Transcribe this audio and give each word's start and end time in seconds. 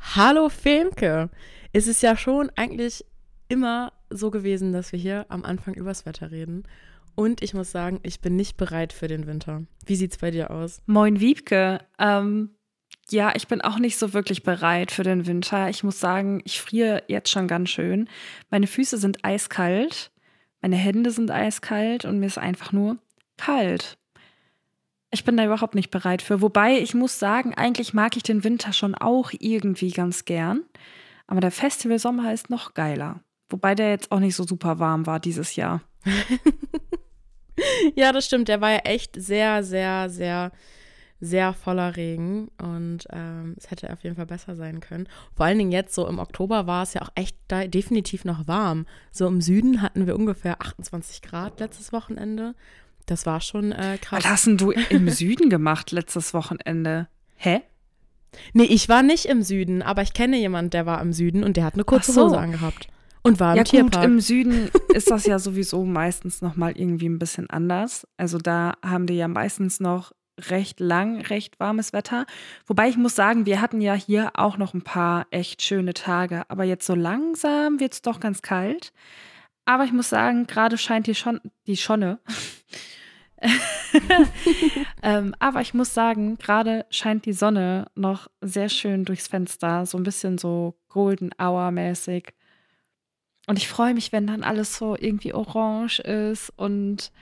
Hallo 0.00 0.48
Femke! 0.48 1.30
Es 1.72 1.86
ist 1.86 2.02
ja 2.02 2.16
schon 2.16 2.50
eigentlich 2.56 3.04
immer 3.48 3.92
so 4.10 4.30
gewesen, 4.30 4.72
dass 4.72 4.92
wir 4.92 4.98
hier 4.98 5.26
am 5.28 5.44
Anfang 5.44 5.74
übers 5.74 6.06
Wetter 6.06 6.30
reden. 6.30 6.64
Und 7.14 7.42
ich 7.42 7.52
muss 7.52 7.72
sagen, 7.72 8.00
ich 8.04 8.20
bin 8.20 8.36
nicht 8.36 8.56
bereit 8.56 8.92
für 8.92 9.08
den 9.08 9.26
Winter. 9.26 9.64
Wie 9.84 9.96
sieht's 9.96 10.18
bei 10.18 10.30
dir 10.30 10.50
aus? 10.50 10.80
Moin 10.86 11.20
Wiebke. 11.20 11.80
Ähm, 11.98 12.50
ja, 13.10 13.32
ich 13.34 13.48
bin 13.48 13.60
auch 13.60 13.78
nicht 13.78 13.98
so 13.98 14.14
wirklich 14.14 14.42
bereit 14.42 14.92
für 14.92 15.02
den 15.02 15.26
Winter. 15.26 15.68
Ich 15.68 15.82
muss 15.82 15.98
sagen, 15.98 16.40
ich 16.44 16.60
friere 16.60 17.02
jetzt 17.08 17.30
schon 17.30 17.48
ganz 17.48 17.70
schön. 17.70 18.08
Meine 18.50 18.66
Füße 18.66 18.98
sind 18.98 19.24
eiskalt, 19.24 20.12
meine 20.62 20.76
Hände 20.76 21.10
sind 21.10 21.30
eiskalt 21.30 22.04
und 22.04 22.20
mir 22.20 22.26
ist 22.26 22.38
einfach 22.38 22.72
nur 22.72 22.98
kalt. 23.36 23.97
Ich 25.10 25.24
bin 25.24 25.36
da 25.36 25.44
überhaupt 25.44 25.74
nicht 25.74 25.90
bereit 25.90 26.20
für. 26.20 26.42
Wobei 26.42 26.78
ich 26.78 26.94
muss 26.94 27.18
sagen, 27.18 27.54
eigentlich 27.54 27.94
mag 27.94 28.16
ich 28.16 28.22
den 28.22 28.44
Winter 28.44 28.72
schon 28.72 28.94
auch 28.94 29.30
irgendwie 29.38 29.90
ganz 29.90 30.24
gern. 30.24 30.64
Aber 31.26 31.40
der 31.40 31.50
Festivalsommer 31.50 32.32
ist 32.32 32.50
noch 32.50 32.74
geiler. 32.74 33.20
Wobei 33.48 33.74
der 33.74 33.90
jetzt 33.90 34.12
auch 34.12 34.20
nicht 34.20 34.36
so 34.36 34.44
super 34.44 34.78
warm 34.78 35.06
war 35.06 35.20
dieses 35.20 35.56
Jahr. 35.56 35.80
ja, 37.94 38.12
das 38.12 38.26
stimmt. 38.26 38.48
Der 38.48 38.60
war 38.60 38.70
ja 38.70 38.78
echt 38.78 39.20
sehr, 39.20 39.62
sehr, 39.62 40.10
sehr, 40.10 40.52
sehr 41.20 41.54
voller 41.54 41.96
Regen. 41.96 42.48
Und 42.60 43.06
ähm, 43.10 43.54
es 43.56 43.70
hätte 43.70 43.90
auf 43.90 44.02
jeden 44.04 44.16
Fall 44.16 44.26
besser 44.26 44.56
sein 44.56 44.80
können. 44.80 45.08
Vor 45.34 45.46
allen 45.46 45.58
Dingen 45.58 45.72
jetzt 45.72 45.94
so 45.94 46.06
im 46.06 46.18
Oktober 46.18 46.66
war 46.66 46.82
es 46.82 46.92
ja 46.92 47.02
auch 47.02 47.12
echt 47.14 47.36
da 47.48 47.66
definitiv 47.66 48.26
noch 48.26 48.46
warm. 48.46 48.86
So 49.10 49.26
im 49.26 49.40
Süden 49.40 49.80
hatten 49.80 50.06
wir 50.06 50.16
ungefähr 50.16 50.60
28 50.60 51.22
Grad 51.22 51.60
letztes 51.60 51.92
Wochenende. 51.92 52.54
Das 53.08 53.24
war 53.24 53.40
schon 53.40 53.72
äh, 53.72 53.98
krass. 54.00 54.24
Was 54.24 54.30
hast 54.30 54.46
denn 54.46 54.58
du 54.58 54.70
im 54.70 55.08
Süden 55.08 55.48
gemacht 55.48 55.90
letztes 55.92 56.34
Wochenende? 56.34 57.08
Hä? 57.36 57.62
Nee, 58.52 58.64
ich 58.64 58.88
war 58.88 59.02
nicht 59.02 59.24
im 59.24 59.42
Süden, 59.42 59.82
aber 59.82 60.02
ich 60.02 60.12
kenne 60.12 60.36
jemanden, 60.36 60.70
der 60.70 60.84
war 60.84 61.00
im 61.00 61.12
Süden 61.12 61.42
und 61.42 61.56
der 61.56 61.64
hat 61.64 61.74
eine 61.74 61.84
kurze 61.84 62.12
so. 62.12 62.26
Hose 62.26 62.38
angehabt. 62.38 62.88
Und 63.22 63.40
war 63.40 63.52
im 63.52 63.58
ja, 63.58 63.64
Tierpark. 63.64 63.94
Gut, 63.94 64.04
im 64.04 64.20
Süden 64.20 64.70
ist 64.94 65.10
das 65.10 65.26
ja 65.26 65.38
sowieso 65.38 65.84
meistens 65.84 66.42
nochmal 66.42 66.72
irgendwie 66.76 67.08
ein 67.08 67.18
bisschen 67.18 67.48
anders. 67.50 68.06
Also 68.16 68.38
da 68.38 68.74
haben 68.84 69.06
die 69.06 69.14
ja 69.14 69.26
meistens 69.26 69.80
noch 69.80 70.12
recht 70.50 70.78
lang, 70.78 71.20
recht 71.22 71.58
warmes 71.58 71.92
Wetter. 71.92 72.26
Wobei 72.66 72.88
ich 72.88 72.96
muss 72.96 73.16
sagen, 73.16 73.44
wir 73.46 73.60
hatten 73.60 73.80
ja 73.80 73.94
hier 73.94 74.30
auch 74.34 74.56
noch 74.56 74.74
ein 74.74 74.82
paar 74.82 75.26
echt 75.30 75.62
schöne 75.62 75.94
Tage. 75.94 76.48
Aber 76.48 76.64
jetzt 76.64 76.86
so 76.86 76.94
langsam 76.94 77.80
wird 77.80 77.94
es 77.94 78.02
doch 78.02 78.20
ganz 78.20 78.42
kalt. 78.42 78.92
Aber 79.64 79.84
ich 79.84 79.92
muss 79.92 80.08
sagen, 80.08 80.46
gerade 80.46 80.78
scheint 80.78 81.06
die, 81.06 81.14
Schon 81.14 81.40
die 81.66 81.76
Schonne 81.76 82.20
ähm, 85.02 85.34
aber 85.38 85.60
ich 85.60 85.74
muss 85.74 85.94
sagen, 85.94 86.38
gerade 86.38 86.86
scheint 86.90 87.24
die 87.24 87.32
Sonne 87.32 87.86
noch 87.94 88.28
sehr 88.40 88.68
schön 88.68 89.04
durchs 89.04 89.28
Fenster, 89.28 89.86
so 89.86 89.96
ein 89.96 90.02
bisschen 90.02 90.38
so 90.38 90.76
Golden 90.88 91.30
Hour 91.40 91.70
mäßig. 91.70 92.34
Und 93.46 93.56
ich 93.56 93.68
freue 93.68 93.94
mich, 93.94 94.12
wenn 94.12 94.26
dann 94.26 94.42
alles 94.42 94.76
so 94.76 94.96
irgendwie 94.96 95.32
orange 95.32 96.00
ist 96.00 96.50
und 96.56 97.12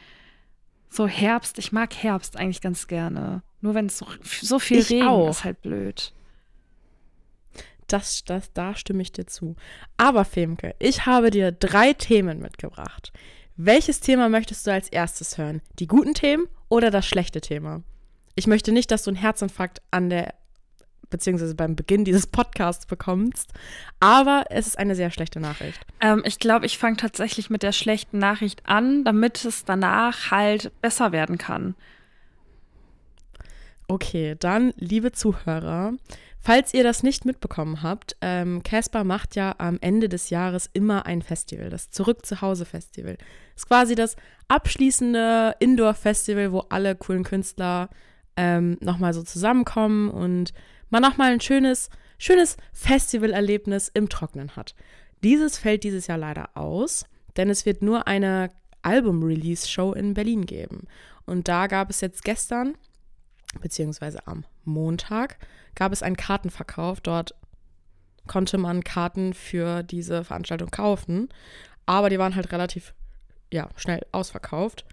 so 0.88 1.06
Herbst. 1.06 1.58
Ich 1.58 1.72
mag 1.72 1.94
Herbst 1.94 2.36
eigentlich 2.36 2.60
ganz 2.60 2.88
gerne. 2.88 3.42
Nur 3.60 3.74
wenn 3.74 3.86
es 3.86 3.98
so, 3.98 4.06
so 4.22 4.58
viel 4.58 4.78
ich 4.78 4.90
Regen 4.90 5.06
auch. 5.06 5.30
ist 5.30 5.44
halt 5.44 5.62
blöd. 5.62 6.12
Das, 7.86 8.24
das, 8.24 8.52
da 8.52 8.74
stimme 8.74 9.02
ich 9.02 9.12
dir 9.12 9.26
zu. 9.26 9.54
Aber 9.96 10.24
Femke, 10.24 10.74
ich 10.78 11.06
habe 11.06 11.30
dir 11.30 11.52
drei 11.52 11.92
Themen 11.92 12.40
mitgebracht. 12.40 13.12
Welches 13.58 14.00
Thema 14.00 14.28
möchtest 14.28 14.66
du 14.66 14.72
als 14.72 14.90
erstes 14.90 15.38
hören? 15.38 15.62
Die 15.78 15.86
guten 15.86 16.12
Themen 16.12 16.46
oder 16.68 16.90
das 16.90 17.06
schlechte 17.06 17.40
Thema? 17.40 17.82
Ich 18.34 18.46
möchte 18.46 18.70
nicht, 18.70 18.90
dass 18.90 19.02
du 19.02 19.10
einen 19.10 19.16
Herzinfarkt 19.16 19.80
an 19.90 20.10
der 20.10 20.34
beziehungsweise 21.08 21.54
beim 21.54 21.76
Beginn 21.76 22.04
dieses 22.04 22.26
Podcasts 22.26 22.84
bekommst. 22.84 23.52
Aber 24.00 24.44
es 24.50 24.66
ist 24.66 24.78
eine 24.78 24.94
sehr 24.94 25.10
schlechte 25.10 25.40
Nachricht. 25.40 25.80
Ähm, 26.00 26.22
ich 26.26 26.38
glaube, 26.38 26.66
ich 26.66 26.76
fange 26.78 26.96
tatsächlich 26.96 27.48
mit 27.48 27.62
der 27.62 27.72
schlechten 27.72 28.18
Nachricht 28.18 28.66
an, 28.66 29.04
damit 29.04 29.44
es 29.44 29.64
danach 29.64 30.30
halt 30.30 30.72
besser 30.82 31.12
werden 31.12 31.38
kann. 31.38 31.76
Okay, 33.88 34.34
dann, 34.38 34.72
liebe 34.76 35.12
Zuhörer, 35.12 35.94
falls 36.40 36.74
ihr 36.74 36.82
das 36.82 37.04
nicht 37.04 37.24
mitbekommen 37.24 37.82
habt, 37.82 38.16
ähm, 38.20 38.64
Casper 38.64 39.02
ähm, 39.02 39.06
macht 39.06 39.36
ja 39.36 39.54
am 39.58 39.78
Ende 39.80 40.08
des 40.08 40.30
Jahres 40.30 40.68
immer 40.72 41.06
ein 41.06 41.22
Festival, 41.22 41.70
das 41.70 41.90
Zurück 41.90 42.26
zu 42.26 42.40
Hause 42.40 42.64
Festival. 42.64 43.16
Das 43.16 43.62
ist 43.62 43.68
quasi 43.68 43.94
das 43.94 44.16
abschließende 44.48 45.54
Indoor-Festival, 45.60 46.50
wo 46.50 46.60
alle 46.68 46.96
coolen 46.96 47.22
Künstler 47.22 47.88
ähm, 48.36 48.76
nochmal 48.80 49.14
so 49.14 49.22
zusammenkommen 49.22 50.10
und 50.10 50.52
man 50.90 51.02
nochmal 51.02 51.32
ein 51.32 51.40
schönes, 51.40 51.88
schönes 52.18 52.56
Festivalerlebnis 52.72 53.88
im 53.94 54.08
Trocknen 54.08 54.56
hat. 54.56 54.74
Dieses 55.22 55.58
fällt 55.58 55.84
dieses 55.84 56.08
Jahr 56.08 56.18
leider 56.18 56.56
aus, 56.56 57.06
denn 57.36 57.50
es 57.50 57.66
wird 57.66 57.82
nur 57.82 58.08
eine 58.08 58.50
Album-Release-Show 58.82 59.92
in 59.92 60.14
Berlin 60.14 60.44
geben. 60.44 60.86
Und 61.24 61.46
da 61.48 61.68
gab 61.68 61.90
es 61.90 62.00
jetzt 62.00 62.24
gestern 62.24 62.74
beziehungsweise 63.60 64.26
am 64.26 64.44
Montag, 64.64 65.38
gab 65.74 65.92
es 65.92 66.02
einen 66.02 66.16
Kartenverkauf. 66.16 67.00
Dort 67.00 67.34
konnte 68.26 68.58
man 68.58 68.84
Karten 68.84 69.34
für 69.34 69.82
diese 69.82 70.24
Veranstaltung 70.24 70.70
kaufen, 70.70 71.28
aber 71.86 72.10
die 72.10 72.18
waren 72.18 72.34
halt 72.34 72.52
relativ 72.52 72.94
ja, 73.52 73.68
schnell 73.76 74.04
ausverkauft. 74.12 74.84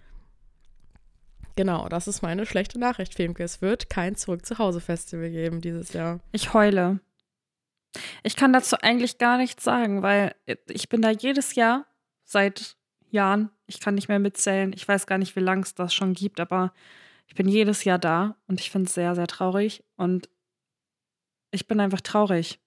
Genau, 1.56 1.88
das 1.88 2.08
ist 2.08 2.22
meine 2.22 2.46
schlechte 2.46 2.78
Nachricht, 2.78 3.14
Femke. 3.14 3.44
Es 3.44 3.62
wird 3.62 3.88
kein 3.88 4.16
Zurück-zu-Hause-Festival 4.16 5.30
geben 5.30 5.60
dieses 5.60 5.92
Jahr. 5.92 6.20
Ich 6.32 6.52
heule. 6.52 7.00
Ich 8.24 8.34
kann 8.34 8.52
dazu 8.52 8.76
eigentlich 8.80 9.18
gar 9.18 9.38
nichts 9.38 9.62
sagen, 9.62 10.02
weil 10.02 10.34
ich 10.68 10.88
bin 10.88 11.00
da 11.00 11.10
jedes 11.10 11.54
Jahr 11.54 11.86
seit 12.24 12.76
Jahren. 13.10 13.50
Ich 13.66 13.78
kann 13.78 13.94
nicht 13.94 14.08
mehr 14.08 14.18
mitzählen. 14.18 14.72
Ich 14.72 14.86
weiß 14.86 15.06
gar 15.06 15.18
nicht, 15.18 15.36
wie 15.36 15.40
lange 15.40 15.62
es 15.62 15.74
das 15.74 15.94
schon 15.94 16.14
gibt, 16.14 16.40
aber 16.40 16.72
ich 17.34 17.36
bin 17.36 17.48
jedes 17.48 17.82
Jahr 17.82 17.98
da 17.98 18.36
und 18.46 18.60
ich 18.60 18.70
finde 18.70 18.86
es 18.86 18.94
sehr, 18.94 19.16
sehr 19.16 19.26
traurig. 19.26 19.82
Und 19.96 20.28
ich 21.50 21.66
bin 21.66 21.80
einfach 21.80 22.00
traurig. 22.00 22.60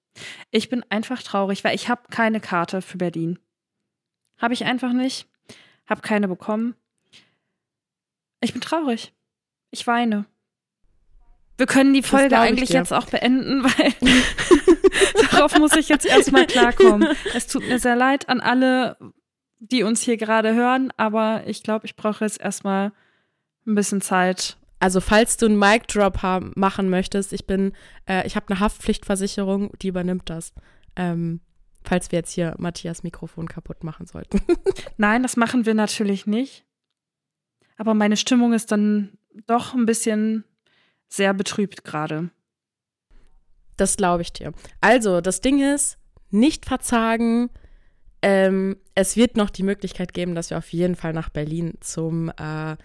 Ich 0.52 0.68
bin 0.68 0.84
einfach 0.90 1.24
traurig, 1.24 1.64
weil 1.64 1.74
ich 1.74 1.88
habe 1.88 2.02
keine 2.10 2.42
Karte 2.42 2.82
für 2.82 2.98
Berlin. 2.98 3.40
Habe 4.38 4.54
ich 4.54 4.66
einfach 4.66 4.92
nicht. 4.92 5.30
Habe 5.86 6.02
keine 6.02 6.28
bekommen. 6.28 6.76
Ich 8.42 8.52
bin 8.52 8.60
traurig. 8.60 9.14
Ich 9.72 9.88
weine. 9.88 10.26
Wir 11.56 11.66
können 11.66 11.94
die 11.94 12.04
Folge 12.04 12.38
eigentlich 12.38 12.72
jetzt 12.72 12.92
auch 12.92 13.06
beenden, 13.06 13.64
weil 13.64 13.94
darauf 15.32 15.58
muss 15.58 15.78
ich 15.78 15.88
jetzt 15.88 16.06
erstmal 16.06 16.46
klarkommen. 16.46 17.08
Es 17.34 17.48
tut 17.48 17.66
mir 17.66 17.80
sehr 17.80 17.96
leid 17.96 18.28
an 18.28 18.42
alle, 18.42 18.98
die 19.60 19.84
uns 19.84 20.02
hier 20.02 20.18
gerade 20.18 20.54
hören, 20.54 20.92
aber 20.98 21.48
ich 21.48 21.64
glaube, 21.64 21.86
ich 21.86 21.96
brauche 21.96 22.26
jetzt 22.26 22.42
erstmal 22.42 22.92
ein 23.68 23.76
bisschen 23.76 24.02
Zeit. 24.02 24.58
Also 24.80 25.02
falls 25.02 25.38
du 25.38 25.48
einen 25.48 25.60
Mic 25.60 25.88
Drop 25.88 26.22
haben, 26.22 26.52
machen 26.56 26.90
möchtest, 26.90 27.34
ich 27.34 27.48
bin, 27.48 27.74
äh, 28.08 28.26
ich 28.28 28.36
habe 28.36 28.48
eine 28.50 28.60
Haftpflichtversicherung, 28.60 29.72
die 29.82 29.88
übernimmt 29.88 30.30
das. 30.30 30.54
Ähm, 30.96 31.42
falls 31.84 32.12
wir 32.12 32.20
jetzt 32.20 32.32
hier 32.32 32.56
Matthias 32.58 33.04
Mikrofon 33.04 33.48
kaputt 33.48 33.84
machen 33.84 34.06
sollten. 34.06 34.42
Nein, 34.98 35.24
das 35.24 35.38
machen 35.38 35.66
wir 35.66 35.74
natürlich 35.74 36.28
nicht. 36.28 36.66
Aber 37.78 37.94
meine 37.94 38.18
Stimmung 38.18 38.54
ist 38.54 38.72
dann 38.72 39.18
doch 39.46 39.74
ein 39.74 39.86
bisschen 39.86 40.44
sehr 41.08 41.34
betrübt 41.34 41.84
gerade. 41.84 42.30
Das 43.78 43.98
glaube 43.98 44.24
ich 44.24 44.34
dir. 44.34 44.54
Also, 44.82 45.22
das 45.22 45.42
Ding 45.42 45.62
ist, 45.62 45.98
nicht 46.32 46.66
verzagen. 46.66 47.50
Ähm, 48.22 48.78
es 48.96 49.16
wird 49.16 49.38
noch 49.38 49.52
die 49.52 49.64
Möglichkeit 49.64 50.14
geben, 50.14 50.34
dass 50.34 50.50
wir 50.50 50.58
auf 50.58 50.74
jeden 50.74 50.96
Fall 50.96 51.14
nach 51.14 51.30
Berlin 51.30 51.76
zum 51.80 52.30
äh, 52.30 52.76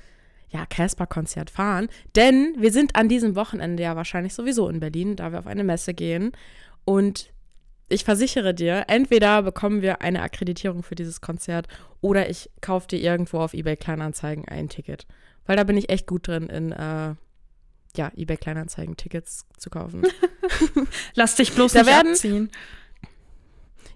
ja, 0.53 0.67
Casper-Konzert 0.67 1.51
fahren. 1.51 1.89
Denn 2.15 2.55
wir 2.59 2.73
sind 2.73 2.95
an 2.95 3.09
diesem 3.09 3.35
Wochenende 3.37 3.83
ja 3.83 3.97
wahrscheinlich 3.97 4.35
sowieso 4.35 4.69
in 4.69 4.81
Berlin, 4.81 5.17
da 5.17 5.33
wir 5.33 5.39
auf 5.39 5.47
eine 5.47 5.65
Messe 5.65 5.95
gehen. 5.95 6.33
Und 6.85 7.33
ich 7.89 8.05
versichere 8.05 8.55
dir, 8.55 8.85
entweder 8.89 9.43
bekommen 9.43 9.83
wir 9.83 10.03
eine 10.03 10.23
Akkreditierung 10.23 10.83
für 10.83 10.95
dieses 10.95 11.21
Konzert 11.21 11.69
oder 12.01 12.29
ich 12.29 12.51
kaufe 12.61 12.89
dir 12.89 13.01
irgendwo 13.01 13.39
auf 13.39 13.55
eBay 13.55 13.77
Kleinanzeigen 13.77 14.47
ein 14.47 14.69
Ticket. 14.69 15.07
Weil 15.47 15.57
da 15.57 15.65
bin 15.65 15.77
ich 15.77 15.91
echt 15.91 16.07
gut 16.07 16.29
drin 16.29 16.49
in, 16.49 16.73
äh, 16.73 17.15
ja, 17.97 18.11
eBay 18.17 18.37
Kleinanzeigen 18.37 18.97
Tickets 18.97 19.47
zu 19.59 19.71
kaufen. 19.71 20.03
Lass 21.15 21.35
dich 21.35 21.53
bloß 21.53 21.73
da 21.73 21.81
nicht 21.81 21.89
werden, 21.89 22.13
abziehen. 22.13 22.51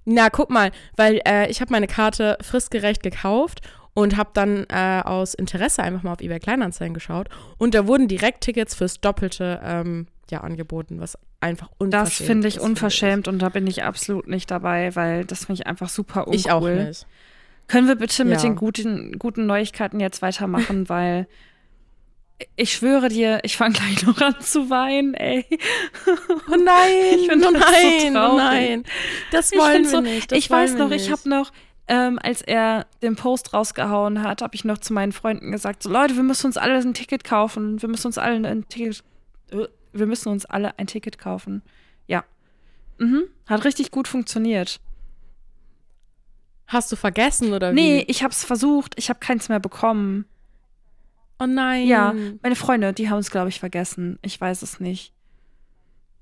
Na, 0.04 0.30
guck 0.30 0.50
mal, 0.50 0.70
weil 0.96 1.20
äh, 1.26 1.50
ich 1.50 1.60
habe 1.60 1.72
meine 1.72 1.86
Karte 1.86 2.38
fristgerecht 2.40 3.02
gekauft 3.02 3.60
und 3.96 4.16
habe 4.18 4.30
dann 4.34 4.66
äh, 4.68 5.00
aus 5.04 5.32
Interesse 5.32 5.82
einfach 5.82 6.02
mal 6.02 6.12
auf 6.12 6.20
eBay 6.20 6.38
Kleinanzeigen 6.38 6.92
geschaut 6.92 7.28
und 7.56 7.74
da 7.74 7.86
wurden 7.86 8.08
direkt 8.08 8.42
Tickets 8.42 8.74
fürs 8.74 9.00
Doppelte 9.00 9.58
ähm, 9.64 10.06
ja 10.30 10.42
angeboten, 10.42 11.00
was 11.00 11.16
einfach 11.40 11.70
unverschämt 11.78 12.06
Das 12.20 12.26
finde 12.26 12.48
ich 12.48 12.56
ist, 12.56 12.62
unverschämt 12.62 13.26
und 13.26 13.38
da 13.40 13.48
bin 13.48 13.66
ich 13.66 13.84
absolut 13.84 14.28
nicht 14.28 14.50
dabei, 14.50 14.94
weil 14.94 15.24
das 15.24 15.46
finde 15.46 15.62
ich 15.62 15.66
einfach 15.66 15.88
super 15.88 16.26
uncool. 16.28 16.34
Ich 16.36 16.50
auch 16.50 16.68
nicht. 16.68 17.06
Können 17.68 17.88
wir 17.88 17.96
bitte 17.96 18.24
mit 18.26 18.34
Ja. 18.36 18.42
den 18.42 18.54
guten, 18.56 19.18
guten 19.18 19.46
Neuigkeiten 19.46 19.98
jetzt 19.98 20.20
weitermachen, 20.22 20.88
weil 20.90 21.26
ich 22.56 22.72
schwöre 22.74 23.08
dir, 23.08 23.40
ich 23.44 23.56
fange 23.56 23.74
gleich 23.74 24.04
noch 24.04 24.20
an 24.20 24.38
zu 24.40 24.68
weinen, 24.68 25.14
ey. 25.14 25.46
Oh 26.06 26.56
nein, 26.62 26.92
Ich 27.18 27.28
find 27.30 27.46
oh 27.46 27.50
das 27.50 27.62
so 27.62 27.70
nein, 27.70 28.16
oh 28.16 28.36
nein. 28.36 28.84
Das 29.30 29.52
Ich 29.52 29.58
wollen 29.58 29.84
wir 29.84 29.90
so, 29.90 30.00
nicht. 30.02 30.32
Ich 30.32 30.50
weiß 30.50 30.74
noch, 30.74 30.90
ich 30.90 31.08
nicht. 31.08 31.12
habe 31.12 31.28
noch, 31.30 31.50
ähm, 31.88 32.18
als 32.22 32.42
er 32.42 32.86
den 33.02 33.16
Post 33.16 33.54
rausgehauen 33.54 34.22
hat, 34.22 34.42
habe 34.42 34.54
ich 34.54 34.64
noch 34.64 34.78
zu 34.78 34.92
meinen 34.92 35.12
Freunden 35.12 35.52
gesagt, 35.52 35.82
so 35.82 35.90
Leute, 35.90 36.16
wir 36.16 36.22
müssen 36.22 36.46
uns 36.46 36.56
alle 36.56 36.74
ein 36.78 36.94
Ticket 36.94 37.22
kaufen, 37.24 37.80
wir 37.80 37.88
müssen 37.88 38.08
uns 38.08 38.18
alle 38.18 38.48
ein 38.48 38.68
Ticket, 38.68 39.04
äh, 39.50 39.66
wir 39.92 40.06
müssen 40.06 40.30
uns 40.30 40.44
alle 40.44 40.78
ein 40.78 40.86
Ticket 40.86 41.18
kaufen. 41.18 41.62
Ja. 42.06 42.24
Mhm. 42.98 43.24
Hat 43.46 43.64
richtig 43.64 43.90
gut 43.90 44.08
funktioniert. 44.08 44.80
Hast 46.66 46.90
du 46.90 46.96
vergessen 46.96 47.52
oder 47.52 47.72
Nee, 47.72 48.00
wie? 48.00 48.10
ich 48.10 48.22
habe 48.24 48.32
es 48.32 48.44
versucht, 48.44 48.94
ich 48.98 49.08
habe 49.08 49.20
keins 49.20 49.48
mehr 49.48 49.60
bekommen. 49.60 50.24
Oh 51.38 51.46
nein. 51.46 51.86
Ja, 51.86 52.14
meine 52.42 52.56
Freunde, 52.56 52.92
die 52.92 53.08
haben 53.10 53.18
es, 53.18 53.30
glaube 53.30 53.48
ich, 53.50 53.60
vergessen. 53.60 54.18
Ich 54.22 54.40
weiß 54.40 54.62
es 54.62 54.80
nicht. 54.80 55.12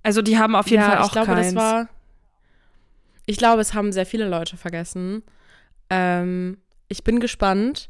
Also 0.02 0.20
die 0.20 0.38
haben 0.38 0.54
auf 0.54 0.68
jeden 0.68 0.82
ja, 0.82 0.90
Fall 0.90 0.98
auch 0.98 1.06
ich 1.06 1.12
glaube, 1.12 1.32
keins. 1.32 1.46
das 1.46 1.54
war. 1.54 1.88
Ich 3.24 3.38
glaube, 3.38 3.62
es 3.62 3.72
haben 3.72 3.90
sehr 3.92 4.04
viele 4.04 4.28
Leute 4.28 4.58
vergessen. 4.58 5.22
Ähm, 5.90 6.58
ich 6.88 7.04
bin 7.04 7.20
gespannt. 7.20 7.88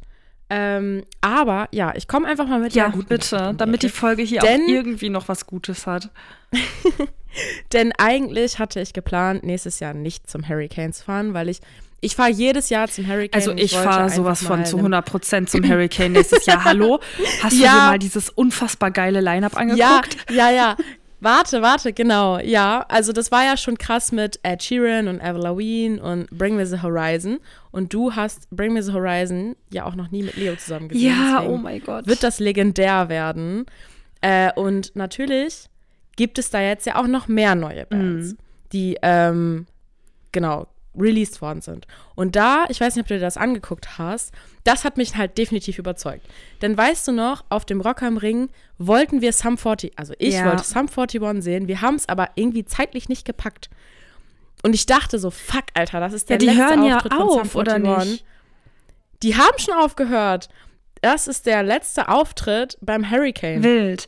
Ähm, 0.50 1.04
aber 1.22 1.68
ja, 1.72 1.94
ich 1.96 2.06
komme 2.06 2.28
einfach 2.28 2.46
mal 2.46 2.60
mit 2.60 2.74
ja, 2.74 2.88
guten 2.88 3.08
bitte, 3.08 3.54
damit 3.56 3.82
die. 3.82 3.88
Folge 3.88 4.22
hier 4.22 4.40
Denn- 4.40 4.62
auch 4.64 4.68
irgendwie 4.68 5.08
noch 5.08 5.26
was 5.28 5.46
Gutes 5.46 5.86
hat. 5.86 6.10
Denn 7.72 7.92
eigentlich 7.98 8.58
hatte 8.58 8.80
ich 8.80 8.92
geplant, 8.92 9.42
nächstes 9.42 9.80
Jahr 9.80 9.94
nicht 9.94 10.30
zum 10.30 10.48
Hurricane 10.48 10.92
zu 10.92 11.04
fahren, 11.04 11.34
weil 11.34 11.48
ich 11.48 11.60
ich 12.00 12.16
fahre 12.16 12.30
jedes 12.30 12.68
Jahr 12.68 12.86
zum 12.88 13.06
Hurricane. 13.08 13.34
Also 13.40 13.52
ich 13.52 13.72
wollte 13.74 13.88
fahre 13.88 14.10
sowas 14.10 14.42
von 14.44 14.66
zu 14.66 14.76
eine- 14.76 14.82
100 14.82 15.06
Prozent 15.06 15.50
zum 15.50 15.64
Hurricane 15.68 16.12
nächstes 16.12 16.44
Jahr. 16.44 16.62
Hallo? 16.62 17.00
Hast 17.42 17.56
du 17.56 17.62
Ja. 17.62 17.72
dir 17.72 17.78
mal 17.92 17.98
dieses 17.98 18.28
unfassbar 18.28 18.90
geile 18.90 19.22
Line-Up 19.22 19.52
Ja, 19.54 19.58
angeguckt? 19.58 20.30
ja, 20.30 20.50
ja. 20.50 20.76
Warte, 21.24 21.62
warte, 21.62 21.92
genau. 21.92 22.38
Ja, 22.38 22.84
also 22.88 23.12
das 23.12 23.32
war 23.32 23.44
ja 23.44 23.56
schon 23.56 23.78
krass 23.78 24.12
mit 24.12 24.38
Ed 24.42 24.62
Sheeran 24.62 25.08
und 25.08 25.20
Avril 25.22 25.42
Lavigne 25.42 26.02
und 26.02 26.28
Bring 26.30 26.54
Me 26.56 26.66
the 26.66 26.82
Horizon. 26.82 27.40
Und 27.70 27.94
du 27.94 28.14
hast 28.14 28.48
Bring 28.50 28.74
Me 28.74 28.82
the 28.82 28.92
Horizon 28.92 29.56
ja 29.72 29.86
auch 29.86 29.94
noch 29.94 30.10
nie 30.10 30.22
mit 30.22 30.36
Leo 30.36 30.54
zusammen 30.56 30.88
gesehen. 30.88 31.06
Ja, 31.16 31.42
oh 31.48 31.56
mein 31.56 31.80
Gott. 31.82 32.06
Wird 32.06 32.22
das 32.22 32.40
legendär 32.40 33.08
werden. 33.08 33.64
Äh, 34.20 34.52
und 34.54 34.94
natürlich 34.94 35.66
gibt 36.16 36.38
es 36.38 36.50
da 36.50 36.60
jetzt 36.60 36.86
ja 36.86 36.96
auch 36.96 37.06
noch 37.06 37.26
mehr 37.26 37.54
neue 37.54 37.86
Bands, 37.86 38.32
Mhm. 38.32 38.36
die, 38.72 38.98
ähm, 39.02 39.66
genau, 40.30 40.66
released 40.96 41.40
worden 41.42 41.60
sind. 41.60 41.86
Und 42.14 42.36
da, 42.36 42.64
ich 42.68 42.80
weiß 42.80 42.94
nicht, 42.94 43.04
ob 43.04 43.08
du 43.08 43.14
dir 43.14 43.20
das 43.20 43.36
angeguckt 43.36 43.98
hast, 43.98 44.32
das 44.64 44.84
hat 44.84 44.96
mich 44.96 45.16
halt 45.16 45.36
definitiv 45.38 45.78
überzeugt. 45.78 46.26
Denn 46.62 46.76
weißt 46.76 47.08
du 47.08 47.12
noch, 47.12 47.44
auf 47.48 47.64
dem 47.64 47.80
Rock 47.80 48.02
am 48.02 48.16
Ring 48.16 48.48
wollten 48.78 49.20
wir 49.20 49.32
Sum 49.32 49.58
40, 49.58 49.98
also 49.98 50.14
ich 50.18 50.34
Ja. 50.34 50.46
wollte 50.46 50.64
Sum 50.64 50.88
41 50.88 51.42
sehen, 51.42 51.68
wir 51.68 51.80
haben 51.80 51.96
es 51.96 52.08
aber 52.08 52.30
irgendwie 52.36 52.64
zeitlich 52.64 53.08
nicht 53.08 53.24
gepackt. 53.24 53.70
Und 54.62 54.74
ich 54.74 54.86
dachte 54.86 55.18
so, 55.18 55.30
fuck, 55.30 55.64
Alter, 55.74 56.00
das 56.00 56.12
ist 56.14 56.30
der 56.30 56.36
Ja, 56.36 56.38
die 56.38 56.46
letzte 56.46 56.62
hören 56.64 56.84
ja 56.84 56.96
Auftritt 56.96 57.12
von 57.12 57.22
auf, 57.22 57.52
Sum 57.52 57.60
oder 57.60 57.74
41. 57.74 58.10
nicht? 58.12 58.24
Die 59.22 59.36
haben 59.36 59.58
schon 59.58 59.74
aufgehört. 59.74 60.48
Das 61.02 61.28
ist 61.28 61.44
der 61.46 61.62
letzte 61.62 62.08
Auftritt 62.08 62.78
beim 62.80 63.10
Hurricane. 63.10 63.62
Wild. 63.62 64.06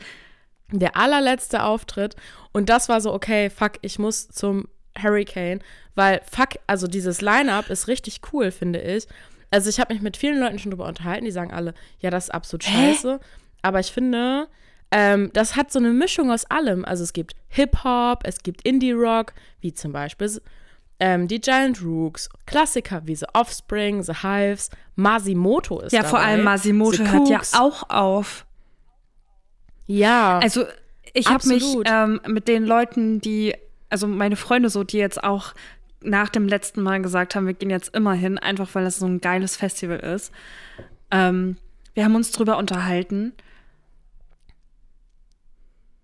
Der 0.72 0.96
allerletzte 0.96 1.62
Auftritt. 1.62 2.16
Und 2.52 2.70
das 2.70 2.88
war 2.88 3.00
so, 3.02 3.12
okay, 3.12 3.50
fuck, 3.50 3.72
ich 3.82 3.98
muss 3.98 4.28
zum 4.28 4.66
Hurricane. 5.02 5.60
Weil, 5.94 6.20
fuck, 6.30 6.50
also 6.66 6.86
dieses 6.86 7.20
Line-Up 7.20 7.70
ist 7.70 7.88
richtig 7.88 8.20
cool, 8.32 8.50
finde 8.50 8.80
ich. 8.80 9.06
Also 9.50 9.70
ich 9.70 9.78
habe 9.80 9.94
mich 9.94 10.02
mit 10.02 10.16
vielen 10.16 10.40
Leuten 10.40 10.58
schon 10.58 10.70
drüber 10.72 10.86
unterhalten, 10.86 11.24
die 11.24 11.30
sagen 11.30 11.52
alle, 11.52 11.72
ja, 12.00 12.10
das 12.10 12.24
ist 12.24 12.30
absolut 12.30 12.64
scheiße. 12.64 13.20
Aber 13.62 13.80
ich 13.80 13.92
finde, 13.92 14.48
ähm, 14.90 15.30
das 15.32 15.56
hat 15.56 15.72
so 15.72 15.78
eine 15.78 15.90
Mischung 15.90 16.30
aus 16.30 16.44
allem. 16.46 16.84
Also 16.84 17.04
es 17.04 17.12
gibt 17.12 17.34
Hip-Hop, 17.48 18.20
es 18.24 18.38
gibt 18.42 18.62
Indie-Rock, 18.62 19.32
wie 19.60 19.72
zum 19.72 19.92
Beispiel 19.92 20.40
ähm, 20.98 21.28
die 21.28 21.40
Giant 21.40 21.82
Rooks, 21.82 22.28
Klassiker 22.46 23.02
wie 23.04 23.14
The 23.14 23.26
Offspring, 23.34 24.02
The 24.02 24.14
Hives, 24.22 24.70
Masimoto 24.94 25.80
ist 25.80 25.92
Ja, 25.92 26.00
dabei. 26.00 26.10
vor 26.10 26.18
allem 26.20 26.44
Masimoto 26.44 27.04
hört 27.04 27.28
ja 27.28 27.40
auch 27.58 27.88
auf. 27.90 28.46
Ja, 29.86 30.38
Also 30.38 30.64
ich 31.12 31.28
habe 31.28 31.46
mich 31.48 31.64
ähm, 31.86 32.20
mit 32.26 32.48
den 32.48 32.64
Leuten, 32.64 33.20
die, 33.20 33.54
also 33.90 34.06
meine 34.06 34.36
Freunde 34.36 34.68
so, 34.70 34.84
die 34.84 34.98
jetzt 34.98 35.22
auch 35.22 35.54
nach 36.02 36.28
dem 36.28 36.46
letzten 36.48 36.82
Mal 36.82 37.02
gesagt 37.02 37.34
haben, 37.34 37.46
wir 37.46 37.54
gehen 37.54 37.70
jetzt 37.70 37.94
immer 37.94 38.12
hin, 38.12 38.38
einfach 38.38 38.74
weil 38.74 38.84
das 38.84 38.98
so 38.98 39.06
ein 39.06 39.20
geiles 39.20 39.56
Festival 39.56 39.98
ist. 39.98 40.32
Ähm, 41.10 41.56
wir 41.94 42.04
haben 42.04 42.14
uns 42.14 42.30
drüber 42.30 42.58
unterhalten. 42.58 43.32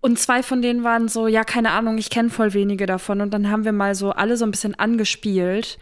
Und 0.01 0.19
zwei 0.19 0.43
von 0.43 0.61
denen 0.61 0.83
waren 0.83 1.07
so, 1.07 1.27
ja, 1.27 1.43
keine 1.45 1.71
Ahnung, 1.71 1.97
ich 1.97 2.09
kenne 2.09 2.29
voll 2.29 2.53
wenige 2.53 2.85
davon. 2.85 3.21
Und 3.21 3.33
dann 3.33 3.49
haben 3.49 3.63
wir 3.63 3.71
mal 3.71 3.95
so 3.95 4.11
alle 4.11 4.35
so 4.35 4.43
ein 4.43 4.51
bisschen 4.51 4.75
angespielt. 4.75 5.77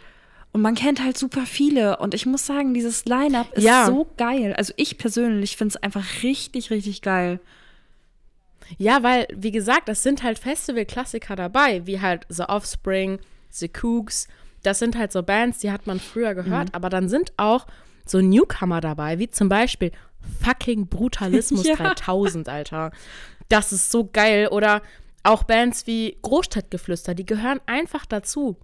Und 0.51 0.62
man 0.62 0.75
kennt 0.75 1.04
halt 1.04 1.18
super 1.18 1.45
viele. 1.47 1.97
Und 1.97 2.13
ich 2.13 2.25
muss 2.27 2.45
sagen, 2.45 2.74
dieses 2.75 3.06
Line-Up 3.06 3.54
ist 3.54 3.63
Ja. 3.63 3.86
so 3.88 4.06
geil. 4.18 4.54
Also 4.56 4.74
ich 4.75 4.97
persönlich 5.00 5.57
finde 5.57 5.75
es 5.75 5.81
einfach 5.83 6.06
richtig, 6.21 6.69
richtig 6.69 7.01
geil. 7.01 7.39
Ja, 8.77 9.03
weil, 9.03 9.27
wie 9.35 9.51
gesagt, 9.51 9.88
das 9.89 10.03
sind 10.03 10.23
halt 10.23 10.39
Festival-Klassiker 10.39 11.35
dabei, 11.35 11.85
wie 11.85 12.00
halt 12.01 12.25
The 12.29 12.44
Offspring, 12.44 13.19
The 13.50 13.68
Kooks. 13.69 14.27
Das 14.63 14.79
sind 14.79 14.97
halt 14.97 15.12
so 15.12 15.23
Bands, 15.23 15.59
die 15.59 15.71
hat 15.71 15.88
man 15.88 16.00
früher 16.00 16.35
gehört, 16.35 16.69
Mhm. 16.69 16.75
aber 16.75 16.89
dann 16.89 17.09
sind 17.09 17.33
auch 17.38 17.65
so 18.06 18.19
Newcomer 18.21 18.81
dabei, 18.81 19.19
wie 19.19 19.29
zum 19.29 19.50
Beispiel 19.50 19.91
fucking 20.44 20.88
Brutalismus 20.88 21.63
Ja. 21.68 21.75
3000, 21.75 22.47
Alter. 22.50 22.91
Das 23.50 23.71
ist 23.73 23.91
so 23.91 24.09
geil. 24.12 24.47
Oder 24.50 24.81
auch 25.23 25.44
Bands 25.44 25.88
wie 25.88 26.18
Großstadtgeflüster, 26.21 27.13
die 27.15 27.25
gehören 27.25 27.59
einfach 27.65 28.06
dazu. 28.06 28.57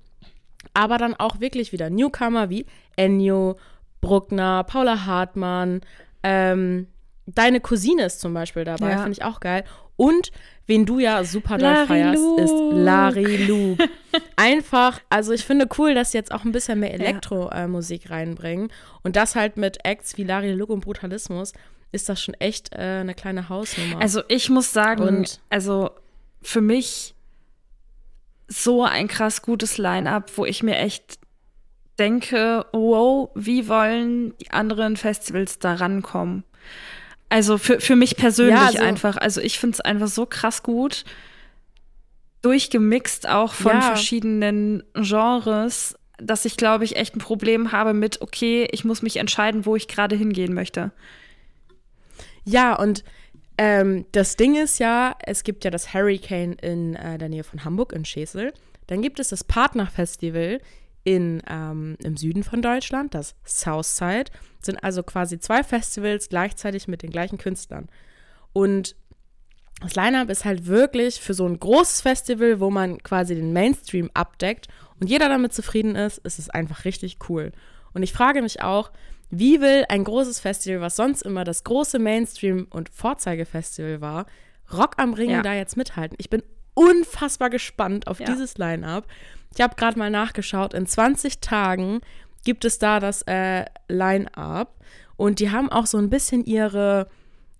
Aber 0.74 0.98
dann 0.98 1.13
auch 1.15 1.39
wirklich 1.39 1.71
wieder 1.71 1.89
Newcomer 1.89 2.50
wie 2.50 2.65
Ennio, 2.95 3.57
Bruckner, 4.02 4.64
Paula 4.64 5.06
Hartmann, 5.06 5.81
ähm, 6.23 6.87
deine 7.28 7.60
Cousine 7.60 8.06
ist 8.06 8.19
zum 8.22 8.34
Beispiel 8.34 8.64
dabei, 8.64 8.90
Ja. 8.92 8.98
finde 8.98 9.12
ich 9.12 9.24
auch 9.24 9.40
geil. 9.40 9.64
Und 9.96 10.31
wen 10.66 10.86
du 10.86 11.00
ja 11.00 11.24
super 11.24 11.57
doll 11.57 11.86
feierst, 11.88 12.22
ist 12.40 12.52
Luke. 12.52 12.76
Larry 12.76 13.46
Luke. 13.46 13.90
Einfach, 14.36 15.02
also 15.10 15.31
ich 15.34 15.44
finde 15.44 15.68
cool, 15.78 15.94
dass 15.96 16.12
sie 16.12 16.18
jetzt 16.18 16.31
auch 16.31 16.46
ein 16.46 16.52
bisschen 16.52 16.80
mehr 16.80 16.94
Elektromusik 16.94 18.10
reinbringen. 18.10 18.72
Und 19.04 19.16
das 19.16 19.36
halt 19.36 19.57
mit 19.57 19.80
Acts 19.86 20.18
wie 20.18 20.24
Larry 20.24 20.52
Luke 20.54 20.72
und 20.72 20.81
Brutalismus 20.81 21.54
ist 21.92 22.10
das 22.10 22.22
schon 22.22 22.36
echt 22.36 22.74
äh, 22.74 23.00
eine 23.02 23.14
kleine 23.16 23.50
Hausnummer. 23.50 24.00
Also 24.02 24.22
ich 24.28 24.50
muss 24.50 24.72
sagen, 24.74 25.02
Und- 25.07 25.40
also 25.50 25.90
für 26.44 26.62
mich 26.62 27.16
so 28.48 28.84
ein 28.84 29.07
krass 29.07 29.42
gutes 29.42 29.78
Line-up, 29.78 30.31
wo 30.38 30.46
ich 30.46 30.64
mir 30.64 30.78
echt 30.78 31.18
denke, 32.00 32.66
wow, 32.72 33.30
wie 33.36 33.68
wollen 33.68 34.38
die 34.38 34.52
anderen 34.52 34.96
Festivals 34.96 35.60
da 35.60 35.74
rankommen? 35.74 36.44
Also 37.30 37.57
für, 37.57 37.80
für 37.80 37.96
mich 37.96 38.16
persönlich 38.16 38.56
Ja, 38.56 38.68
also- 38.68 38.84
einfach. 38.84 39.18
Also 39.18 39.42
ich 39.42 39.60
finde 39.60 39.76
es 39.76 39.81
einfach 39.81 40.07
so 40.07 40.26
krass 40.26 40.64
gut. 40.64 41.04
Durchgemixt 42.42 43.28
auch 43.28 43.54
von 43.54 43.74
Ja. 43.74 43.81
verschiedenen 43.81 44.84
Genres, 44.94 45.96
dass 46.18 46.46
ich, 46.46 46.56
glaube 46.57 46.84
ich, 46.86 46.96
echt 46.96 47.16
ein 47.16 47.19
Problem 47.19 47.72
habe 47.72 47.94
mit, 47.94 48.22
okay, 48.22 48.68
ich 48.72 48.86
muss 48.86 49.02
mich 49.02 49.18
entscheiden, 49.18 49.66
wo 49.66 49.76
ich 49.76 49.88
gerade 49.88 50.16
hingehen 50.16 50.54
möchte. 50.54 50.92
Ja, 52.46 52.76
und 52.76 53.04
ähm, 53.57 54.06
das 54.12 54.36
Ding 54.36 54.56
ist 54.56 54.80
ja, 54.80 55.16
es 55.26 55.44
gibt 55.44 55.66
ja 55.66 55.72
das 55.72 55.94
Hurricane 55.94 56.54
in 56.54 56.96
äh, 56.96 57.18
der 57.18 57.28
Nähe 57.28 57.44
von 57.44 57.66
Hamburg, 57.66 57.92
in 57.92 58.06
Schesel. 58.06 58.54
Dann 58.86 59.02
gibt 59.02 59.19
es 59.19 59.30
das 59.30 59.44
Partnerfestival 59.44 60.62
in, 61.07 61.42
ähm, 61.49 61.95
im 62.04 62.18
Süden 62.18 62.44
von 62.44 62.61
Deutschland, 62.61 63.14
das 63.14 63.33
Southside. 63.45 64.26
Sind 64.61 64.83
also 64.83 65.04
quasi 65.04 65.40
zwei 65.40 65.64
Festivals 65.64 66.28
gleichzeitig 66.28 66.90
mit 66.90 67.02
den 67.02 67.11
gleichen 67.11 67.37
Künstlern. 67.37 67.87
Und 68.52 68.97
das 69.81 69.95
Line-Up 69.95 70.30
ist 70.30 70.44
halt 70.44 70.66
wirklich 70.66 71.21
für 71.21 71.33
so 71.33 71.45
ein 71.47 71.59
großes 71.59 72.02
Festival, 72.02 72.59
wo 72.59 72.69
man 72.69 73.02
quasi 73.04 73.35
den 73.35 73.54
Mainstream 73.54 74.09
abdeckt 74.14 74.68
und 74.99 75.09
jeder 75.09 75.30
damit 75.30 75.54
zufrieden 75.54 75.95
ist, 75.95 76.18
ist 76.18 76.40
es 76.40 76.49
einfach 76.49 76.83
richtig 76.83 77.19
cool. 77.30 77.54
Und 77.94 78.04
ich 78.04 78.11
frage 78.11 78.42
mich 78.42 78.61
auch, 78.61 78.92
wie 79.30 79.61
will 79.61 79.85
ein 79.87 80.04
großes 80.04 80.42
Festival, 80.42 80.81
was 80.81 80.97
sonst 80.97 81.21
immer 81.21 81.45
das 81.45 81.64
große 81.64 81.99
Mainstream- 81.99 82.68
und 82.69 82.90
Vorzeigefestival 82.90 84.02
war, 84.02 84.26
Rock 84.73 84.95
am 84.97 85.14
Ring 85.14 85.30
Ja. 85.30 85.42
da 85.42 85.54
jetzt 85.54 85.78
mithalten? 85.78 86.18
Ich 86.19 86.30
bin 86.30 86.44
unfassbar 86.73 87.49
gespannt 87.49 88.07
auf 88.07 88.19
Ja. 88.19 88.26
dieses 88.26 88.57
Line-Up. 88.57 89.07
Ich 89.54 89.61
habe 89.61 89.75
gerade 89.75 89.97
mal 89.97 90.09
nachgeschaut. 90.11 90.73
In 90.73 90.85
20 90.85 91.39
Tagen 91.39 92.01
gibt 92.44 92.66
es 92.66 92.80
da 92.80 92.99
das 92.99 93.21
äh, 93.23 93.66
Line-Up. 93.87 94.73
Und 95.16 95.39
die 95.39 95.51
haben 95.51 95.69
auch 95.71 95.87
so 95.87 95.97
ein 95.97 96.09
bisschen 96.09 96.45
ihre, 96.45 97.07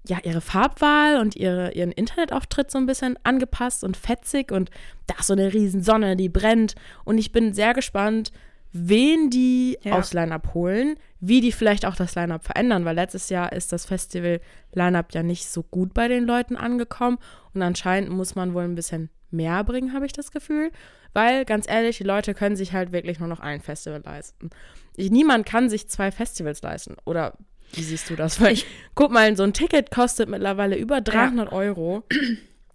ja, 0.08 0.20
ihre 0.24 0.42
Farbwahl 0.42 1.20
und 1.20 1.36
ihre, 1.36 1.72
ihren 1.74 1.92
Internetauftritt 1.92 2.70
so 2.70 2.78
ein 2.78 2.86
bisschen 2.86 3.18
angepasst 3.24 3.84
und 3.84 3.98
fetzig. 3.98 4.52
Und 4.52 4.70
da 5.08 5.16
ist 5.20 5.28
so 5.28 5.34
eine 5.34 5.54
riesen 5.54 5.82
Sonne, 5.82 6.16
die 6.16 6.30
brennt. 6.30 6.76
Und 7.04 7.18
ich 7.18 7.32
bin 7.32 7.54
sehr 7.54 7.74
gespannt, 7.74 8.32
wen 8.74 9.30
die 9.32 9.78
Ja. 9.82 9.98
aufs 9.98 10.14
Line-Up 10.14 10.54
holen, 10.54 10.98
wie 11.20 11.42
die 11.42 11.52
vielleicht 11.52 11.86
auch 11.86 11.96
das 11.96 12.14
Line-Up 12.16 12.44
verändern, 12.46 12.86
weil 12.86 12.96
letztes 12.96 13.30
Jahr 13.30 13.52
ist 13.54 13.72
das 13.72 13.86
Festival-Line-Up 13.86 15.14
ja 15.14 15.24
nicht 15.24 15.48
so 15.48 15.64
gut 15.64 15.94
bei 15.94 16.08
den 16.08 16.26
Leuten 16.26 16.56
angekommen 16.56 17.18
und 17.54 17.62
anscheinend 17.64 18.10
muss 18.12 18.36
man 18.36 18.54
wohl 18.54 18.64
ein 18.66 18.76
bisschen 18.76 19.10
mehr 19.32 19.64
bringen, 19.64 19.94
habe 19.94 20.06
ich 20.06 20.14
das 20.14 20.32
Gefühl, 20.32 20.72
weil 21.14 21.46
ganz 21.46 21.68
ehrlich, 21.70 21.98
die 21.98 22.04
Leute 22.04 22.34
können 22.34 22.56
sich 22.56 22.74
halt 22.74 22.92
wirklich 22.92 23.20
nur 23.20 23.28
noch 23.28 23.40
ein 23.40 23.62
Festival 23.62 24.02
leisten. 24.04 24.50
Ich, 24.96 25.12
niemand 25.12 25.46
kann 25.46 25.70
sich 25.70 25.88
zwei 25.90 26.12
Festivals 26.12 26.62
leisten 26.62 26.96
oder 27.06 27.34
wie 27.74 27.84
siehst 27.84 28.10
du 28.10 28.16
das? 28.16 28.40
Weil 28.40 28.58
guck 28.96 29.12
mal, 29.12 29.36
so 29.36 29.44
ein 29.44 29.54
Ticket 29.54 29.92
kostet 29.92 30.30
mittlerweile 30.30 30.78
über 30.78 31.02
300 31.02 31.52
Euro. 31.52 32.04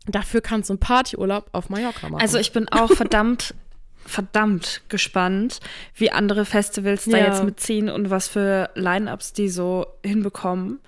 Dafür 0.06 0.40
kannst 0.40 0.68
du 0.68 0.74
einen 0.74 0.80
Partyurlaub 0.80 1.48
auf 1.52 1.70
Mallorca 1.70 2.08
machen. 2.08 2.20
Also 2.20 2.38
ich 2.38 2.52
bin 2.52 2.68
auch 2.68 2.92
verdammt, 2.92 3.54
verdammt 4.04 4.82
gespannt, 4.88 5.60
wie 5.94 6.10
andere 6.10 6.44
Festivals 6.44 7.04
da 7.06 7.16
Ja. 7.18 7.26
jetzt 7.28 7.44
mitziehen 7.44 7.88
und 7.88 8.10
was 8.10 8.28
für 8.28 8.70
Line-Ups 8.74 9.32
die 9.32 9.48
so 9.48 9.86
hinbekommen. 10.04 10.80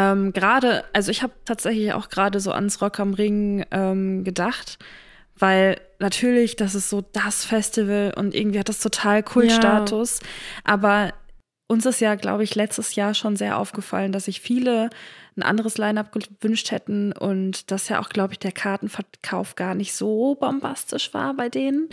Ähm, 0.00 0.32
gerade, 0.32 0.84
also 0.92 1.10
ich 1.10 1.22
habe 1.22 1.32
tatsächlich 1.44 1.92
auch 1.92 2.08
gerade 2.08 2.40
so 2.40 2.52
ans 2.52 2.80
Rock 2.80 3.00
am 3.00 3.12
Ring 3.12 3.64
ähm, 3.70 4.24
gedacht, 4.24 4.78
weil 5.38 5.80
natürlich, 5.98 6.56
das 6.56 6.74
ist 6.74 6.88
so 6.88 7.02
das 7.12 7.44
Festival 7.44 8.14
und 8.16 8.34
irgendwie 8.34 8.58
hat 8.58 8.68
das 8.68 8.80
total 8.80 9.22
Kultstatus. 9.22 10.20
Aber 10.64 11.12
uns 11.66 11.86
ist 11.86 12.00
ja, 12.00 12.14
glaube 12.14 12.44
ich, 12.44 12.54
letztes 12.54 12.94
Jahr 12.94 13.14
schon 13.14 13.36
sehr 13.36 13.58
aufgefallen, 13.58 14.12
dass 14.12 14.24
sich 14.24 14.40
viele 14.40 14.90
ein 15.36 15.42
anderes 15.42 15.78
Line-up 15.78 16.12
gewünscht 16.12 16.70
hätten 16.70 17.12
und 17.12 17.70
dass 17.70 17.88
ja 17.88 18.00
auch, 18.00 18.08
glaube 18.08 18.32
ich, 18.32 18.38
der 18.38 18.52
Kartenverkauf 18.52 19.54
gar 19.54 19.74
nicht 19.74 19.94
so 19.94 20.34
bombastisch 20.34 21.14
war 21.14 21.34
bei 21.34 21.48
denen. 21.48 21.88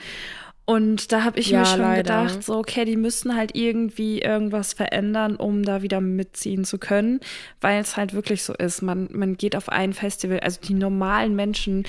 Und 0.69 1.13
da 1.13 1.24
habe 1.24 1.39
ich 1.39 1.47
Ja, 1.47 1.59
mir 1.59 1.65
schon 1.65 1.79
leider. 1.79 2.24
gedacht, 2.24 2.43
so, 2.43 2.57
okay, 2.57 2.83
die 2.83 2.97
müssen 2.97 3.38
halt 3.38 3.55
irgendwie 3.55 4.19
irgendwas 4.21 4.74
verändern, 4.74 5.38
um 5.38 5.63
da 5.63 5.81
wieder 5.81 6.01
mitziehen 6.01 6.65
zu 6.65 6.77
können, 6.77 7.21
weil 7.62 7.79
es 7.79 7.95
halt 7.95 8.13
wirklich 8.13 8.43
so 8.43 8.53
ist. 8.53 8.81
Man, 8.81 9.07
man 9.13 9.38
geht 9.38 9.55
auf 9.55 9.69
ein 9.69 9.93
Festival, 9.93 10.41
also 10.41 10.59
die 10.62 10.74
normalen 10.74 11.38
Menschen, 11.38 11.86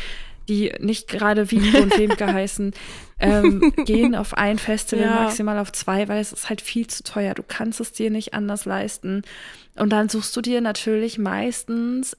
die 0.48 0.72
nicht 0.78 1.08
gerade 1.08 1.50
Wiebke 1.50 1.82
und 1.82 1.96
Wemke 1.98 2.32
heißen, 2.32 2.72
ähm, 3.18 3.72
gehen 3.84 4.14
auf 4.14 4.34
ein 4.34 4.60
Festival, 4.60 5.06
Ja. 5.06 5.14
maximal 5.24 5.58
auf 5.58 5.72
zwei, 5.72 6.06
weil 6.06 6.20
es 6.20 6.32
ist 6.32 6.48
halt 6.48 6.60
viel 6.60 6.86
zu 6.86 7.02
teuer. 7.02 7.34
Du 7.34 7.42
kannst 7.42 7.80
es 7.80 7.90
dir 7.90 8.10
nicht 8.12 8.32
anders 8.32 8.64
leisten. 8.64 9.22
Und 9.74 9.90
dann 9.90 10.08
suchst 10.08 10.36
du 10.36 10.40
dir 10.40 10.60
natürlich 10.60 11.18
meistens 11.18 12.16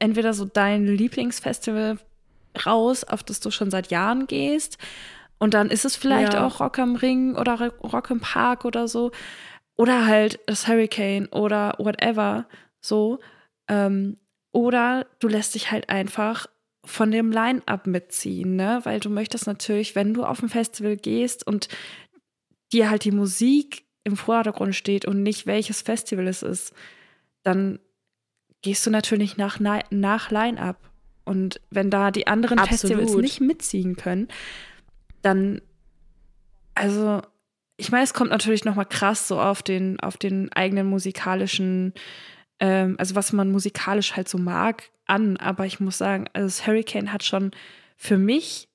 entweder 0.00 0.34
so 0.34 0.46
dein 0.46 0.84
Lieblingsfestival 0.84 1.98
raus, 2.66 3.04
auf 3.04 3.22
das 3.22 3.38
du 3.38 3.52
schon 3.52 3.70
seit 3.70 3.92
Jahren 3.92 4.26
gehst. 4.26 4.78
Und 5.42 5.54
dann 5.54 5.70
ist 5.70 5.84
es 5.84 5.96
vielleicht 5.96 6.34
Ja. 6.34 6.46
auch 6.46 6.60
Rock 6.60 6.78
am 6.78 6.94
Ring 6.94 7.34
oder 7.34 7.72
Rock 7.82 8.10
im 8.10 8.20
Park 8.20 8.64
oder 8.64 8.86
so. 8.86 9.10
Oder 9.74 10.06
halt 10.06 10.38
das 10.46 10.68
Hurricane 10.68 11.26
oder 11.32 11.74
whatever. 11.78 12.46
So. 12.80 13.18
Ähm, 13.66 14.18
oder 14.52 15.04
du 15.18 15.26
lässt 15.26 15.56
dich 15.56 15.72
halt 15.72 15.88
einfach 15.88 16.46
von 16.84 17.10
dem 17.10 17.32
Line-Up 17.32 17.88
mitziehen, 17.88 18.54
ne? 18.54 18.82
Weil 18.84 19.00
du 19.00 19.10
möchtest 19.10 19.48
natürlich, 19.48 19.96
wenn 19.96 20.14
du 20.14 20.22
auf 20.22 20.40
ein 20.44 20.48
Festival 20.48 20.96
gehst 20.96 21.44
und 21.44 21.66
dir 22.72 22.88
halt 22.88 23.02
die 23.02 23.10
Musik 23.10 23.84
im 24.04 24.16
Vordergrund 24.16 24.76
steht 24.76 25.06
und 25.06 25.24
nicht 25.24 25.46
welches 25.46 25.82
Festival 25.82 26.28
es 26.28 26.44
ist, 26.44 26.72
dann 27.42 27.80
gehst 28.62 28.86
du 28.86 28.90
natürlich 28.90 29.36
nach, 29.38 29.58
nach 29.58 30.30
Line-Up. 30.30 30.78
Und 31.24 31.60
wenn 31.70 31.90
da 31.90 32.12
die 32.12 32.28
anderen 32.28 32.60
Festivals 32.60 33.06
Absolut. 33.06 33.22
nicht 33.24 33.40
mitziehen 33.40 33.96
können, 33.96 34.28
dann, 35.22 35.62
also, 36.74 37.22
ich 37.76 37.90
meine, 37.90 38.04
es 38.04 38.14
kommt 38.14 38.30
natürlich 38.30 38.64
noch 38.64 38.74
mal 38.74 38.84
krass 38.84 39.28
so 39.28 39.40
auf 39.40 39.62
den, 39.62 39.98
auf 40.00 40.16
den 40.16 40.52
eigenen 40.52 40.86
musikalischen, 40.86 41.94
ähm, 42.60 42.96
also 42.98 43.14
was 43.14 43.32
man 43.32 43.50
musikalisch 43.50 44.14
halt 44.16 44.28
so 44.28 44.38
mag, 44.38 44.90
an. 45.06 45.36
Aber 45.36 45.66
ich 45.66 45.80
muss 45.80 45.98
sagen, 45.98 46.26
also 46.32 46.46
das 46.46 46.66
Hurricane 46.66 47.12
hat 47.12 47.24
schon 47.24 47.52
für 47.96 48.18
mich, 48.18 48.68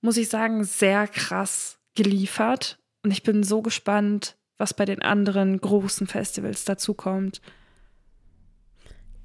muss 0.00 0.16
ich 0.16 0.28
sagen, 0.28 0.64
sehr 0.64 1.06
krass 1.08 1.78
geliefert. 1.94 2.78
Und 3.02 3.10
ich 3.10 3.22
bin 3.22 3.42
so 3.42 3.62
gespannt, 3.62 4.36
was 4.56 4.74
bei 4.74 4.84
den 4.84 5.02
anderen 5.02 5.60
großen 5.60 6.06
Festivals 6.06 6.64
dazukommt. 6.64 7.40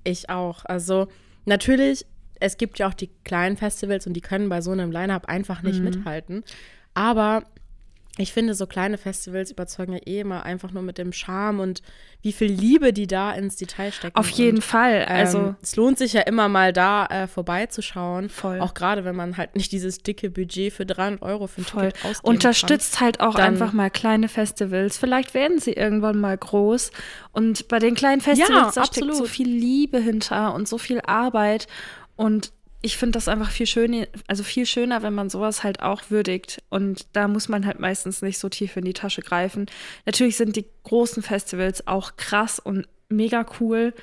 Ich 0.03 0.29
auch. 0.29 0.65
Also 0.65 1.07
natürlich, 1.45 2.05
es 2.43 2.57
gibt 2.57 2.77
ja 2.79 2.87
auch 2.89 2.93
die 2.93 3.09
kleinen 3.23 3.55
Festivals 3.57 4.05
und 4.05 4.13
die 4.13 4.21
können 4.21 4.49
bei 4.49 4.61
so 4.61 4.71
einem 4.71 4.91
Line-Up 4.91 5.27
einfach 5.27 5.63
nicht 5.63 5.79
Mhm. 5.79 5.85
mithalten. 5.85 6.43
Aber 6.93 7.43
ich 8.19 8.31
finde, 8.31 8.53
so 8.53 8.67
kleine 8.67 8.99
Festivals 8.99 9.49
überzeugen 9.49 9.93
ja 9.93 9.99
eh 10.05 10.19
immer 10.19 10.43
einfach 10.43 10.71
nur 10.71 10.83
mit 10.83 10.99
dem 10.99 11.13
Charme 11.13 11.59
und 11.59 11.81
wie 12.21 12.31
viel 12.31 12.51
Liebe 12.51 12.93
die 12.93 13.07
da 13.07 13.31
ins 13.31 13.55
Detail 13.55 13.91
stecken. 13.91 14.15
Auf 14.15 14.29
jeden 14.29 14.57
und, 14.57 14.61
Fall. 14.63 15.05
Also, 15.05 15.39
ähm, 15.39 15.55
es 15.63 15.75
lohnt 15.75 15.97
sich 15.97 16.13
ja 16.13 16.21
immer 16.21 16.47
mal 16.47 16.73
da 16.73 17.07
äh, 17.07 17.27
vorbeizuschauen. 17.27 18.29
Voll. 18.29 18.59
Auch 18.59 18.75
gerade, 18.75 19.03
wenn 19.03 19.15
man 19.15 19.35
halt 19.37 19.55
nicht 19.55 19.71
dieses 19.71 19.97
dicke 19.97 20.29
Budget 20.29 20.71
für 20.71 20.85
300 20.85 21.23
Euro 21.23 21.47
für 21.47 21.61
ein 21.61 21.65
Voll. 21.65 21.91
Ticket 21.91 22.05
ausgeben 22.05 22.27
Unterstützt 22.35 22.99
halt 23.01 23.19
auch 23.19 23.33
einfach 23.35 23.73
mal 23.73 23.89
kleine 23.89 24.27
Festivals. 24.29 24.99
Vielleicht 24.99 25.33
werden 25.33 25.57
sie 25.57 25.73
irgendwann 25.73 26.19
mal 26.19 26.37
groß. 26.37 26.91
Und 27.31 27.67
bei 27.67 27.79
den 27.79 27.95
kleinen 27.95 28.21
Festivals, 28.21 28.75
da 28.75 28.85
steckt 28.85 29.15
so 29.15 29.25
viel 29.25 29.49
Liebe 29.49 29.97
hinter 29.97 30.53
und 30.53 30.67
so 30.67 30.77
viel 30.77 31.01
Arbeit. 31.01 31.65
Und 32.23 32.53
ich 32.81 32.95
finde 32.95 33.17
das 33.17 33.27
einfach 33.27 33.51
viel 33.51 33.67
schöner, 33.67 34.07
also 34.27 34.43
viel 34.43 34.65
schöner, 34.65 35.03
wenn 35.03 35.13
man 35.13 35.29
sowas 35.29 35.61
halt 35.61 35.81
auch 35.81 36.03
würdigt. 36.09 36.63
Und 36.69 37.05
da 37.11 37.27
muss 37.27 37.49
man 37.49 37.65
halt 37.65 37.81
meistens 37.81 38.21
nicht 38.21 38.39
so 38.39 38.47
tief 38.47 38.77
in 38.77 38.85
die 38.85 38.93
Tasche 38.93 39.21
greifen. 39.21 39.65
Natürlich 40.05 40.37
sind 40.37 40.55
die 40.55 40.65
großen 40.83 41.21
Festivals 41.21 41.85
auch 41.85 42.15
krass 42.15 42.59
und 42.59 42.87
mega 43.09 43.45
cool. 43.59 43.93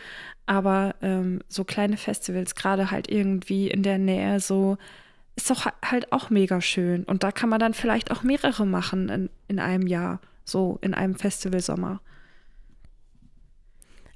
Aber 0.44 0.96
ähm, 1.00 1.40
so 1.48 1.64
kleine 1.64 1.96
Festivals, 1.96 2.54
gerade 2.54 2.90
halt 2.90 3.10
irgendwie 3.10 3.70
in 3.70 3.82
der 3.82 3.96
Nähe, 3.96 4.38
so 4.38 4.76
ist 5.34 5.48
doch 5.48 5.64
halt 5.82 6.12
auch 6.12 6.28
mega 6.28 6.60
schön. 6.60 7.04
Und 7.04 7.22
da 7.22 7.32
kann 7.32 7.48
man 7.48 7.58
dann 7.58 7.72
vielleicht 7.72 8.10
auch 8.10 8.22
mehrere 8.22 8.66
machen 8.66 9.08
in, 9.08 9.30
in 9.48 9.58
einem 9.58 9.86
Jahr, 9.86 10.20
so 10.44 10.78
in 10.82 10.92
einem 10.92 11.14
Festivalsommer. 11.14 12.02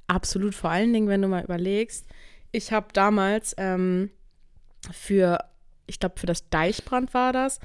Absolut, 0.05 0.53
vor 0.53 0.69
allen 0.69 0.93
Dingen, 0.93 1.07
wenn 1.07 1.23
du 1.23 1.27
mal 1.27 1.43
überlegst, 1.43 2.05
ich 2.55 2.71
habe 2.71 2.87
damals 2.93 3.53
ähm, 3.57 4.09
für, 4.91 5.39
ich 5.87 5.99
glaube, 5.99 6.19
für 6.19 6.25
das 6.27 6.49
Deichbrand 6.49 7.13
war 7.13 7.33
das, 7.33 7.59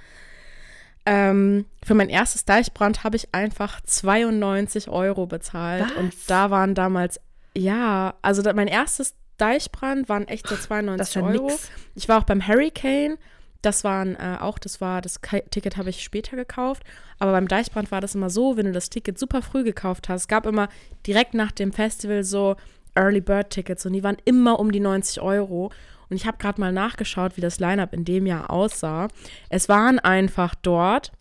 ähm, 1.06 1.64
für 1.82 1.94
mein 1.94 2.08
erstes 2.10 2.44
Deichbrand 2.44 3.04
habe 3.04 3.16
ich 3.16 3.34
einfach 3.34 3.80
92 3.80 4.88
Euro 4.88 5.26
bezahlt. 5.26 5.84
Was? 5.84 5.92
Und 5.92 6.14
da 6.26 6.50
waren 6.50 6.74
damals, 6.74 7.18
ja, 7.56 8.14
also 8.22 8.42
da, 8.42 8.52
mein 8.52 8.68
erstes 8.68 9.14
Deichbrand 9.38 10.08
waren 10.08 10.28
echt 10.28 10.46
so 10.46 10.56
92 10.56 10.98
Das 10.98 11.08
ist 11.08 11.14
ja 11.14 11.22
Euro. 11.22 11.46
nix. 11.48 11.70
Ich 11.94 12.08
war 12.08 12.18
auch 12.18 12.24
beim 12.24 12.46
Hurricane. 12.46 13.16
Das 13.62 13.84
waren 13.84 14.14
äh, 14.16 14.38
auch, 14.40 14.58
das 14.58 14.80
war, 14.80 15.00
das 15.02 15.20
Ki- 15.22 15.42
Ticket 15.50 15.76
habe 15.76 15.90
ich 15.90 16.02
später 16.02 16.36
gekauft. 16.36 16.82
Aber 17.18 17.32
beim 17.32 17.48
Deichbrand 17.48 17.90
war 17.90 18.00
das 18.00 18.14
immer 18.14 18.30
so, 18.30 18.56
wenn 18.56 18.66
du 18.66 18.72
das 18.72 18.88
Ticket 18.90 19.18
super 19.18 19.42
früh 19.42 19.64
gekauft 19.64 20.08
hast. 20.08 20.22
Es 20.22 20.28
gab 20.28 20.46
immer 20.46 20.68
direkt 21.06 21.34
nach 21.34 21.50
dem 21.52 21.72
Festival 21.72 22.24
so 22.24 22.56
Early 22.94 23.20
Bird 23.20 23.50
Tickets 23.50 23.84
und 23.86 23.92
die 23.92 24.02
waren 24.02 24.16
immer 24.24 24.58
um 24.60 24.72
die 24.72 24.80
90 24.80 25.20
Euro. 25.22 25.70
Und 26.08 26.16
ich 26.16 26.26
habe 26.26 26.38
gerade 26.38 26.60
mal 26.60 26.72
nachgeschaut, 26.72 27.36
wie 27.36 27.40
das 27.40 27.60
Line-Up 27.60 27.92
in 27.94 28.04
dem 28.04 28.26
Jahr 28.26 28.50
aussah. 28.50 29.06
Es 29.48 29.68
waren 29.68 29.98
einfach 30.00 30.54
dort 30.56 31.12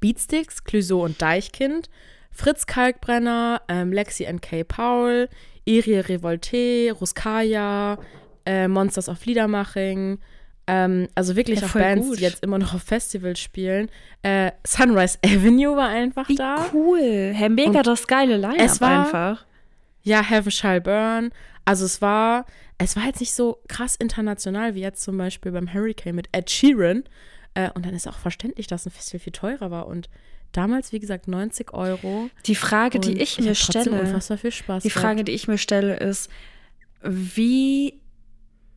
Beatsticks, 0.00 0.64
Clouseau 0.64 1.04
und 1.04 1.20
Deichkind, 1.22 1.88
Fritz 2.32 2.66
Kalkbrenner, 2.66 3.60
ähm, 3.68 3.92
Lexi 3.92 4.24
K. 4.40 4.64
Paul, 4.64 5.28
Irie 5.64 6.00
Revolte, 6.08 6.92
Ruskaya, 6.98 7.98
äh, 8.44 8.66
Monsters 8.66 9.08
of 9.08 9.24
Liedermaching, 9.24 10.18
ähm, 10.66 11.08
also 11.14 11.36
wirklich 11.36 11.60
Ja, 11.60 11.68
auch 11.68 11.72
Bands, 11.72 12.08
gut. 12.08 12.18
die 12.18 12.22
jetzt 12.22 12.42
immer 12.42 12.58
noch 12.58 12.74
auf 12.74 12.82
Festivals 12.82 13.38
spielen. 13.38 13.88
Äh, 14.22 14.50
Sunrise 14.66 15.18
Avenue 15.24 15.76
war 15.76 15.88
einfach 15.90 16.28
Wie 16.28 16.34
da. 16.36 16.66
cool. 16.72 17.30
Herr 17.34 17.50
Mega, 17.50 17.78
Und 17.78 17.86
das 17.86 18.06
geile 18.08 18.36
Line-Up 18.36 18.56
es 18.58 18.80
war- 18.80 19.04
einfach. 19.04 19.46
Ja, 20.02 20.22
Heaven 20.22 20.50
Shall 20.50 20.80
Burn. 20.80 21.30
Also 21.64 21.84
es 21.84 22.00
war, 22.02 22.46
es 22.78 22.96
war 22.96 23.04
jetzt 23.04 23.20
nicht 23.20 23.32
so 23.32 23.62
krass 23.68 23.96
international 23.96 24.74
wie 24.74 24.80
jetzt 24.80 25.02
zum 25.02 25.16
Beispiel 25.16 25.52
beim 25.52 25.72
Hurricane 25.72 26.14
mit 26.14 26.28
Ed 26.32 26.50
Sheeran. 26.50 27.04
Äh, 27.54 27.70
und 27.70 27.86
dann 27.86 27.94
ist 27.94 28.08
auch 28.08 28.18
verständlich, 28.18 28.66
dass 28.66 28.86
ein 28.86 28.90
Festival 28.90 29.20
viel 29.20 29.32
teurer 29.32 29.70
war. 29.70 29.86
Und 29.86 30.08
damals, 30.52 30.92
wie 30.92 30.98
gesagt, 30.98 31.28
90 31.28 31.72
Euro. 31.72 32.30
Die 32.46 32.54
Frage, 32.54 32.98
die 32.98 33.20
ich, 33.20 33.38
mir 33.40 33.54
stelle, 33.54 34.00
unfassbar 34.00 34.38
viel 34.38 34.52
Spaß 34.52 34.82
die 34.82 34.88
gehabt. 34.88 35.02
Frage, 35.02 35.24
die 35.24 35.32
ich 35.32 35.48
mir 35.48 35.58
stelle, 35.58 35.96
ist, 35.96 36.30
wie 37.02 38.00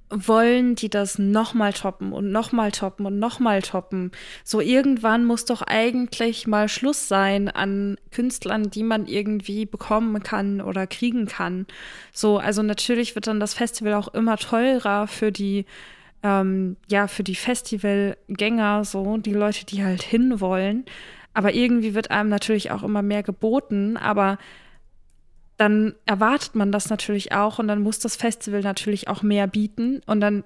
wollen 0.10 0.76
die 0.76 0.90
das 0.90 1.18
nochmal 1.18 1.74
toppen 1.74 2.14
und 2.14 2.32
nochmal 2.32 2.72
toppen 2.72 3.06
und 3.06 3.20
nochmal 3.20 3.62
toppen. 3.62 4.12
So 4.44 4.62
irgendwann 4.62 5.26
muss 5.26 5.46
doch 5.46 5.62
eigentlich 5.62 6.48
mal 6.48 6.70
Schluss 6.70 7.08
sein 7.08 7.50
an 7.50 7.98
Künstlern, 8.12 8.70
die 8.70 8.84
man 8.84 9.08
irgendwie 9.08 9.66
bekommen 9.66 10.22
kann 10.22 10.62
oder 10.62 10.86
kriegen 10.88 11.26
kann. 11.26 11.66
So, 12.12 12.38
also 12.38 12.62
natürlich 12.62 13.16
wird 13.16 13.28
dann 13.28 13.40
das 13.40 13.54
Festival 13.54 13.96
auch 13.96 14.08
immer 14.10 14.38
teurer 14.38 15.08
für 15.08 15.32
die, 15.32 15.66
ähm, 16.22 16.78
ja, 16.88 17.08
für 17.08 17.24
die 17.24 17.36
Festivalgänger, 17.36 18.86
so, 18.86 19.18
die 19.18 19.34
Leute, 19.34 19.66
die 19.66 19.84
halt 19.84 20.04
hinwollen. 20.04 20.86
Aber 21.34 21.54
irgendwie 21.54 21.96
wird 21.96 22.12
einem 22.12 22.30
natürlich 22.30 22.72
auch 22.72 22.84
immer 22.84 23.02
mehr 23.02 23.24
geboten, 23.24 23.98
aber 23.98 24.38
dann 25.58 25.96
erwartet 26.06 26.56
man 26.56 26.72
das 26.72 26.90
natürlich 26.90 27.32
auch 27.32 27.60
und 27.60 27.68
dann 27.68 27.82
muss 27.82 28.00
das 28.00 28.16
Festival 28.16 28.62
natürlich 28.62 29.08
auch 29.08 29.22
mehr 29.24 29.48
bieten 29.48 30.02
und 30.06 30.20
dann 30.22 30.44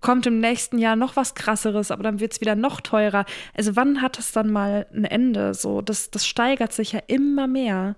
kommt 0.00 0.26
im 0.26 0.38
nächsten 0.38 0.78
Jahr 0.78 0.96
noch 0.96 1.16
was 1.16 1.34
krasseres, 1.34 1.90
aber 1.90 2.02
dann 2.02 2.20
wird 2.20 2.32
es 2.32 2.40
wieder 2.40 2.54
noch 2.54 2.80
teurer. 2.80 3.24
Also 3.54 3.74
wann 3.74 4.00
hat 4.00 4.18
es 4.18 4.32
dann 4.32 4.50
mal 4.50 4.86
ein 4.92 5.04
Ende? 5.04 5.54
So, 5.54 5.82
das, 5.82 6.10
das 6.10 6.26
steigert 6.26 6.72
sich 6.72 6.92
ja 6.92 7.00
immer 7.06 7.46
mehr. 7.46 7.96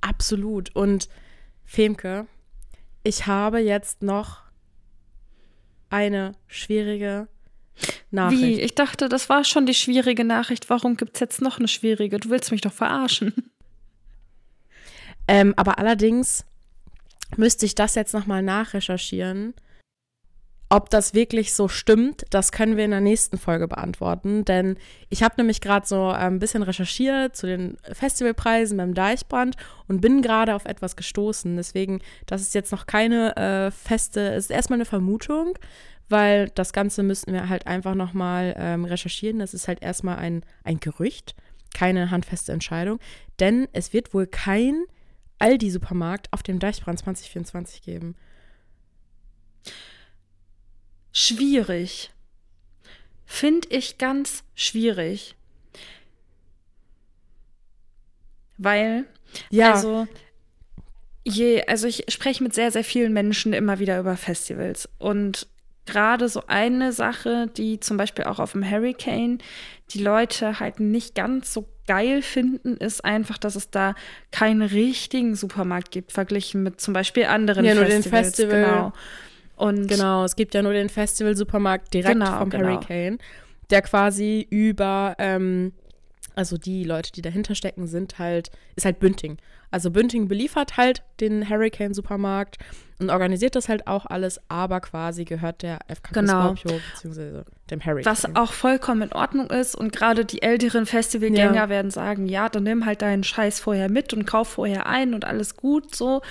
Absolut. 0.00 0.74
Und 0.76 1.08
Femke, 1.64 2.26
ich 3.02 3.26
habe 3.26 3.58
jetzt 3.58 4.02
noch 4.02 4.42
eine 5.90 6.32
schwierige 6.46 7.28
Nachricht. 8.10 8.42
Wie? 8.42 8.60
Ich 8.60 8.74
dachte, 8.74 9.08
das 9.08 9.28
war 9.28 9.44
schon 9.44 9.66
die 9.66 9.74
schwierige 9.74 10.24
Nachricht. 10.24 10.70
Warum 10.70 10.96
gibt 10.96 11.14
es 11.14 11.20
jetzt 11.20 11.40
noch 11.40 11.58
eine 11.58 11.68
schwierige? 11.68 12.20
Du 12.20 12.30
willst 12.30 12.52
mich 12.52 12.60
doch 12.60 12.72
verarschen. 12.72 13.32
Ähm, 15.26 15.54
aber 15.56 15.78
allerdings 15.78 16.44
müsste 17.36 17.66
ich 17.66 17.74
das 17.74 17.94
jetzt 17.94 18.14
nochmal 18.14 18.42
nachrecherchieren. 18.42 19.54
Ob 20.70 20.90
das 20.90 21.14
wirklich 21.14 21.54
so 21.54 21.68
stimmt, 21.68 22.24
das 22.30 22.50
können 22.50 22.76
wir 22.76 22.84
in 22.84 22.90
der 22.90 23.00
nächsten 23.00 23.38
Folge 23.38 23.68
beantworten. 23.68 24.44
Denn 24.44 24.76
ich 25.08 25.22
habe 25.22 25.34
nämlich 25.36 25.60
gerade 25.60 25.86
so 25.86 26.10
äh, 26.10 26.14
ein 26.14 26.38
bisschen 26.38 26.62
recherchiert 26.62 27.36
zu 27.36 27.46
den 27.46 27.76
Festivalpreisen 27.92 28.76
beim 28.76 28.94
Deichbrand 28.94 29.56
und 29.88 30.00
bin 30.00 30.22
gerade 30.22 30.54
auf 30.54 30.64
etwas 30.64 30.96
gestoßen. 30.96 31.56
Deswegen, 31.56 32.00
das 32.26 32.40
ist 32.40 32.54
jetzt 32.54 32.72
noch 32.72 32.86
keine 32.86 33.36
äh, 33.36 33.70
feste, 33.70 34.32
es 34.32 34.46
ist 34.46 34.50
erstmal 34.50 34.78
eine 34.78 34.84
Vermutung, 34.86 35.56
weil 36.08 36.48
das 36.50 36.72
Ganze 36.72 37.02
müssten 37.02 37.32
wir 37.32 37.48
halt 37.48 37.66
einfach 37.66 37.94
nochmal 37.94 38.54
ähm, 38.58 38.84
recherchieren. 38.84 39.38
Das 39.38 39.54
ist 39.54 39.68
halt 39.68 39.82
erstmal 39.82 40.16
ein, 40.16 40.44
ein 40.64 40.80
Gerücht, 40.80 41.36
keine 41.74 42.10
handfeste 42.10 42.52
Entscheidung. 42.52 42.98
Denn 43.38 43.68
es 43.72 43.92
wird 43.92 44.14
wohl 44.14 44.26
kein 44.26 44.84
Aldi-Supermarkt 45.44 46.32
auf 46.32 46.42
dem 46.42 46.58
Deichbrand 46.58 46.98
2024 47.00 47.82
geben? 47.82 48.16
Schwierig. 51.12 52.10
Finde 53.26 53.68
ich 53.68 53.98
ganz 53.98 54.42
schwierig. 54.54 55.36
Weil, 58.56 59.04
ja. 59.50 59.74
also, 59.74 60.06
je, 61.24 61.62
also 61.66 61.86
ich 61.86 62.04
spreche 62.08 62.42
mit 62.42 62.54
sehr, 62.54 62.70
sehr 62.70 62.84
vielen 62.84 63.12
Menschen 63.12 63.52
immer 63.52 63.78
wieder 63.78 64.00
über 64.00 64.16
Festivals. 64.16 64.88
Und 64.98 65.46
gerade 65.84 66.30
so 66.30 66.44
eine 66.46 66.92
Sache, 66.92 67.48
die 67.54 67.80
zum 67.80 67.98
Beispiel 67.98 68.24
auch 68.24 68.38
auf 68.38 68.52
dem 68.52 68.68
Hurricane 68.68 69.38
die 69.90 70.02
Leute 70.02 70.58
halt 70.58 70.80
nicht 70.80 71.14
ganz 71.14 71.52
so 71.52 71.68
geil 71.86 72.22
finden, 72.22 72.76
ist 72.76 73.04
einfach, 73.04 73.38
dass 73.38 73.56
es 73.56 73.70
da 73.70 73.94
keinen 74.30 74.62
richtigen 74.62 75.34
Supermarkt 75.34 75.90
gibt, 75.90 76.12
verglichen 76.12 76.62
mit 76.62 76.80
zum 76.80 76.94
Beispiel 76.94 77.24
anderen 77.24 77.64
ja, 77.64 77.74
Festivals. 77.74 78.04
Nur 78.04 78.12
den 78.12 78.24
Festival. 78.24 78.64
Genau. 78.64 78.92
Und 79.56 79.86
genau, 79.86 80.24
es 80.24 80.34
gibt 80.36 80.54
ja 80.54 80.62
nur 80.62 80.72
den 80.72 80.88
Festival-Supermarkt 80.88 81.94
direkt 81.94 82.14
genau, 82.14 82.38
vom 82.38 82.50
genau. 82.50 82.68
Hurricane, 82.68 83.18
der 83.70 83.82
quasi 83.82 84.46
über, 84.50 85.14
ähm, 85.18 85.72
also 86.34 86.56
die 86.56 86.84
Leute, 86.84 87.12
die 87.12 87.22
dahinter 87.22 87.54
stecken, 87.54 87.86
sind 87.86 88.18
halt, 88.18 88.50
ist 88.76 88.84
halt 88.84 88.98
Bünding. 88.98 89.38
Also 89.70 89.90
Bünding 89.90 90.28
beliefert 90.28 90.76
halt 90.76 91.02
den 91.20 91.48
Hurricane-Supermarkt 91.48 92.58
und 93.00 93.10
organisiert 93.10 93.56
das 93.56 93.68
halt 93.68 93.88
auch 93.88 94.06
alles, 94.06 94.40
aber 94.48 94.80
quasi 94.80 95.24
gehört 95.24 95.62
der 95.62 95.80
FKK 95.88 96.20
genau. 96.20 96.54
Scorpio 96.54 96.80
beziehungsweise 96.92 97.44
dem 97.70 97.84
Hurricane. 97.84 98.04
Was 98.04 98.36
auch 98.36 98.52
vollkommen 98.52 99.02
in 99.02 99.12
Ordnung 99.12 99.50
ist 99.50 99.74
und 99.74 99.92
gerade 99.92 100.24
die 100.24 100.42
älteren 100.42 100.86
Festivalgänger 100.86 101.54
ja. 101.54 101.68
werden 101.68 101.90
sagen, 101.90 102.26
ja, 102.26 102.48
dann 102.48 102.62
nimm 102.62 102.86
halt 102.86 103.02
deinen 103.02 103.24
Scheiß 103.24 103.58
vorher 103.58 103.90
mit 103.90 104.12
und 104.12 104.26
kauf 104.26 104.48
vorher 104.48 104.86
ein 104.86 105.12
und 105.12 105.24
alles 105.24 105.56
gut 105.56 105.94
so. 105.94 106.22